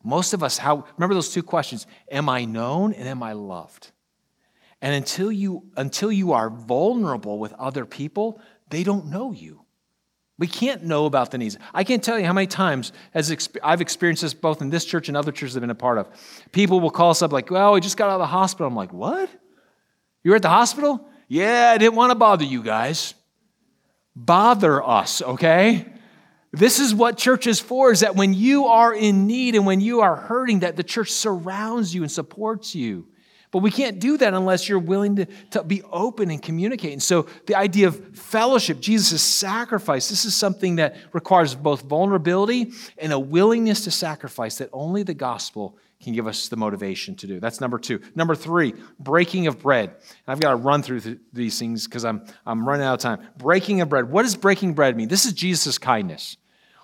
Most 0.04 0.34
of 0.34 0.43
us, 0.43 0.58
how 0.58 0.86
remember 0.98 1.15
those 1.15 1.34
two 1.34 1.43
questions 1.43 1.88
Am 2.12 2.30
I 2.30 2.45
known 2.45 2.93
and 2.93 3.08
am 3.08 3.24
I 3.24 3.34
loved? 3.34 3.91
And 4.82 4.93
until 4.93 5.32
you, 5.32 5.63
until 5.78 6.12
you 6.12 6.34
are 6.34 6.50
vulnerable 6.50 7.39
with 7.39 7.54
other 7.54 7.86
people, 7.86 8.39
they 8.69 8.84
don't 8.84 9.08
know 9.08 9.32
you. 9.32 9.64
We 10.38 10.48
can't 10.48 10.84
know 10.84 11.06
about 11.06 11.32
the 11.32 11.38
needs. 11.38 11.58
I 11.74 11.86
can't 11.86 12.04
tell 12.04 12.19
you 12.19 12.26
how 12.26 12.34
many 12.34 12.48
times 12.48 12.91
as 13.13 13.32
I've 13.63 13.80
experienced 13.80 14.21
this 14.21 14.34
both 14.34 14.62
in 14.62 14.69
this 14.69 14.84
church 14.84 15.08
and 15.08 15.15
other 15.15 15.32
churches 15.32 15.56
I've 15.56 15.62
been 15.62 15.69
a 15.69 15.76
part 15.76 15.98
of. 15.98 16.10
People 16.52 16.82
will 16.82 16.91
call 16.91 17.12
us 17.12 17.21
up 17.21 17.32
like, 17.32 17.50
well, 17.50 17.74
we 17.74 17.80
just 17.80 17.95
got 17.95 18.10
out 18.10 18.15
of 18.15 18.19
the 18.19 18.26
hospital. 18.28 18.67
I'm 18.67 18.76
like, 18.76 18.91
what? 18.91 19.30
You 20.24 20.32
were 20.32 20.36
at 20.36 20.41
the 20.41 20.50
hospital? 20.50 21.08
Yeah, 21.30 21.71
I 21.74 21.78
didn't 21.78 21.95
want 21.95 22.12
to 22.12 22.15
bother 22.15 22.43
you 22.43 22.63
guys. 22.63 23.13
Bother 24.13 24.84
us, 24.84 25.21
okay? 25.21 25.86
This 26.52 26.80
is 26.80 26.93
what 26.93 27.17
church 27.17 27.48
is 27.48 27.60
for, 27.60 27.91
is 27.91 28.02
that 28.02 28.15
when 28.15 28.34
you 28.34 28.65
are 28.65 28.93
in 28.93 29.28
need 29.28 29.56
and 29.56 29.65
when 29.65 29.82
you 29.82 30.02
are 30.02 30.15
hurting, 30.15 30.60
that 30.60 30.76
the 30.76 30.84
church 30.84 31.12
surrounds 31.12 31.95
you 31.95 32.02
and 32.02 32.12
supports 32.12 32.76
you. 32.76 33.08
But 33.56 33.62
we 33.62 33.72
can't 33.72 34.02
do 34.02 34.18
that 34.18 34.34
unless 34.34 34.68
you're 34.68 34.80
willing 34.80 35.15
to, 35.15 35.28
to 35.52 35.63
be 35.63 35.82
open 35.84 36.30
and 36.30 36.41
communicate. 36.41 36.91
And 36.91 37.02
so 37.02 37.26
the 37.46 37.56
idea 37.56 37.88
of 37.88 38.13
fellowship, 38.13 38.82
Jesus' 38.82 39.22
sacrifice, 39.22 40.10
this 40.10 40.26
is 40.26 40.36
something 40.36 40.76
that 40.76 40.98
requires 41.13 41.56
both 41.56 41.84
vulnerability 41.84 42.74
and 42.98 43.13
a 43.13 43.18
willingness 43.18 43.86
to 43.86 43.91
sacrifice 43.91 44.58
that 44.58 44.70
only 44.74 45.04
the 45.04 45.13
gospel 45.13 45.78
can 46.04 46.12
give 46.12 46.28
us 46.28 46.50
the 46.50 46.58
motivation 46.58 47.15
to 47.15 47.28
do. 47.28 47.39
That's 47.39 47.62
number 47.62 47.80
two. 47.80 48.02
Number 48.13 48.36
three, 48.36 48.74
breaking 49.00 49.48
of 49.48 49.60
bread. 49.60 49.88
And 49.89 50.00
I've 50.28 50.41
got 50.41 50.50
to 50.50 50.58
run 50.58 50.84
through 50.84 51.00
th- 51.00 51.20
these 51.32 51.58
things 51.58 51.86
because 51.86 52.04
I'm, 52.04 52.26
I'm 52.46 52.68
running 52.68 52.86
out 52.86 52.96
of 52.96 53.00
time. 53.00 53.26
Breaking 53.38 53.80
of 53.80 53.88
bread. 53.88 54.12
What 54.12 54.24
does 54.24 54.36
breaking 54.36 54.74
bread 54.74 54.98
mean? 54.98 55.08
This 55.08 55.26
is 55.26 55.32
Jesus' 55.32 55.78
kindness. 55.78 56.36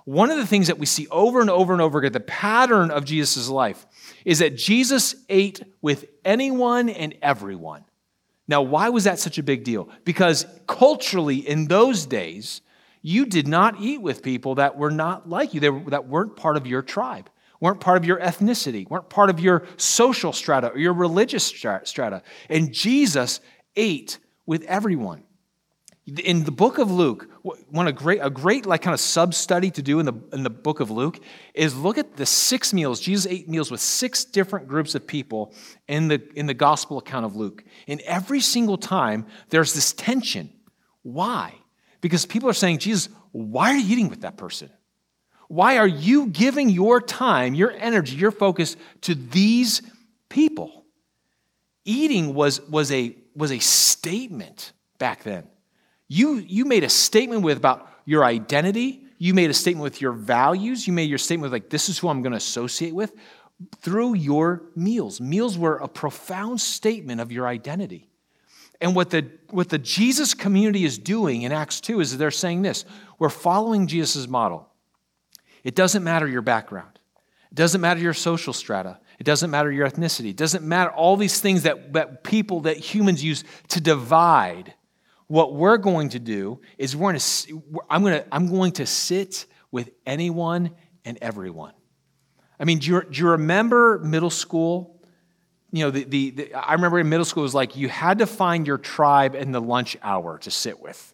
One 0.05 0.31
of 0.31 0.37
the 0.37 0.47
things 0.47 0.67
that 0.67 0.79
we 0.79 0.85
see 0.85 1.07
over 1.07 1.41
and 1.41 1.49
over 1.49 1.73
and 1.73 1.81
over 1.81 1.99
again, 1.99 2.11
the 2.11 2.19
pattern 2.19 2.91
of 2.91 3.05
Jesus' 3.05 3.49
life, 3.49 3.85
is 4.25 4.39
that 4.39 4.57
Jesus 4.57 5.15
ate 5.29 5.61
with 5.81 6.05
anyone 6.25 6.89
and 6.89 7.15
everyone. 7.21 7.85
Now, 8.47 8.61
why 8.63 8.89
was 8.89 9.05
that 9.05 9.19
such 9.19 9.37
a 9.37 9.43
big 9.43 9.63
deal? 9.63 9.89
Because 10.03 10.45
culturally, 10.67 11.37
in 11.37 11.67
those 11.67 12.05
days, 12.05 12.61
you 13.01 13.25
did 13.25 13.47
not 13.47 13.79
eat 13.79 14.01
with 14.01 14.23
people 14.23 14.55
that 14.55 14.77
were 14.77 14.91
not 14.91 15.29
like 15.29 15.53
you, 15.53 15.71
were, 15.71 15.89
that 15.89 16.07
weren't 16.07 16.35
part 16.35 16.57
of 16.57 16.67
your 16.67 16.81
tribe, 16.81 17.29
weren't 17.59 17.79
part 17.79 17.97
of 17.97 18.05
your 18.05 18.19
ethnicity, 18.19 18.89
weren't 18.89 19.09
part 19.09 19.29
of 19.29 19.39
your 19.39 19.65
social 19.77 20.33
strata 20.33 20.69
or 20.69 20.77
your 20.79 20.93
religious 20.93 21.45
strata. 21.45 22.21
And 22.49 22.73
Jesus 22.73 23.39
ate 23.75 24.17
with 24.45 24.63
everyone. 24.63 25.23
In 26.07 26.43
the 26.45 26.51
book 26.51 26.79
of 26.79 26.89
Luke, 26.89 27.29
one 27.69 27.87
a 27.87 27.91
great, 27.91 28.19
a 28.23 28.31
great 28.31 28.65
like 28.65 28.81
kind 28.81 28.93
of 28.93 28.99
sub 28.99 29.35
study 29.35 29.69
to 29.71 29.83
do 29.83 29.99
in 29.99 30.07
the, 30.07 30.13
in 30.33 30.41
the 30.41 30.49
book 30.49 30.79
of 30.79 30.89
Luke 30.89 31.19
is 31.53 31.77
look 31.77 31.99
at 31.99 32.17
the 32.17 32.25
six 32.25 32.73
meals. 32.73 32.99
Jesus 32.99 33.31
ate 33.31 33.47
meals 33.47 33.69
with 33.69 33.81
six 33.81 34.25
different 34.25 34.67
groups 34.67 34.95
of 34.95 35.05
people 35.05 35.53
in 35.87 36.07
the, 36.07 36.19
in 36.35 36.47
the 36.47 36.55
gospel 36.55 36.97
account 36.97 37.25
of 37.25 37.35
Luke. 37.35 37.63
And 37.87 38.01
every 38.01 38.39
single 38.39 38.77
time, 38.77 39.27
there's 39.49 39.73
this 39.73 39.93
tension. 39.93 40.49
Why? 41.03 41.53
Because 42.01 42.25
people 42.25 42.49
are 42.49 42.53
saying, 42.53 42.79
Jesus, 42.79 43.09
why 43.31 43.69
are 43.69 43.77
you 43.77 43.93
eating 43.93 44.09
with 44.09 44.21
that 44.21 44.37
person? 44.37 44.71
Why 45.49 45.77
are 45.77 45.87
you 45.87 46.27
giving 46.27 46.69
your 46.69 46.99
time, 46.99 47.53
your 47.53 47.71
energy, 47.71 48.15
your 48.15 48.31
focus 48.31 48.75
to 49.01 49.13
these 49.13 49.83
people? 50.29 50.85
Eating 51.85 52.33
was, 52.33 52.59
was, 52.61 52.91
a, 52.91 53.15
was 53.35 53.51
a 53.51 53.59
statement 53.59 54.71
back 54.97 55.23
then. 55.23 55.47
You, 56.13 56.43
you 56.45 56.65
made 56.65 56.83
a 56.83 56.89
statement 56.89 57.41
with 57.41 57.55
about 57.55 57.89
your 58.03 58.25
identity. 58.25 59.05
You 59.17 59.33
made 59.33 59.49
a 59.49 59.53
statement 59.53 59.81
with 59.81 60.01
your 60.01 60.11
values. 60.11 60.85
You 60.85 60.91
made 60.91 61.09
your 61.09 61.17
statement 61.17 61.43
with, 61.43 61.53
like, 61.53 61.69
this 61.69 61.87
is 61.87 61.99
who 61.99 62.09
I'm 62.09 62.21
going 62.21 62.33
to 62.33 62.37
associate 62.37 62.93
with 62.93 63.13
through 63.77 64.15
your 64.15 64.63
meals. 64.75 65.21
Meals 65.21 65.57
were 65.57 65.77
a 65.77 65.87
profound 65.87 66.59
statement 66.59 67.21
of 67.21 67.31
your 67.31 67.47
identity. 67.47 68.09
And 68.81 68.93
what 68.93 69.11
the, 69.11 69.25
what 69.51 69.69
the 69.69 69.77
Jesus 69.77 70.33
community 70.33 70.83
is 70.83 70.97
doing 70.97 71.43
in 71.43 71.53
Acts 71.53 71.79
2 71.79 72.01
is 72.01 72.17
they're 72.17 72.29
saying 72.29 72.63
this 72.63 72.83
we're 73.17 73.29
following 73.29 73.87
Jesus' 73.87 74.27
model. 74.27 74.67
It 75.63 75.75
doesn't 75.75 76.03
matter 76.03 76.27
your 76.27 76.41
background, 76.41 76.99
it 77.51 77.55
doesn't 77.55 77.79
matter 77.79 78.01
your 78.01 78.13
social 78.13 78.51
strata, 78.51 78.99
it 79.17 79.23
doesn't 79.23 79.49
matter 79.49 79.71
your 79.71 79.89
ethnicity, 79.89 80.31
it 80.31 80.37
doesn't 80.37 80.65
matter 80.65 80.91
all 80.91 81.15
these 81.15 81.39
things 81.39 81.63
that, 81.63 81.93
that 81.93 82.25
people, 82.25 82.59
that 82.61 82.75
humans 82.75 83.23
use 83.23 83.45
to 83.69 83.79
divide 83.79 84.73
what 85.31 85.55
we're 85.55 85.77
going 85.77 86.09
to 86.09 86.19
do 86.19 86.59
is 86.77 86.93
we're 86.93 87.13
going 87.13 87.19
to, 87.19 87.63
I'm, 87.89 88.01
going 88.01 88.21
to, 88.21 88.35
I'm 88.35 88.49
going 88.49 88.73
to 88.73 88.85
sit 88.85 89.45
with 89.71 89.89
anyone 90.05 90.71
and 91.05 91.17
everyone. 91.21 91.71
I 92.59 92.65
mean, 92.65 92.79
do 92.79 92.91
you, 92.91 93.01
do 93.09 93.21
you 93.21 93.29
remember 93.29 93.99
middle 93.99 94.29
school? 94.29 95.01
You 95.71 95.85
know, 95.85 95.91
the, 95.91 96.03
the, 96.03 96.29
the, 96.31 96.53
I 96.53 96.73
remember 96.73 96.99
in 96.99 97.07
middle 97.07 97.23
school, 97.23 97.43
it 97.43 97.45
was 97.45 97.55
like 97.55 97.77
you 97.77 97.87
had 97.87 98.19
to 98.19 98.27
find 98.27 98.67
your 98.67 98.77
tribe 98.77 99.35
in 99.35 99.53
the 99.53 99.61
lunch 99.61 99.95
hour 100.03 100.37
to 100.39 100.51
sit 100.51 100.81
with. 100.81 101.13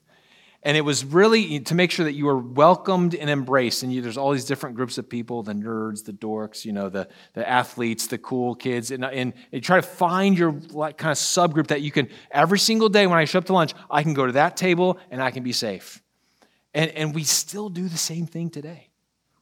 And 0.67 0.75
it 0.75 0.81
was 0.81 1.05
really 1.05 1.61
to 1.61 1.75
make 1.75 1.91
sure 1.91 2.03
that 2.03 2.11
you 2.11 2.25
were 2.25 2.37
welcomed 2.37 3.15
and 3.15 3.29
embraced. 3.29 3.83
And 3.83 3.93
you, 3.93 4.01
there's 4.01 4.17
all 4.17 4.33
these 4.33 4.43
different 4.43 4.75
groups 4.75 4.97
of 4.97 5.07
people 5.07 5.41
the 5.41 5.53
nerds, 5.53 6.03
the 6.03 6.11
dorks, 6.11 6.65
you 6.65 6.73
know, 6.73 6.89
the, 6.89 7.07
the 7.35 7.49
athletes, 7.49 8.07
the 8.07 8.17
cool 8.17 8.53
kids. 8.53 8.91
And, 8.91 9.05
and 9.05 9.31
you 9.49 9.61
try 9.61 9.77
to 9.77 9.81
find 9.81 10.37
your 10.37 10.51
like, 10.71 10.97
kind 10.97 11.13
of 11.13 11.17
subgroup 11.17 11.67
that 11.67 11.83
you 11.83 11.91
can, 11.93 12.09
every 12.31 12.59
single 12.59 12.89
day 12.89 13.07
when 13.07 13.17
I 13.17 13.23
show 13.23 13.39
up 13.39 13.45
to 13.45 13.53
lunch, 13.53 13.75
I 13.89 14.03
can 14.03 14.13
go 14.13 14.25
to 14.25 14.33
that 14.33 14.57
table 14.57 14.99
and 15.09 15.23
I 15.23 15.31
can 15.31 15.41
be 15.41 15.53
safe. 15.53 16.03
And, 16.73 16.91
and 16.91 17.15
we 17.15 17.23
still 17.23 17.69
do 17.69 17.87
the 17.87 17.97
same 17.97 18.25
thing 18.25 18.49
today. 18.49 18.89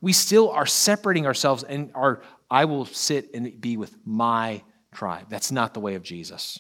We 0.02 0.14
still 0.14 0.52
are 0.52 0.68
separating 0.68 1.26
ourselves 1.26 1.64
and 1.64 1.90
are, 1.96 2.22
I 2.52 2.66
will 2.66 2.86
sit 2.86 3.34
and 3.34 3.60
be 3.60 3.78
with 3.78 3.96
my 4.06 4.62
tribe. 4.94 5.26
That's 5.30 5.52
not 5.52 5.74
the 5.74 5.80
way 5.80 5.96
of 5.96 6.04
Jesus. 6.04 6.60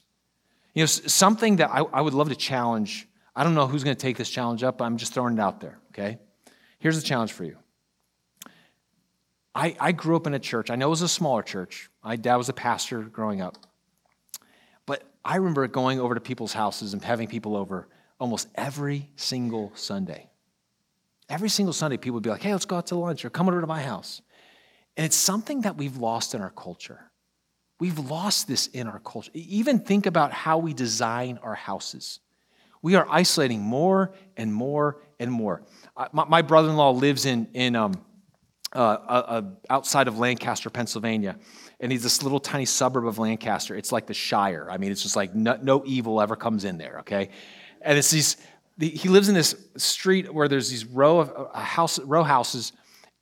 You 0.74 0.82
know, 0.82 0.88
something 0.88 1.57
that 1.57 1.70
I, 1.70 1.82
I 1.82 2.01
would 2.01 2.16
love 2.16 2.30
to 2.30 2.36
challenge 2.36 3.07
I 3.36 3.44
don't 3.44 3.54
know 3.54 3.68
who's 3.68 3.84
going 3.84 3.96
to 3.96 4.02
take 4.02 4.18
this 4.18 4.30
challenge 4.30 4.64
up, 4.64 4.82
I'm 4.82 4.98
just 4.98 5.14
throwing 5.14 5.34
it 5.34 5.40
out 5.40 5.60
there, 5.60 5.78
okay? 5.90 6.20
Here's 6.80 7.02
the 7.02 7.08
challenge 7.08 7.34
for 7.34 7.44
you 7.44 7.58
I, 9.56 9.76
I 9.80 9.92
grew 9.94 10.16
up 10.16 10.28
in 10.28 10.34
a 10.34 10.40
church. 10.40 10.70
I 10.70 10.76
know 10.76 10.88
it 10.88 10.90
was 10.90 11.02
a 11.02 11.08
smaller 11.08 11.42
church. 11.42 11.90
My 12.04 12.18
dad 12.18 12.36
was 12.36 12.50
a 12.50 12.54
pastor 12.54 13.02
growing 13.02 13.42
up. 13.42 13.58
But 14.86 15.04
I 15.24 15.38
remember 15.38 15.66
going 15.68 16.00
over 16.00 16.14
to 16.14 16.22
people's 16.22 16.54
houses 16.54 16.94
and 16.94 17.02
having 17.02 17.28
people 17.28 17.56
over 17.56 17.88
almost 18.20 18.50
every 18.56 19.10
single 19.16 19.72
Sunday. 19.76 20.30
Every 21.30 21.50
single 21.50 21.74
Sunday, 21.74 21.98
people 21.98 22.16
would 22.16 22.24
be 22.24 22.30
like, 22.30 22.44
hey, 22.44 22.52
let's 22.52 22.66
go 22.66 22.76
out 22.76 22.88
to 22.88 22.96
lunch 22.96 23.26
or 23.26 23.30
come 23.30 23.48
over 23.48 23.62
to 23.62 23.68
my 23.68 23.82
house. 23.82 24.22
And 24.98 25.06
it's 25.06 25.16
something 25.16 25.62
that 25.62 25.78
we've 25.78 25.98
lost 25.98 26.36
in 26.36 26.42
our 26.42 26.52
culture. 26.52 27.00
We've 27.80 27.98
lost 27.98 28.48
this 28.48 28.68
in 28.68 28.88
our 28.88 29.00
culture. 29.00 29.32
Even 29.34 29.80
think 29.80 30.06
about 30.06 30.32
how 30.32 30.60
we 30.60 30.74
design 30.74 31.40
our 31.42 31.56
houses. 31.56 32.20
We 32.86 32.94
are 32.94 33.08
isolating 33.10 33.62
more 33.62 34.14
and 34.38 34.54
more 34.54 35.02
and 35.20 35.32
more. 35.32 35.64
my, 36.14 36.26
my 36.26 36.42
brother 36.44 36.70
in 36.70 36.76
law 36.76 36.92
lives 36.92 37.26
in, 37.26 37.48
in 37.56 37.76
um, 37.76 37.94
uh, 38.76 38.80
uh, 38.80 39.24
uh, 39.28 39.42
outside 39.72 40.08
of 40.08 40.20
Lancaster, 40.20 40.70
Pennsylvania. 40.70 41.36
And 41.80 41.92
he's 41.92 42.04
this 42.04 42.22
little 42.22 42.40
tiny 42.40 42.66
suburb 42.66 43.08
of 43.08 43.18
Lancaster. 43.18 43.76
It's 43.76 43.92
like 43.92 44.06
the 44.06 44.14
Shire. 44.14 44.68
I 44.70 44.78
mean, 44.78 44.92
it's 44.92 45.02
just 45.02 45.16
like 45.16 45.34
no, 45.34 45.58
no 45.64 45.82
evil 45.84 46.22
ever 46.22 46.36
comes 46.36 46.64
in 46.64 46.78
there, 46.78 47.00
okay? 47.00 47.30
And 47.82 47.98
it's 47.98 48.12
these, 48.12 48.38
the, 48.78 48.88
he 48.88 49.10
lives 49.10 49.30
in 49.30 49.34
this 49.34 49.56
street 49.78 50.32
where 50.32 50.48
there's 50.48 50.70
these 50.70 50.86
row 50.86 51.22
of 51.22 51.34
uh, 51.36 51.60
house, 51.60 51.98
row 51.98 52.22
houses 52.22 52.72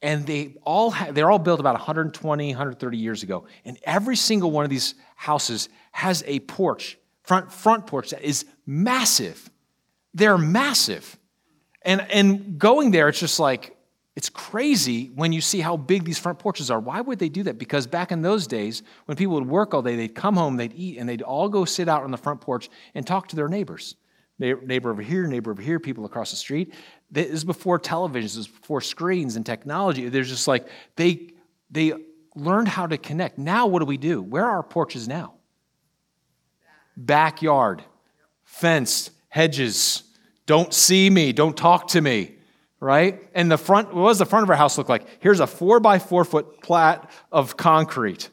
and 0.02 0.28
they 0.28 0.58
all 0.64 0.92
ha- 0.92 1.12
they're 1.12 1.32
all 1.32 1.40
built 1.40 1.62
about 1.62 1.76
120 1.76 2.50
130 2.50 2.98
years 2.98 3.24
ago 3.24 3.46
and 3.64 3.80
every 3.86 4.18
single 4.18 4.52
one 4.52 4.66
of 4.66 4.70
these 4.70 4.96
houses 5.16 5.70
has 5.94 6.22
a 6.28 6.42
porch 6.42 6.98
front 7.24 7.52
front 7.52 7.88
porch 7.88 8.12
that 8.12 8.22
is 8.22 8.46
massive 8.66 9.50
they're 10.14 10.38
massive 10.38 11.18
and 11.82 12.02
and 12.12 12.58
going 12.58 12.92
there 12.92 13.10
it's 13.10 13.20
just 13.20 13.40
like 13.40 13.76
it's 14.16 14.30
crazy 14.30 15.12
when 15.16 15.34
you 15.34 15.42
see 15.42 15.60
how 15.60 15.76
big 15.76 16.04
these 16.04 16.20
front 16.20 16.40
porches 16.40 16.70
are 16.70 16.80
why 16.80 17.02
would 17.02 17.20
they 17.20 17.30
do 17.30 17.44
that 17.44 17.58
because 17.58 17.88
back 17.88 18.12
in 18.12 18.22
those 18.22 18.48
days 18.48 18.84
when 19.06 19.18
people 19.18 19.36
would 19.36 19.48
work 19.48 19.74
all 19.74 19.82
day 19.82 19.96
they'd 19.96 20.16
come 20.16 20.36
home 20.36 20.58
they'd 20.58 20.74
eat 20.76 20.98
and 20.98 21.08
they'd 21.08 21.22
all 21.22 21.50
go 21.50 21.66
sit 21.66 21.90
out 21.90 22.04
on 22.04 22.12
the 22.12 22.18
front 22.18 22.42
porch 22.42 22.70
and 22.96 23.08
talk 23.08 23.28
to 23.28 23.36
their 23.36 23.48
neighbors 23.48 23.96
neighbor 24.40 24.90
over 24.90 25.02
here, 25.02 25.28
neighbor 25.28 25.52
over 25.52 25.62
here, 25.62 25.80
people 25.80 26.06
across 26.06 26.32
the 26.32 26.38
street. 26.38 26.74
This 27.12 27.30
is 27.30 27.44
before 27.44 27.80
televisions, 27.80 28.22
this 28.22 28.38
is 28.38 28.48
before 28.48 28.82
screens 28.82 29.36
and 29.36 29.46
technology. 29.46 30.10
There's 30.10 30.30
just 30.30 30.48
like 30.48 30.68
they 30.96 31.30
they 31.70 31.94
learned 32.36 32.68
how 32.68 32.88
to 32.88 32.98
connect. 32.98 33.38
Now 33.38 33.68
what 33.68 33.80
do 33.80 33.86
we 33.86 33.98
do? 33.98 34.22
Where 34.22 34.46
are 34.46 34.58
our 34.58 34.64
porches 34.64 35.08
now? 35.08 35.36
Backyard, 36.96 37.84
fenced, 38.44 39.12
hedges. 39.30 40.04
Don't 40.46 40.74
see 40.74 41.10
me, 41.10 41.34
don't 41.34 41.58
talk 41.58 41.90
to 41.90 42.02
me. 42.02 42.36
Right? 42.80 43.30
And 43.34 43.50
the 43.50 43.58
front, 43.58 43.94
what 43.94 44.10
does 44.10 44.20
the 44.20 44.26
front 44.26 44.44
of 44.44 44.50
our 44.50 44.58
house 44.58 44.78
look 44.78 44.90
like? 44.90 45.08
Here's 45.22 45.40
a 45.40 45.48
four 45.48 45.80
by 45.80 46.00
four 46.00 46.26
foot 46.26 46.62
plat 46.62 47.10
of 47.32 47.56
concrete. 47.56 48.30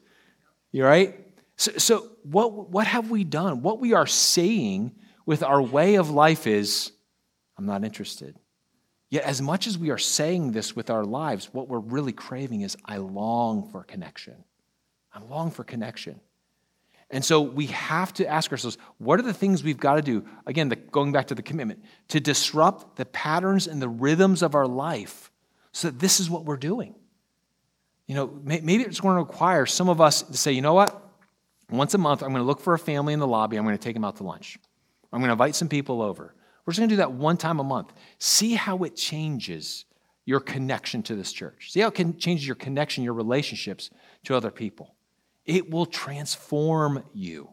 You 0.73 0.85
right? 0.85 1.17
So, 1.57 1.73
so 1.79 2.09
what, 2.25 2.71
what 2.71 2.87
have 2.87 3.11
we 3.11 3.23
done? 3.23 3.63
What 3.63 3.79
we 3.79 3.93
are 3.93 4.07
saying 4.07 4.93
with 5.25 5.43
our 5.45 5.63
way 5.63 5.95
of 5.97 6.11
life 6.11 6.47
is, 6.49 6.91
I'm 7.57 7.67
not 7.67 7.85
interested. 7.85 8.37
Yet, 9.11 9.25
as 9.25 9.43
much 9.43 9.67
as 9.67 9.77
we 9.77 9.91
are 9.91 9.99
saying 9.99 10.53
this 10.53 10.75
with 10.75 10.89
our 10.89 11.05
lives, 11.05 11.53
what 11.53 11.69
we're 11.69 11.79
really 11.81 12.13
craving 12.13 12.63
is, 12.63 12.77
I 12.85 12.99
long 12.99 13.69
for 13.71 13.83
connection. 13.83 14.45
I 15.13 15.21
long 15.21 15.51
for 15.51 15.65
connection. 15.65 16.21
And 17.11 17.25
so 17.25 17.41
we 17.41 17.67
have 17.67 18.15
to 18.15 18.27
ask 18.27 18.53
ourselves, 18.53 18.79
what 18.99 19.19
are 19.19 19.23
the 19.23 19.35
things 19.35 19.65
we've 19.65 19.79
got 19.79 19.97
to 19.97 20.03
do? 20.03 20.25
Again, 20.47 20.69
the, 20.69 20.77
going 20.77 21.11
back 21.11 21.27
to 21.29 21.35
the 21.35 21.43
commitment, 21.43 21.83
to 22.09 22.21
disrupt 22.21 22.97
the 22.97 23.07
patterns 23.07 23.67
and 23.67 23.83
the 23.83 23.89
rhythms 23.89 24.43
of 24.43 24.55
our 24.55 24.67
life 24.67 25.33
so 25.73 25.89
that 25.89 25.99
this 25.99 26.21
is 26.21 26.31
what 26.31 26.45
we're 26.45 26.57
doing. 26.57 26.95
You 28.07 28.15
know, 28.15 28.41
maybe 28.43 28.83
it's 28.83 29.01
going 29.01 29.17
to 29.17 29.23
require 29.23 29.67
some 29.67 29.89
of 29.89 30.01
us 30.01 30.23
to 30.23 30.37
say, 30.37 30.53
you 30.53 30.63
know 30.63 30.75
what? 30.75 31.01
Once 31.69 31.95
a 31.95 31.99
month, 31.99 32.23
I'm 32.23 32.31
going 32.31 32.43
to 32.43 32.47
look 32.47 32.61
for 32.61 32.75
a 32.75 32.79
family 32.79 33.13
in 33.13 33.21
the 33.21 33.27
lobby. 33.27 33.57
I'm 33.57 33.65
going 33.65 33.77
to 33.77 33.83
take 33.83 33.95
them 33.95 34.05
out 34.05 34.17
to 34.17 34.25
lunch. 34.25 34.59
I'm 35.13 35.21
going 35.21 35.29
to 35.29 35.33
invite 35.33 35.55
some 35.55 35.69
people 35.69 36.03
over. 36.03 36.35
We're 36.65 36.73
just 36.73 36.81
going 36.81 36.89
to 36.89 36.95
do 36.95 36.99
that 36.99 37.13
one 37.13 37.37
time 37.37 37.59
a 37.61 37.65
month. 37.65 37.93
See 38.19 38.55
how 38.55 38.79
it 38.85 38.97
changes 38.97 39.85
your 40.27 40.41
connection 40.41 41.03
to 41.05 41.17
this 41.17 41.33
church. 41.33 41.73
See 41.73 41.81
how 41.81 41.89
it 41.89 41.95
can 41.95 42.19
change 42.19 42.47
your 42.47 42.57
connection, 42.57 43.03
your 43.03 43.15
relationships 43.15 43.91
to 44.25 44.37
other 44.37 44.51
people. 44.51 44.95
It 45.47 45.71
will 45.71 45.87
transform 45.87 47.05
you. 47.13 47.51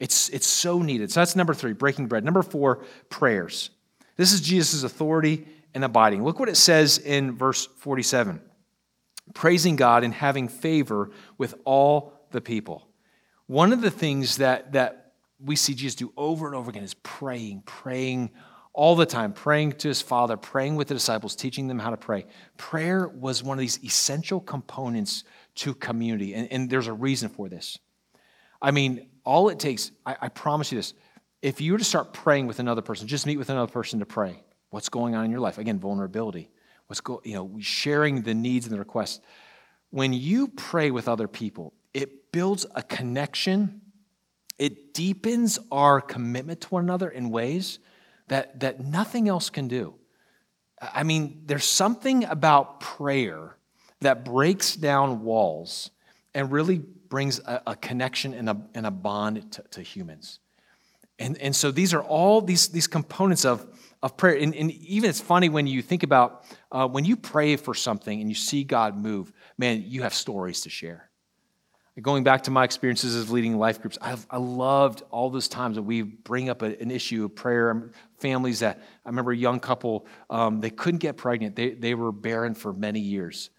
It's, 0.00 0.28
it's 0.30 0.46
so 0.46 0.82
needed. 0.82 1.10
So 1.10 1.20
that's 1.20 1.36
number 1.36 1.54
three, 1.54 1.72
breaking 1.72 2.08
bread. 2.08 2.24
Number 2.24 2.42
four, 2.42 2.84
prayers. 3.08 3.70
This 4.16 4.32
is 4.32 4.40
Jesus' 4.40 4.82
authority 4.82 5.46
and 5.74 5.84
abiding. 5.84 6.24
Look 6.24 6.38
what 6.38 6.48
it 6.48 6.56
says 6.56 6.98
in 6.98 7.36
verse 7.36 7.66
47 7.78 8.40
praising 9.32 9.74
God 9.74 10.04
and 10.04 10.12
having 10.12 10.48
favor 10.48 11.10
with 11.38 11.54
all 11.64 12.12
the 12.30 12.42
people. 12.42 12.86
One 13.46 13.72
of 13.72 13.80
the 13.80 13.90
things 13.90 14.36
that, 14.36 14.72
that 14.72 15.12
we 15.42 15.56
see 15.56 15.74
Jesus 15.74 15.94
do 15.94 16.12
over 16.16 16.46
and 16.46 16.54
over 16.54 16.70
again 16.70 16.82
is 16.82 16.94
praying, 16.94 17.62
praying 17.64 18.30
all 18.74 18.96
the 18.96 19.06
time, 19.06 19.32
praying 19.32 19.72
to 19.72 19.88
his 19.88 20.02
Father, 20.02 20.36
praying 20.36 20.76
with 20.76 20.88
the 20.88 20.94
disciples, 20.94 21.36
teaching 21.36 21.68
them 21.68 21.78
how 21.78 21.90
to 21.90 21.96
pray. 21.96 22.26
Prayer 22.56 23.08
was 23.08 23.42
one 23.42 23.56
of 23.56 23.60
these 23.60 23.82
essential 23.84 24.40
components 24.40 25.24
to 25.56 25.74
community, 25.74 26.34
and, 26.34 26.50
and 26.52 26.70
there's 26.70 26.86
a 26.86 26.92
reason 26.92 27.28
for 27.28 27.48
this. 27.48 27.78
I 28.60 28.70
mean, 28.70 29.08
all 29.24 29.48
it 29.48 29.58
takes, 29.58 29.90
I, 30.04 30.16
I 30.22 30.28
promise 30.28 30.72
you 30.72 30.78
this, 30.78 30.94
if 31.42 31.60
you 31.60 31.72
were 31.72 31.78
to 31.78 31.84
start 31.84 32.12
praying 32.12 32.46
with 32.46 32.58
another 32.58 32.82
person, 32.82 33.06
just 33.06 33.26
meet 33.26 33.36
with 33.36 33.50
another 33.50 33.70
person 33.70 33.98
to 34.00 34.06
pray. 34.06 34.42
What's 34.70 34.88
going 34.88 35.14
on 35.14 35.24
in 35.24 35.30
your 35.30 35.40
life? 35.40 35.58
Again, 35.58 35.78
vulnerability. 35.78 36.50
What's 36.86 37.00
go, 37.00 37.20
you 37.24 37.34
know, 37.34 37.56
sharing 37.60 38.22
the 38.22 38.34
needs 38.34 38.66
and 38.66 38.74
the 38.74 38.78
requests. 38.78 39.20
When 39.90 40.12
you 40.12 40.48
pray 40.48 40.90
with 40.90 41.08
other 41.08 41.28
people, 41.28 41.74
it 41.92 42.32
builds 42.32 42.66
a 42.74 42.82
connection 42.82 43.82
it 44.58 44.94
deepens 44.94 45.58
our 45.72 46.00
commitment 46.00 46.60
to 46.62 46.68
one 46.68 46.84
another 46.84 47.08
in 47.08 47.30
ways 47.30 47.78
that, 48.28 48.60
that 48.60 48.80
nothing 48.80 49.28
else 49.28 49.50
can 49.50 49.68
do. 49.68 49.94
I 50.80 51.02
mean, 51.02 51.42
there's 51.46 51.64
something 51.64 52.24
about 52.24 52.80
prayer 52.80 53.56
that 54.04 54.24
breaks 54.24 54.76
down 54.76 55.22
walls 55.22 55.90
and 56.34 56.50
really 56.50 56.78
brings 56.78 57.38
a, 57.40 57.62
a 57.68 57.76
connection 57.76 58.34
and 58.34 58.48
a, 58.48 58.60
and 58.74 58.86
a 58.86 58.90
bond 58.90 59.52
to, 59.52 59.62
to, 59.70 59.82
humans. 59.82 60.40
And, 61.18 61.38
and 61.38 61.54
so 61.54 61.70
these 61.70 61.94
are 61.94 62.02
all 62.02 62.40
these, 62.40 62.68
these 62.68 62.86
components 62.86 63.44
of, 63.44 63.64
of 64.02 64.16
prayer. 64.16 64.36
And, 64.36 64.54
and 64.54 64.70
even 64.72 65.10
it's 65.10 65.20
funny 65.20 65.48
when 65.48 65.66
you 65.66 65.80
think 65.80 66.02
about 66.02 66.44
uh, 66.72 66.88
when 66.88 67.04
you 67.04 67.16
pray 67.16 67.56
for 67.56 67.72
something 67.72 68.20
and 68.20 68.28
you 68.28 68.34
see 68.34 68.64
God 68.64 68.96
move, 68.96 69.32
man, 69.56 69.84
you 69.86 70.02
have 70.02 70.12
stories 70.12 70.62
to 70.62 70.70
share. 70.70 71.08
Going 72.02 72.24
back 72.24 72.42
to 72.42 72.50
my 72.50 72.64
experiences 72.64 73.14
of 73.14 73.30
leading 73.30 73.56
life 73.56 73.80
groups, 73.80 73.96
I've, 74.02 74.26
I 74.28 74.38
loved 74.38 75.04
all 75.12 75.30
those 75.30 75.46
times 75.46 75.76
that 75.76 75.82
we 75.82 76.02
bring 76.02 76.48
up 76.48 76.62
a, 76.62 76.76
an 76.80 76.90
issue 76.90 77.24
of 77.24 77.36
prayer. 77.36 77.92
Families 78.18 78.58
that 78.60 78.82
I 79.06 79.08
remember 79.08 79.30
a 79.30 79.36
young 79.36 79.60
couple, 79.60 80.08
um, 80.28 80.60
they 80.60 80.70
couldn't 80.70 80.98
get 80.98 81.16
pregnant, 81.16 81.54
they, 81.54 81.70
they 81.70 81.94
were 81.94 82.10
barren 82.10 82.56
for 82.56 82.72
many 82.72 82.98
years. 82.98 83.50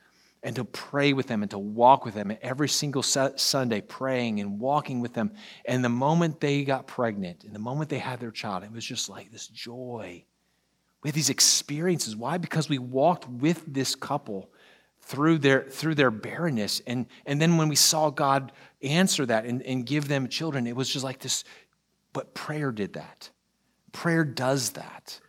And 0.46 0.56
to 0.58 0.64
pray 0.64 1.12
with 1.12 1.26
them 1.26 1.42
and 1.42 1.52
to 1.52 1.58
walk 1.58 2.06
with 2.06 2.14
them 2.14 2.32
every 2.42 2.70
single 2.70 3.02
Sunday, 3.02 3.82
praying 3.82 4.40
and 4.40 4.60
walking 4.60 5.02
with 5.02 5.14
them. 5.14 5.32
And 5.66 5.84
the 5.84 5.90
moment 5.90 6.40
they 6.40 6.64
got 6.64 6.86
pregnant 6.86 7.44
and 7.44 7.54
the 7.54 7.60
moment 7.60 7.90
they 7.90 7.98
had 7.98 8.20
their 8.20 8.32
child, 8.32 8.64
it 8.64 8.72
was 8.72 8.86
just 8.86 9.10
like 9.10 9.32
this 9.32 9.48
joy. 9.48 10.24
We 11.02 11.08
had 11.10 11.16
these 11.16 11.32
experiences. 11.32 12.16
Why? 12.16 12.38
Because 12.38 12.70
we 12.70 12.78
walked 12.78 13.28
with 13.28 13.64
this 13.68 13.96
couple 13.96 14.52
through 15.06 15.38
their 15.38 15.62
through 15.70 15.94
their 15.94 16.10
barrenness 16.10 16.82
and 16.88 17.06
and 17.28 17.40
then 17.40 17.58
when 17.58 17.70
we 17.70 17.76
saw 17.76 18.10
god 18.10 18.52
answer 18.82 19.24
that 19.24 19.46
and, 19.46 19.62
and 19.62 19.86
give 19.86 20.08
them 20.08 20.28
children 20.28 20.66
it 20.66 20.76
was 20.76 20.90
just 20.90 21.06
like 21.06 21.20
this 21.20 21.44
but 22.12 22.34
prayer 22.34 22.72
did 22.72 22.94
that 22.94 23.30
prayer 23.92 24.24
does 24.24 24.72
that 24.72 25.20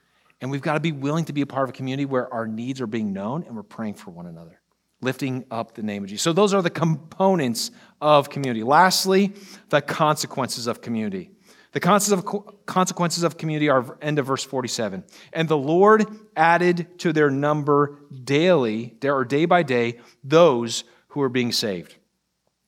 and 0.40 0.50
we've 0.50 0.62
got 0.62 0.74
to 0.74 0.80
be 0.80 0.92
willing 0.92 1.26
to 1.26 1.34
be 1.34 1.42
a 1.42 1.46
part 1.46 1.64
of 1.64 1.70
a 1.70 1.76
community 1.76 2.06
where 2.06 2.32
our 2.32 2.46
needs 2.46 2.80
are 2.80 2.86
being 2.86 3.12
known 3.12 3.44
and 3.44 3.54
we're 3.54 3.62
praying 3.62 3.92
for 3.92 4.10
one 4.10 4.24
another 4.24 4.58
lifting 5.06 5.44
up 5.50 5.74
the 5.74 5.82
name 5.82 6.02
of 6.02 6.10
jesus 6.10 6.22
so 6.22 6.32
those 6.32 6.52
are 6.52 6.62
the 6.62 6.70
components 6.70 7.70
of 8.00 8.28
community 8.28 8.62
lastly 8.62 9.32
the 9.70 9.80
consequences 9.80 10.66
of 10.66 10.80
community 10.80 11.30
the 11.76 12.50
consequences 12.64 13.22
of 13.22 13.36
community 13.36 13.68
are 13.68 13.98
end 14.00 14.18
of 14.18 14.24
verse 14.24 14.42
47. 14.42 15.04
And 15.34 15.46
the 15.46 15.58
Lord 15.58 16.06
added 16.34 16.98
to 17.00 17.12
their 17.12 17.28
number 17.28 17.98
daily, 18.24 18.96
or 19.04 19.26
day 19.26 19.44
by 19.44 19.62
day, 19.62 20.00
those 20.24 20.84
who 21.08 21.20
were 21.20 21.28
being 21.28 21.52
saved. 21.52 21.94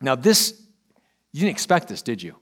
Now, 0.02 0.14
this, 0.14 0.60
you 1.32 1.40
didn't 1.40 1.52
expect 1.52 1.88
this, 1.88 2.02
did 2.02 2.22
you? 2.22 2.36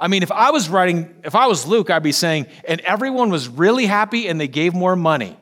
I 0.00 0.08
mean, 0.08 0.24
if 0.24 0.32
I 0.32 0.50
was 0.50 0.68
writing, 0.68 1.14
if 1.22 1.36
I 1.36 1.46
was 1.46 1.68
Luke, 1.68 1.88
I'd 1.88 2.02
be 2.02 2.10
saying, 2.10 2.48
and 2.66 2.80
everyone 2.80 3.30
was 3.30 3.48
really 3.48 3.86
happy 3.86 4.26
and 4.26 4.40
they 4.40 4.48
gave 4.48 4.74
more 4.74 4.96
money 4.96 5.36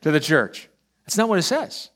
to 0.00 0.12
the 0.12 0.20
church. 0.20 0.70
That's 1.04 1.18
not 1.18 1.28
what 1.28 1.38
it 1.38 1.42
says. 1.42 1.90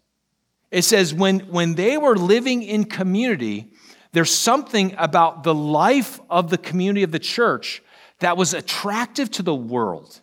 It 0.70 0.82
says, 0.82 1.14
when, 1.14 1.40
when 1.40 1.74
they 1.74 1.96
were 1.96 2.16
living 2.16 2.62
in 2.62 2.84
community, 2.84 3.70
there's 4.12 4.34
something 4.34 4.94
about 4.98 5.42
the 5.42 5.54
life 5.54 6.20
of 6.28 6.50
the 6.50 6.58
community 6.58 7.02
of 7.02 7.12
the 7.12 7.18
church 7.18 7.82
that 8.20 8.36
was 8.36 8.54
attractive 8.54 9.30
to 9.32 9.42
the 9.42 9.54
world. 9.54 10.20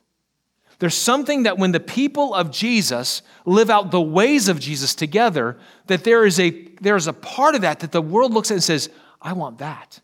There's 0.79 0.95
something 0.95 1.43
that 1.43 1.57
when 1.57 1.71
the 1.71 1.79
people 1.79 2.33
of 2.33 2.51
Jesus 2.51 3.21
live 3.45 3.69
out 3.69 3.91
the 3.91 4.01
ways 4.01 4.49
of 4.49 4.59
Jesus 4.59 4.93
together, 4.93 5.57
that 5.87 6.03
there 6.03 6.25
is 6.25 6.39
a, 6.39 6.49
there 6.81 6.97
is 6.97 7.07
a 7.07 7.13
part 7.13 7.55
of 7.55 7.61
that 7.61 7.79
that 7.79 7.91
the 7.91 8.01
world 8.01 8.33
looks 8.33 8.51
at 8.51 8.55
and 8.55 8.63
says, 8.63 8.89
I 9.21 9.33
want 9.33 9.59
that. 9.59 10.01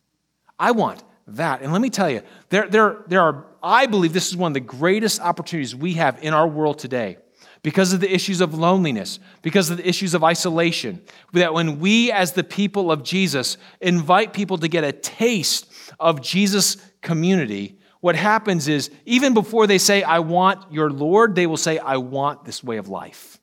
I 0.58 0.72
want 0.72 1.04
that. 1.28 1.62
And 1.62 1.74
let 1.74 1.82
me 1.82 1.90
tell 1.90 2.10
you, 2.10 2.22
there, 2.50 2.68
there, 2.68 3.04
there 3.08 3.22
are, 3.22 3.46
I 3.62 3.86
believe 3.86 4.14
this 4.14 4.30
is 4.30 4.38
one 4.38 4.52
of 4.52 4.54
the 4.54 4.62
greatest 4.62 5.20
opportunities 5.20 5.76
we 5.76 5.94
have 5.94 6.24
in 6.24 6.34
our 6.34 6.48
world 6.48 6.80
today 6.80 7.18
because 7.64 7.94
of 7.94 8.00
the 8.00 8.14
issues 8.14 8.42
of 8.42 8.54
loneliness, 8.54 9.20
because 9.42 9.70
of 9.70 9.78
the 9.78 9.88
issues 9.88 10.14
of 10.14 10.24
isolation. 10.24 11.02
That 11.34 11.54
when 11.54 11.80
we, 11.80 12.12
as 12.12 12.34
the 12.34 12.44
people 12.44 12.92
of 12.92 13.04
Jesus, 13.04 13.58
invite 13.80 14.34
people 14.34 14.58
to 14.58 14.68
get 14.68 14.84
a 14.84 14.92
taste 14.92 15.72
of 16.00 16.22
Jesus' 16.22 16.78
community, 17.02 17.78
what 18.00 18.16
happens 18.16 18.68
is, 18.68 18.90
even 19.06 19.36
before 19.36 19.68
they 19.68 19.78
say, 19.78 20.02
I 20.02 20.20
want 20.20 20.72
your 20.72 20.90
Lord, 20.90 21.36
they 21.36 21.46
will 21.46 21.58
say, 21.58 21.78
I 21.78 21.98
want 21.98 22.46
this 22.46 22.64
way 22.64 22.78
of 22.78 22.88
life. 22.88 23.40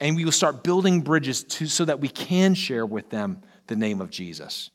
And 0.00 0.14
we 0.14 0.24
will 0.24 0.32
start 0.32 0.62
building 0.62 1.00
bridges 1.00 1.44
to, 1.44 1.66
so 1.66 1.86
that 1.86 2.00
we 2.00 2.08
can 2.08 2.54
share 2.54 2.84
with 2.84 3.08
them 3.08 3.40
the 3.66 3.76
name 3.76 4.02
of 4.02 4.10
Jesus. 4.10 4.70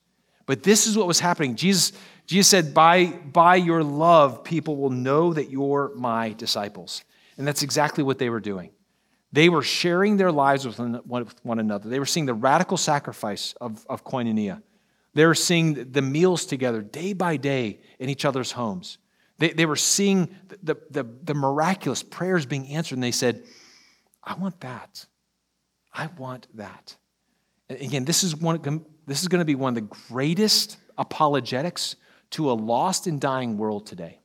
But 0.47 0.63
this 0.63 0.88
is 0.88 0.97
what 0.97 1.07
was 1.07 1.19
happening. 1.19 1.55
Jesus, 1.55 1.93
Jesus 2.25 2.49
said, 2.49 2.73
by, 2.73 3.05
by 3.05 3.55
your 3.55 3.84
love, 3.84 4.43
people 4.43 4.75
will 4.75 4.89
know 4.89 5.34
that 5.34 5.51
you're 5.51 5.91
my 5.95 6.34
disciples. 6.34 7.03
And 7.43 7.47
that's 7.49 7.61
exactly 7.61 8.05
what 8.05 8.19
they 8.19 8.29
were 8.29 8.39
doing. 8.39 8.69
They 9.33 9.49
were 9.49 9.63
sharing 9.63 10.15
their 10.15 10.31
lives 10.31 10.65
with 10.65 10.79
one, 10.79 11.59
another. 11.59 11.89
They 11.89 11.99
were 11.99 12.05
seeing 12.05 12.25
the 12.25 12.33
radical 12.33 12.77
sacrifice 12.77 13.53
of, 13.59 13.85
of 13.89 14.05
koinonia. 14.05 14.61
They 15.13 15.25
were 15.25 15.35
seeing 15.35 15.91
the 15.91 16.01
meals 16.01 16.45
together 16.45 16.81
day 16.81 17.11
by 17.11 17.35
day 17.35 17.81
in 17.99 18.09
each 18.09 18.23
other's 18.23 18.53
homes. 18.53 18.97
They, 19.39 19.49
they 19.49 19.65
were 19.65 19.75
seeing 19.75 20.33
the, 20.63 20.77
the, 20.89 21.03
the 21.03 21.33
miraculous 21.33 22.01
prayers 22.01 22.45
being 22.45 22.65
answered, 22.69 22.95
and 22.95 23.03
they 23.03 23.11
said, 23.11 23.43
I 24.23 24.35
want 24.35 24.61
that. 24.61 25.05
I 25.93 26.07
want 26.17 26.47
that. 26.53 26.95
And 27.67 27.81
again, 27.81 28.05
this 28.05 28.23
is, 28.23 28.37
one, 28.37 28.85
this 29.05 29.21
is 29.21 29.27
going 29.27 29.39
to 29.41 29.45
be 29.45 29.55
one 29.55 29.75
of 29.75 29.75
the 29.75 29.95
greatest 30.07 30.77
apologetics 30.97 31.97
to 32.29 32.49
a 32.49 32.53
lost 32.53 33.05
and 33.05 33.19
dying 33.19 33.57
world 33.57 33.85
today. 33.85 34.21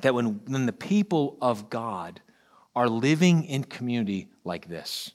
That 0.00 0.12
when, 0.12 0.40
when 0.46 0.66
the 0.66 0.72
people 0.72 1.38
of 1.40 1.70
God 1.70 2.20
are 2.74 2.88
living 2.88 3.44
in 3.44 3.64
community 3.64 4.28
like 4.44 4.68
this, 4.68 5.10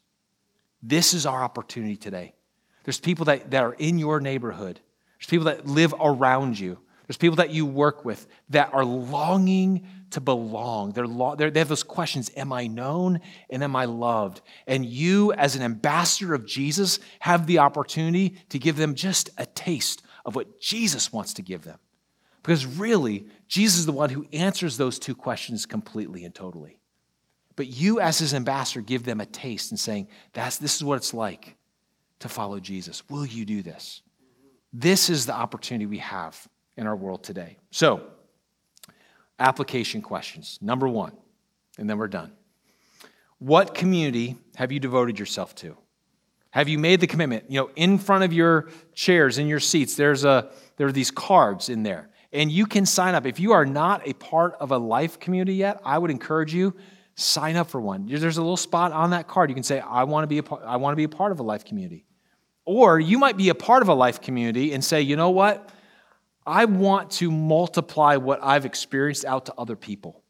this 0.82 1.14
is 1.14 1.26
our 1.26 1.43
opportunity 1.43 1.97
today. 1.97 2.34
There's 2.84 2.99
people 2.99 3.26
that, 3.26 3.51
that 3.51 3.64
are 3.64 3.74
in 3.74 3.99
your 3.99 4.22
neighborhood 4.22 4.80
there's 5.18 5.28
people 5.28 5.45
that 5.45 5.66
live 5.66 5.93
around 5.99 6.60
you. 6.60 6.80
There's 7.08 7.18
people 7.18 7.38
that 7.38 7.51
you 7.51 7.66
work 7.66 8.05
with 8.05 8.28
that 8.49 8.74
are 8.74 8.86
longing 8.86 9.88
to 10.12 10.22
belong. 10.22 10.91
They're, 10.91 11.08
lo- 11.08 11.36
they're, 11.36 11.49
they 11.49 11.60
have 11.60 11.70
those 11.70 11.84
questions 11.84 12.30
Am 12.36 12.53
I 12.53 12.68
known 12.68 13.22
and 13.49 13.64
am 13.64 13.76
I 13.76 13.86
loved? 13.86 14.41
And 14.68 14.86
you, 14.86 15.34
as 15.34 15.55
an 15.55 15.64
ambassador 15.64 16.34
of 16.34 16.45
Jesus, 16.45 16.99
have 17.20 17.47
the 17.47 17.60
opportunity 17.60 18.38
to 18.49 18.60
give 18.60 18.76
them 18.76 18.93
just 18.93 19.30
a 19.38 19.45
taste 19.45 20.03
of 20.26 20.36
what 20.36 20.60
Jesus 20.60 21.12
wants 21.12 21.34
to 21.36 21.41
give 21.41 21.64
them. 21.64 21.80
Because 22.43 22.66
really, 22.66 23.28
Jesus 23.47 23.80
is 23.80 23.86
the 23.86 23.91
one 23.91 24.10
who 24.10 24.28
answers 24.32 24.78
those 24.78 24.99
two 24.99 25.16
questions 25.16 25.66
completely 25.66 26.26
and 26.26 26.36
totally. 26.36 26.80
But 27.58 27.68
you, 27.68 27.99
as 27.99 28.20
his 28.20 28.34
ambassador, 28.34 28.82
give 28.82 29.03
them 29.03 29.20
a 29.20 29.26
taste 29.26 29.72
and 29.72 29.80
saying, 29.80 30.08
That's, 30.32 30.58
This 30.58 30.78
is 30.78 30.84
what 30.84 30.95
it's 30.95 31.14
like 31.14 31.58
to 32.20 32.30
follow 32.30 32.62
Jesus. 32.62 33.03
Will 33.10 33.26
you 33.26 33.43
do 33.43 33.62
this? 33.62 34.01
This 34.72 35.10
is 35.10 35.26
the 35.26 35.34
opportunity 35.34 35.86
we 35.86 35.97
have 35.97 36.47
in 36.78 36.88
our 36.88 36.95
world 36.95 37.24
today. 37.24 37.58
So, 37.72 38.03
application 39.39 40.01
questions. 40.01 40.60
Number 40.62 40.88
one, 40.88 41.14
and 41.78 41.89
then 41.89 41.97
we're 41.97 42.08
done. 42.08 42.32
What 43.39 43.74
community 43.74 44.38
have 44.55 44.72
you 44.72 44.80
devoted 44.80 45.20
yourself 45.20 45.55
to? 45.55 45.76
Have 46.51 46.70
you 46.70 46.78
made 46.78 47.01
the 47.01 47.08
commitment? 47.08 47.49
You 47.49 47.62
know, 47.62 47.70
in 47.76 47.97
front 47.97 48.24
of 48.24 48.34
your 48.34 48.70
chairs, 48.93 49.38
in 49.38 49.47
your 49.47 49.60
seats, 49.60 49.95
there's 49.95 50.26
a 50.26 50.51
there 50.78 50.88
are 50.88 50.91
these 50.91 51.12
cards 51.12 51.70
in 51.70 51.84
there. 51.84 52.10
And 52.32 52.51
you 52.51 52.66
can 52.68 52.86
sign 52.86 53.16
up. 53.16 53.26
If 53.26 53.39
you 53.39 53.53
are 53.53 53.66
not 53.66 54.08
a 54.08 54.14
part 54.14 54.55
of 54.60 54.72
a 54.72 54.78
life 54.78 55.20
community 55.20 55.55
yet, 55.55 55.80
I 55.84 55.97
would 55.97 56.12
encourage 56.12 56.53
you 56.53 56.76
sign 57.18 57.55
up 57.55 57.70
for 57.70 57.82
one. 57.82 58.05
There's 58.07 58.38
a 58.38 58.41
little 58.41 58.55
spot 58.55 58.93
on 58.93 59.09
that 59.09 59.28
card. 59.28 59.49
You 59.49 59.55
can 59.55 59.63
say, 59.63 59.80
I 59.80 60.03
want 60.03 60.24
to 60.24 60.28
be 60.28 60.38
a, 60.39 60.55
I 60.63 60.78
want 60.78 60.93
to 60.93 60.95
be 60.95 61.03
a 61.03 61.09
part 61.09 61.32
of 61.32 61.39
a 61.39 61.43
life 61.43 61.65
community. 61.65 62.05
Or 62.63 62.99
you 62.99 63.18
might 63.18 63.38
be 63.38 63.49
a 63.49 63.55
part 63.55 63.82
of 63.82 63.89
a 63.89 63.93
life 63.93 64.22
community 64.22 64.74
and 64.74 64.84
say, 64.84 65.01
you 65.01 65.15
know 65.15 65.32
what? 65.32 65.70
I 66.45 66.65
want 66.65 67.11
to 67.11 67.32
multiply 67.32 68.18
what 68.18 68.39
I've 68.43 68.65
experienced 68.65 69.26
out 69.26 69.47
to 69.47 69.53
other 69.57 69.76
people. 69.76 70.24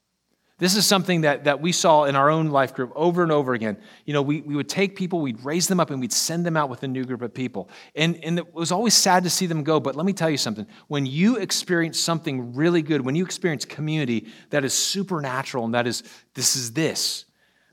This 0.59 0.75
is 0.75 0.87
something 0.87 1.21
that, 1.21 1.43
that 1.43 1.61
we 1.61 1.71
saw 1.71 2.05
in 2.05 2.15
our 2.15 2.31
own 2.31 2.47
life 2.47 2.73
group 2.73 2.91
over 2.95 3.21
and 3.21 3.31
over 3.31 3.53
again. 3.53 3.77
You 4.05 4.13
know, 4.13 4.23
we, 4.23 4.41
we 4.41 4.55
would 4.55 4.67
take 4.67 4.95
people, 4.95 5.21
we'd 5.21 5.43
raise 5.45 5.67
them 5.67 5.79
up, 5.79 5.91
and 5.91 5.99
we'd 5.99 6.11
send 6.11 6.47
them 6.47 6.57
out 6.57 6.67
with 6.67 6.81
a 6.81 6.87
new 6.87 7.03
group 7.03 7.21
of 7.21 7.31
people. 7.31 7.69
And, 7.93 8.17
and 8.23 8.39
it 8.39 8.55
was 8.55 8.71
always 8.71 8.95
sad 8.95 9.23
to 9.25 9.29
see 9.29 9.45
them 9.45 9.63
go, 9.63 9.79
but 9.79 9.95
let 9.95 10.03
me 10.03 10.13
tell 10.13 10.31
you 10.31 10.37
something. 10.37 10.65
When 10.87 11.05
you 11.05 11.35
experience 11.35 11.99
something 11.99 12.55
really 12.55 12.81
good, 12.81 13.01
when 13.01 13.15
you 13.15 13.23
experience 13.23 13.65
community 13.65 14.27
that 14.49 14.65
is 14.65 14.73
supernatural 14.73 15.65
and 15.65 15.75
that 15.75 15.85
is, 15.85 16.01
this 16.33 16.55
is 16.55 16.73
this, 16.73 17.25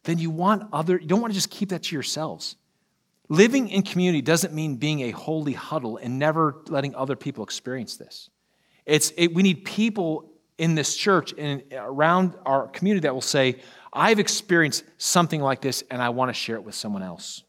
then 0.02 0.18
you 0.18 0.28
want 0.28 0.68
other, 0.70 0.98
you 1.00 1.06
don't 1.06 1.22
want 1.22 1.32
to 1.32 1.36
just 1.36 1.50
keep 1.50 1.70
that 1.70 1.84
to 1.84 1.96
yourselves. 1.96 2.56
Living 3.30 3.70
in 3.70 3.80
community 3.80 4.20
doesn't 4.20 4.52
mean 4.52 4.76
being 4.76 5.00
a 5.00 5.10
holy 5.10 5.54
huddle 5.54 5.96
and 5.96 6.18
never 6.18 6.62
letting 6.68 6.94
other 6.94 7.16
people 7.16 7.42
experience 7.42 7.96
this. 7.96 8.28
It's, 8.84 9.10
it, 9.16 9.32
we 9.32 9.42
need 9.42 9.64
people 9.64 10.33
in 10.58 10.74
this 10.74 10.96
church 10.96 11.34
and 11.36 11.62
around 11.72 12.34
our 12.46 12.68
community 12.68 13.02
that 13.06 13.14
will 13.14 13.20
say, 13.20 13.56
I've 13.92 14.18
experienced 14.18 14.84
something 14.98 15.40
like 15.40 15.60
this 15.60 15.82
and 15.90 16.02
I 16.02 16.10
want 16.10 16.28
to 16.28 16.34
share 16.34 16.56
it 16.56 16.64
with 16.64 16.74
someone 16.74 17.02
else. 17.02 17.42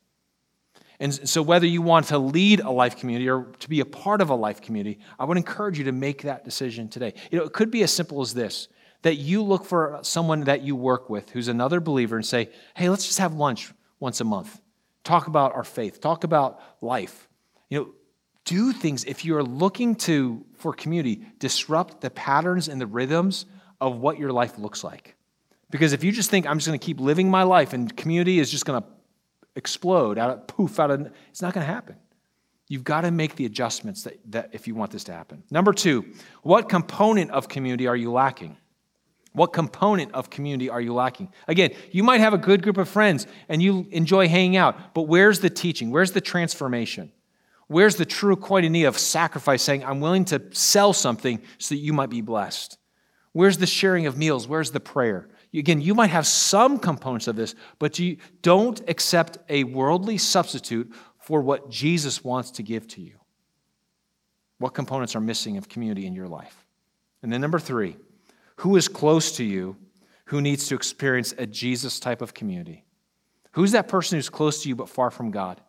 And 0.99 1.13
so, 1.27 1.41
whether 1.41 1.67
you 1.67 1.81
want 1.81 2.07
to 2.07 2.17
lead 2.17 2.61
a 2.61 2.71
life 2.71 2.97
community 2.97 3.29
or 3.29 3.51
to 3.59 3.69
be 3.69 3.81
a 3.81 3.85
part 3.85 4.21
of 4.21 4.29
a 4.29 4.35
life 4.35 4.61
community, 4.61 4.99
I 5.19 5.25
would 5.25 5.35
encourage 5.35 5.77
you 5.77 5.83
to 5.85 5.91
make 5.91 6.21
that 6.21 6.45
decision 6.45 6.87
today. 6.87 7.13
You 7.31 7.39
know, 7.39 7.43
it 7.43 7.51
could 7.51 7.69
be 7.69 7.83
as 7.83 7.91
simple 7.91 8.21
as 8.21 8.33
this 8.33 8.69
that 9.01 9.15
you 9.15 9.43
look 9.43 9.65
for 9.65 9.99
someone 10.03 10.45
that 10.45 10.61
you 10.61 10.75
work 10.75 11.09
with 11.09 11.29
who's 11.31 11.49
another 11.49 11.81
believer 11.81 12.15
and 12.15 12.25
say, 12.25 12.49
hey, 12.75 12.89
let's 12.89 13.05
just 13.05 13.19
have 13.19 13.33
lunch 13.33 13.71
once 13.99 14.21
a 14.21 14.23
month 14.23 14.61
talk 15.05 15.27
about 15.27 15.55
our 15.55 15.63
faith, 15.63 16.01
talk 16.01 16.25
about 16.25 16.59
life. 16.81 17.29
You 17.69 17.79
know, 17.79 17.89
do 18.45 18.71
things 18.71 19.03
if 19.03 19.25
you're 19.25 19.43
looking 19.43 19.95
to 19.95 20.45
for 20.55 20.73
community, 20.73 21.25
disrupt 21.39 22.01
the 22.01 22.09
patterns 22.09 22.67
and 22.67 22.79
the 22.79 22.87
rhythms 22.87 23.45
of 23.81 23.97
what 23.97 24.17
your 24.17 24.31
life 24.31 24.57
looks 24.57 24.83
like. 24.83 25.15
Because 25.69 25.93
if 25.93 26.03
you 26.03 26.11
just 26.11 26.29
think 26.29 26.47
I'm 26.47 26.57
just 26.57 26.67
going 26.67 26.79
to 26.79 26.85
keep 26.85 26.99
living 26.99 27.29
my 27.29 27.43
life 27.43 27.73
and 27.73 27.95
community 27.97 28.39
is 28.39 28.49
just 28.49 28.65
going 28.65 28.81
to 28.81 28.87
explode 29.55 30.17
out 30.17 30.29
of 30.29 30.47
poof 30.47 30.79
out 30.79 30.91
of 30.91 31.11
it's 31.29 31.41
not 31.41 31.53
going 31.53 31.65
to 31.65 31.71
happen. 31.71 31.95
You've 32.67 32.83
got 32.83 33.01
to 33.01 33.11
make 33.11 33.35
the 33.35 33.45
adjustments 33.45 34.03
that, 34.03 34.19
that 34.31 34.49
if 34.53 34.67
you 34.67 34.75
want 34.75 34.91
this 34.91 35.03
to 35.05 35.13
happen. 35.13 35.43
Number 35.51 35.73
two, 35.73 36.05
what 36.41 36.69
component 36.69 37.31
of 37.31 37.47
community 37.47 37.87
are 37.87 37.95
you 37.95 38.11
lacking? 38.11 38.57
What 39.33 39.53
component 39.53 40.13
of 40.13 40.29
community 40.29 40.69
are 40.69 40.79
you 40.79 40.93
lacking? 40.93 41.29
Again, 41.47 41.73
you 41.91 42.03
might 42.03 42.21
have 42.21 42.33
a 42.33 42.37
good 42.37 42.63
group 42.63 42.77
of 42.77 42.87
friends 42.87 43.27
and 43.49 43.61
you 43.61 43.87
enjoy 43.91 44.27
hanging 44.27 44.55
out, 44.55 44.93
but 44.93 45.03
where's 45.03 45.41
the 45.41 45.49
teaching? 45.49 45.91
Where's 45.91 46.13
the 46.13 46.21
transformation? 46.21 47.11
Where's 47.67 47.95
the 47.95 48.05
true 48.05 48.35
koinonia 48.35 48.87
of 48.87 48.97
sacrifice 48.97 49.63
saying, 49.63 49.83
I'm 49.83 49.99
willing 49.99 50.25
to 50.25 50.41
sell 50.51 50.93
something 50.93 51.41
so 51.57 51.75
that 51.75 51.81
you 51.81 51.93
might 51.93 52.09
be 52.09 52.21
blessed? 52.21 52.77
Where's 53.31 53.57
the 53.57 53.67
sharing 53.67 54.05
of 54.05 54.17
meals? 54.17 54.47
Where's 54.47 54.71
the 54.71 54.79
prayer? 54.79 55.29
Again, 55.53 55.81
you 55.81 55.95
might 55.95 56.09
have 56.09 56.27
some 56.27 56.77
components 56.77 57.27
of 57.27 57.35
this, 57.35 57.55
but 57.79 57.97
you 57.97 58.17
don't 58.41 58.81
accept 58.89 59.37
a 59.49 59.63
worldly 59.63 60.17
substitute 60.17 60.93
for 61.19 61.41
what 61.41 61.69
Jesus 61.69 62.23
wants 62.23 62.51
to 62.51 62.63
give 62.63 62.87
to 62.89 63.01
you. 63.01 63.17
What 64.59 64.73
components 64.73 65.15
are 65.15 65.21
missing 65.21 65.57
of 65.57 65.67
community 65.67 66.05
in 66.05 66.13
your 66.13 66.27
life? 66.27 66.65
And 67.23 67.31
then, 67.31 67.41
number 67.41 67.59
three, 67.59 67.97
who 68.57 68.75
is 68.75 68.87
close 68.87 69.35
to 69.37 69.43
you 69.43 69.75
who 70.25 70.41
needs 70.41 70.67
to 70.67 70.75
experience 70.75 71.33
a 71.37 71.45
Jesus 71.45 71.99
type 71.99 72.21
of 72.21 72.33
community? 72.33 72.83
Who's 73.51 73.71
that 73.71 73.87
person 73.87 74.17
who's 74.17 74.29
close 74.29 74.63
to 74.63 74.69
you 74.69 74.75
but 74.75 74.89
far 74.89 75.11
from 75.11 75.31
God? 75.31 75.61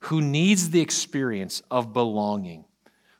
Who 0.00 0.20
needs 0.20 0.70
the 0.70 0.80
experience 0.80 1.62
of 1.70 1.92
belonging? 1.92 2.64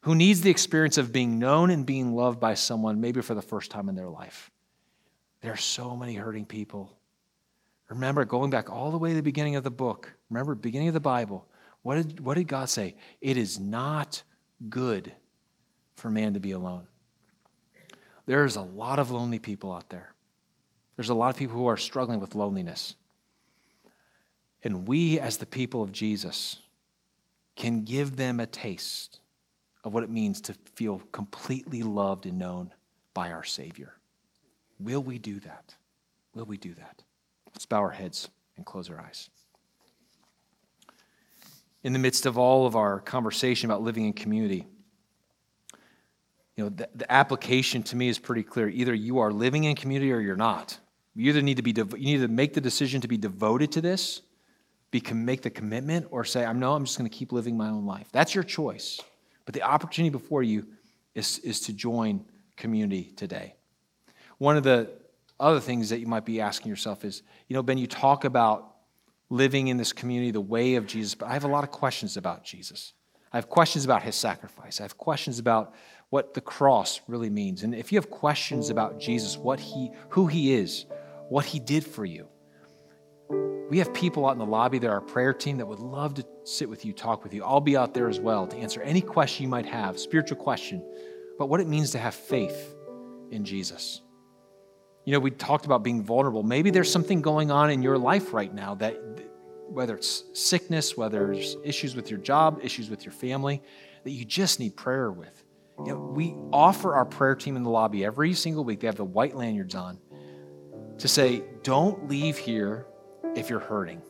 Who 0.02 0.14
needs 0.14 0.40
the 0.40 0.50
experience 0.50 0.98
of 0.98 1.12
being 1.12 1.38
known 1.38 1.70
and 1.70 1.84
being 1.84 2.14
loved 2.14 2.38
by 2.38 2.54
someone, 2.54 3.00
maybe 3.00 3.22
for 3.22 3.34
the 3.34 3.42
first 3.42 3.70
time 3.70 3.88
in 3.88 3.96
their 3.96 4.08
life? 4.08 4.50
There 5.40 5.52
are 5.52 5.56
so 5.56 5.96
many 5.96 6.14
hurting 6.14 6.44
people. 6.44 6.96
Remember, 7.88 8.24
going 8.24 8.50
back 8.50 8.70
all 8.70 8.90
the 8.90 8.98
way 8.98 9.10
to 9.10 9.16
the 9.16 9.22
beginning 9.22 9.56
of 9.56 9.64
the 9.64 9.70
book, 9.70 10.12
remember, 10.30 10.54
beginning 10.54 10.88
of 10.88 10.94
the 10.94 11.00
Bible, 11.00 11.46
what 11.82 11.96
did, 11.96 12.20
what 12.20 12.34
did 12.34 12.48
God 12.48 12.68
say? 12.68 12.96
It 13.20 13.36
is 13.36 13.60
not 13.60 14.22
good 14.68 15.12
for 15.94 16.10
man 16.10 16.34
to 16.34 16.40
be 16.40 16.52
alone. 16.52 16.86
There's 18.26 18.56
a 18.56 18.62
lot 18.62 18.98
of 18.98 19.10
lonely 19.10 19.38
people 19.38 19.72
out 19.72 19.88
there. 19.88 20.12
There's 20.96 21.10
a 21.10 21.14
lot 21.14 21.30
of 21.30 21.36
people 21.36 21.56
who 21.56 21.66
are 21.66 21.76
struggling 21.76 22.20
with 22.20 22.34
loneliness. 22.34 22.96
And 24.64 24.88
we, 24.88 25.20
as 25.20 25.36
the 25.36 25.46
people 25.46 25.82
of 25.82 25.92
Jesus, 25.92 26.58
can 27.56 27.84
give 27.84 28.16
them 28.16 28.38
a 28.38 28.46
taste 28.46 29.20
of 29.82 29.94
what 29.94 30.02
it 30.02 30.10
means 30.10 30.40
to 30.42 30.54
feel 30.74 31.00
completely 31.12 31.82
loved 31.82 32.26
and 32.26 32.38
known 32.38 32.72
by 33.14 33.32
our 33.32 33.44
Savior. 33.44 33.94
Will 34.78 35.02
we 35.02 35.18
do 35.18 35.40
that? 35.40 35.74
Will 36.34 36.44
we 36.44 36.58
do 36.58 36.74
that? 36.74 37.02
Let's 37.54 37.66
bow 37.66 37.78
our 37.78 37.90
heads 37.90 38.28
and 38.56 38.66
close 38.66 38.90
our 38.90 39.00
eyes. 39.00 39.30
In 41.82 41.92
the 41.92 41.98
midst 41.98 42.26
of 42.26 42.36
all 42.36 42.66
of 42.66 42.76
our 42.76 43.00
conversation 43.00 43.70
about 43.70 43.80
living 43.80 44.04
in 44.04 44.12
community, 44.12 44.66
you 46.56 46.64
know, 46.64 46.70
the, 46.70 46.88
the 46.94 47.10
application 47.12 47.82
to 47.84 47.96
me 47.96 48.08
is 48.08 48.18
pretty 48.18 48.42
clear. 48.42 48.68
Either 48.68 48.94
you 48.94 49.18
are 49.18 49.30
living 49.30 49.64
in 49.64 49.76
community 49.76 50.12
or 50.12 50.20
you're 50.20 50.36
not. 50.36 50.78
You 51.14 51.30
either 51.30 51.42
need 51.42 51.56
to 51.58 51.62
be 51.62 51.72
you 51.72 52.18
need 52.18 52.20
to 52.20 52.28
make 52.28 52.54
the 52.54 52.60
decision 52.60 53.00
to 53.02 53.08
be 53.08 53.16
devoted 53.16 53.72
to 53.72 53.80
this, 53.80 54.22
be 54.96 55.00
can 55.00 55.24
make 55.24 55.42
the 55.42 55.50
commitment, 55.50 56.06
or 56.10 56.24
say, 56.24 56.42
"I'm 56.44 56.58
no, 56.58 56.74
I'm 56.74 56.84
just 56.86 56.96
going 56.98 57.10
to 57.10 57.14
keep 57.14 57.30
living 57.30 57.56
my 57.56 57.68
own 57.68 57.84
life." 57.84 58.08
That's 58.12 58.34
your 58.34 58.44
choice. 58.44 58.98
But 59.44 59.52
the 59.54 59.62
opportunity 59.62 60.10
before 60.10 60.42
you 60.42 60.66
is, 61.14 61.38
is 61.40 61.60
to 61.66 61.72
join 61.72 62.24
community 62.56 63.12
today. 63.16 63.54
One 64.38 64.56
of 64.56 64.64
the 64.64 64.90
other 65.38 65.60
things 65.60 65.90
that 65.90 66.00
you 66.00 66.06
might 66.06 66.24
be 66.24 66.40
asking 66.40 66.70
yourself 66.70 67.04
is, 67.04 67.22
you 67.48 67.54
know, 67.54 67.62
Ben, 67.62 67.76
you 67.76 67.86
talk 67.86 68.24
about 68.24 68.76
living 69.28 69.68
in 69.68 69.76
this 69.76 69.92
community 69.92 70.30
the 70.30 70.40
way 70.40 70.76
of 70.76 70.86
Jesus, 70.86 71.14
but 71.14 71.26
I 71.28 71.34
have 71.34 71.44
a 71.44 71.48
lot 71.56 71.64
of 71.64 71.70
questions 71.70 72.16
about 72.16 72.42
Jesus. 72.42 72.94
I 73.32 73.36
have 73.36 73.50
questions 73.50 73.84
about 73.84 74.02
his 74.02 74.16
sacrifice. 74.16 74.80
I 74.80 74.84
have 74.84 74.96
questions 74.96 75.38
about 75.38 75.74
what 76.08 76.32
the 76.32 76.40
cross 76.40 77.02
really 77.06 77.28
means. 77.28 77.64
And 77.64 77.74
if 77.74 77.92
you 77.92 77.98
have 77.98 78.08
questions 78.08 78.70
about 78.70 78.98
Jesus, 78.98 79.36
what 79.36 79.60
he, 79.60 79.90
who 80.10 80.26
he 80.26 80.54
is, 80.54 80.86
what 81.28 81.44
he 81.44 81.58
did 81.58 81.84
for 81.84 82.04
you, 82.04 82.28
we 83.68 83.78
have 83.78 83.92
people 83.92 84.26
out 84.26 84.32
in 84.32 84.38
the 84.38 84.46
lobby 84.46 84.78
that 84.78 84.88
are 84.88 84.94
our 84.94 85.00
prayer 85.00 85.32
team 85.32 85.56
that 85.56 85.66
would 85.66 85.80
love 85.80 86.14
to 86.14 86.26
sit 86.44 86.68
with 86.68 86.84
you, 86.84 86.92
talk 86.92 87.24
with 87.24 87.34
you. 87.34 87.42
I'll 87.42 87.60
be 87.60 87.76
out 87.76 87.94
there 87.94 88.08
as 88.08 88.20
well 88.20 88.46
to 88.46 88.56
answer 88.56 88.80
any 88.82 89.00
question 89.00 89.42
you 89.42 89.48
might 89.48 89.66
have, 89.66 89.98
spiritual 89.98 90.36
question, 90.36 90.84
but 91.38 91.48
what 91.48 91.60
it 91.60 91.66
means 91.66 91.90
to 91.92 91.98
have 91.98 92.14
faith 92.14 92.74
in 93.30 93.44
Jesus. 93.44 94.02
You 95.04 95.12
know, 95.12 95.18
we 95.18 95.30
talked 95.30 95.66
about 95.66 95.82
being 95.82 96.02
vulnerable. 96.02 96.42
Maybe 96.42 96.70
there's 96.70 96.90
something 96.90 97.22
going 97.22 97.50
on 97.50 97.70
in 97.70 97.82
your 97.82 97.98
life 97.98 98.32
right 98.32 98.52
now 98.52 98.74
that, 98.76 99.00
whether 99.68 99.96
it's 99.96 100.24
sickness, 100.32 100.96
whether 100.96 101.32
it's 101.32 101.56
issues 101.64 101.96
with 101.96 102.10
your 102.10 102.20
job, 102.20 102.60
issues 102.62 102.88
with 102.88 103.04
your 103.04 103.12
family, 103.12 103.62
that 104.04 104.10
you 104.10 104.24
just 104.24 104.60
need 104.60 104.76
prayer 104.76 105.10
with. 105.10 105.42
You 105.80 105.92
know, 105.92 105.98
we 105.98 106.34
offer 106.52 106.94
our 106.94 107.04
prayer 107.04 107.34
team 107.34 107.56
in 107.56 107.62
the 107.62 107.70
lobby 107.70 108.04
every 108.04 108.32
single 108.34 108.64
week. 108.64 108.80
They 108.80 108.86
have 108.86 108.96
the 108.96 109.04
white 109.04 109.36
lanyards 109.36 109.74
on 109.74 109.98
to 110.98 111.08
say, 111.08 111.42
don't 111.62 112.08
leave 112.08 112.38
here 112.38 112.86
if 113.34 113.50
you're 113.50 113.60
hurting. 113.60 114.02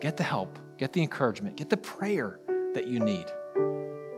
Get 0.00 0.16
the 0.16 0.24
help, 0.24 0.58
get 0.78 0.92
the 0.92 1.02
encouragement, 1.02 1.56
get 1.56 1.70
the 1.70 1.76
prayer 1.76 2.40
that 2.74 2.86
you 2.86 3.00
need. 3.00 3.26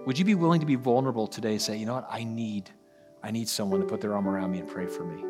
Would 0.06 0.18
you 0.18 0.24
be 0.24 0.34
willing 0.34 0.60
to 0.60 0.66
be 0.66 0.74
vulnerable 0.74 1.26
today? 1.26 1.52
and 1.52 1.62
Say, 1.62 1.76
you 1.76 1.86
know 1.86 1.94
what? 1.94 2.08
I 2.10 2.24
need, 2.24 2.70
I 3.22 3.30
need 3.30 3.48
someone 3.48 3.80
to 3.80 3.86
put 3.86 4.00
their 4.00 4.14
arm 4.14 4.26
around 4.26 4.50
me 4.50 4.60
and 4.60 4.68
pray 4.68 4.86
for 4.86 5.04
me. 5.04 5.24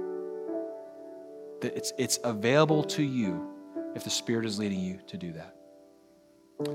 It's, 1.62 1.92
it's 1.98 2.20
available 2.22 2.84
to 2.84 3.02
you 3.02 3.48
if 3.96 4.04
the 4.04 4.10
Spirit 4.10 4.46
is 4.46 4.58
leading 4.58 4.80
you 4.80 5.00
to 5.08 5.16
do 5.16 5.32
that. 5.32 5.56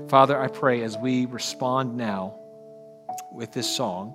Father, 0.08 0.38
I 0.38 0.48
pray 0.48 0.82
as 0.82 0.96
we 0.96 1.26
respond 1.26 1.96
now 1.96 2.38
with 3.32 3.52
this 3.52 3.74
song, 3.74 4.14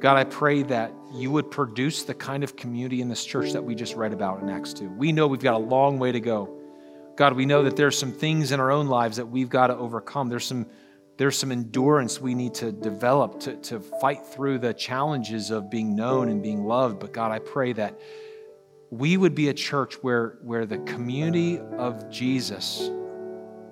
God, 0.00 0.18
I 0.18 0.24
pray 0.24 0.62
that 0.64 0.92
you 1.14 1.30
would 1.30 1.50
produce 1.50 2.02
the 2.02 2.12
kind 2.12 2.44
of 2.44 2.56
community 2.56 3.00
in 3.00 3.08
this 3.08 3.24
church 3.24 3.52
that 3.52 3.64
we 3.64 3.74
just 3.74 3.94
read 3.94 4.12
about 4.12 4.42
in 4.42 4.50
Acts 4.50 4.74
2. 4.74 4.90
We 4.90 5.12
know 5.12 5.26
we've 5.26 5.40
got 5.40 5.54
a 5.54 5.58
long 5.58 5.98
way 5.98 6.12
to 6.12 6.20
go. 6.20 6.60
God, 7.16 7.34
we 7.34 7.46
know 7.46 7.62
that 7.62 7.76
there's 7.76 7.96
some 7.96 8.12
things 8.12 8.52
in 8.52 8.60
our 8.60 8.72
own 8.72 8.88
lives 8.88 9.16
that 9.18 9.26
we've 9.26 9.48
got 9.48 9.68
to 9.68 9.76
overcome. 9.76 10.28
There's 10.28 10.44
some, 10.44 10.66
there's 11.16 11.38
some 11.38 11.52
endurance 11.52 12.20
we 12.20 12.34
need 12.34 12.54
to 12.54 12.72
develop 12.72 13.40
to, 13.40 13.56
to 13.56 13.80
fight 13.80 14.26
through 14.26 14.58
the 14.58 14.74
challenges 14.74 15.50
of 15.50 15.70
being 15.70 15.94
known 15.94 16.28
and 16.28 16.42
being 16.42 16.64
loved. 16.64 16.98
But 16.98 17.12
God, 17.12 17.30
I 17.30 17.38
pray 17.38 17.72
that 17.74 18.00
we 18.90 19.16
would 19.16 19.34
be 19.34 19.48
a 19.48 19.54
church 19.54 19.94
where, 20.02 20.38
where 20.42 20.66
the 20.66 20.78
community 20.78 21.58
of 21.78 22.10
Jesus 22.10 22.90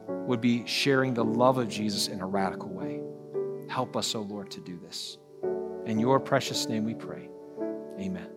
would 0.09 0.41
be 0.41 0.67
sharing 0.67 1.15
the 1.15 1.25
love 1.25 1.59
of 1.59 1.69
Jesus 1.69 2.09
in 2.09 2.21
a 2.21 2.27
radical 2.27 2.69
way. 2.69 3.01
Help 3.69 3.97
us, 3.97 4.15
O 4.15 4.21
oh 4.21 4.23
Lord, 4.23 4.51
to 4.53 4.61
do 4.61 4.79
this. 4.79 5.19
In 5.87 5.99
your 5.99 6.21
precious 6.21 6.69
name 6.69 6.85
we 6.85 6.95
pray. 6.95 7.29
Amen. 7.99 8.33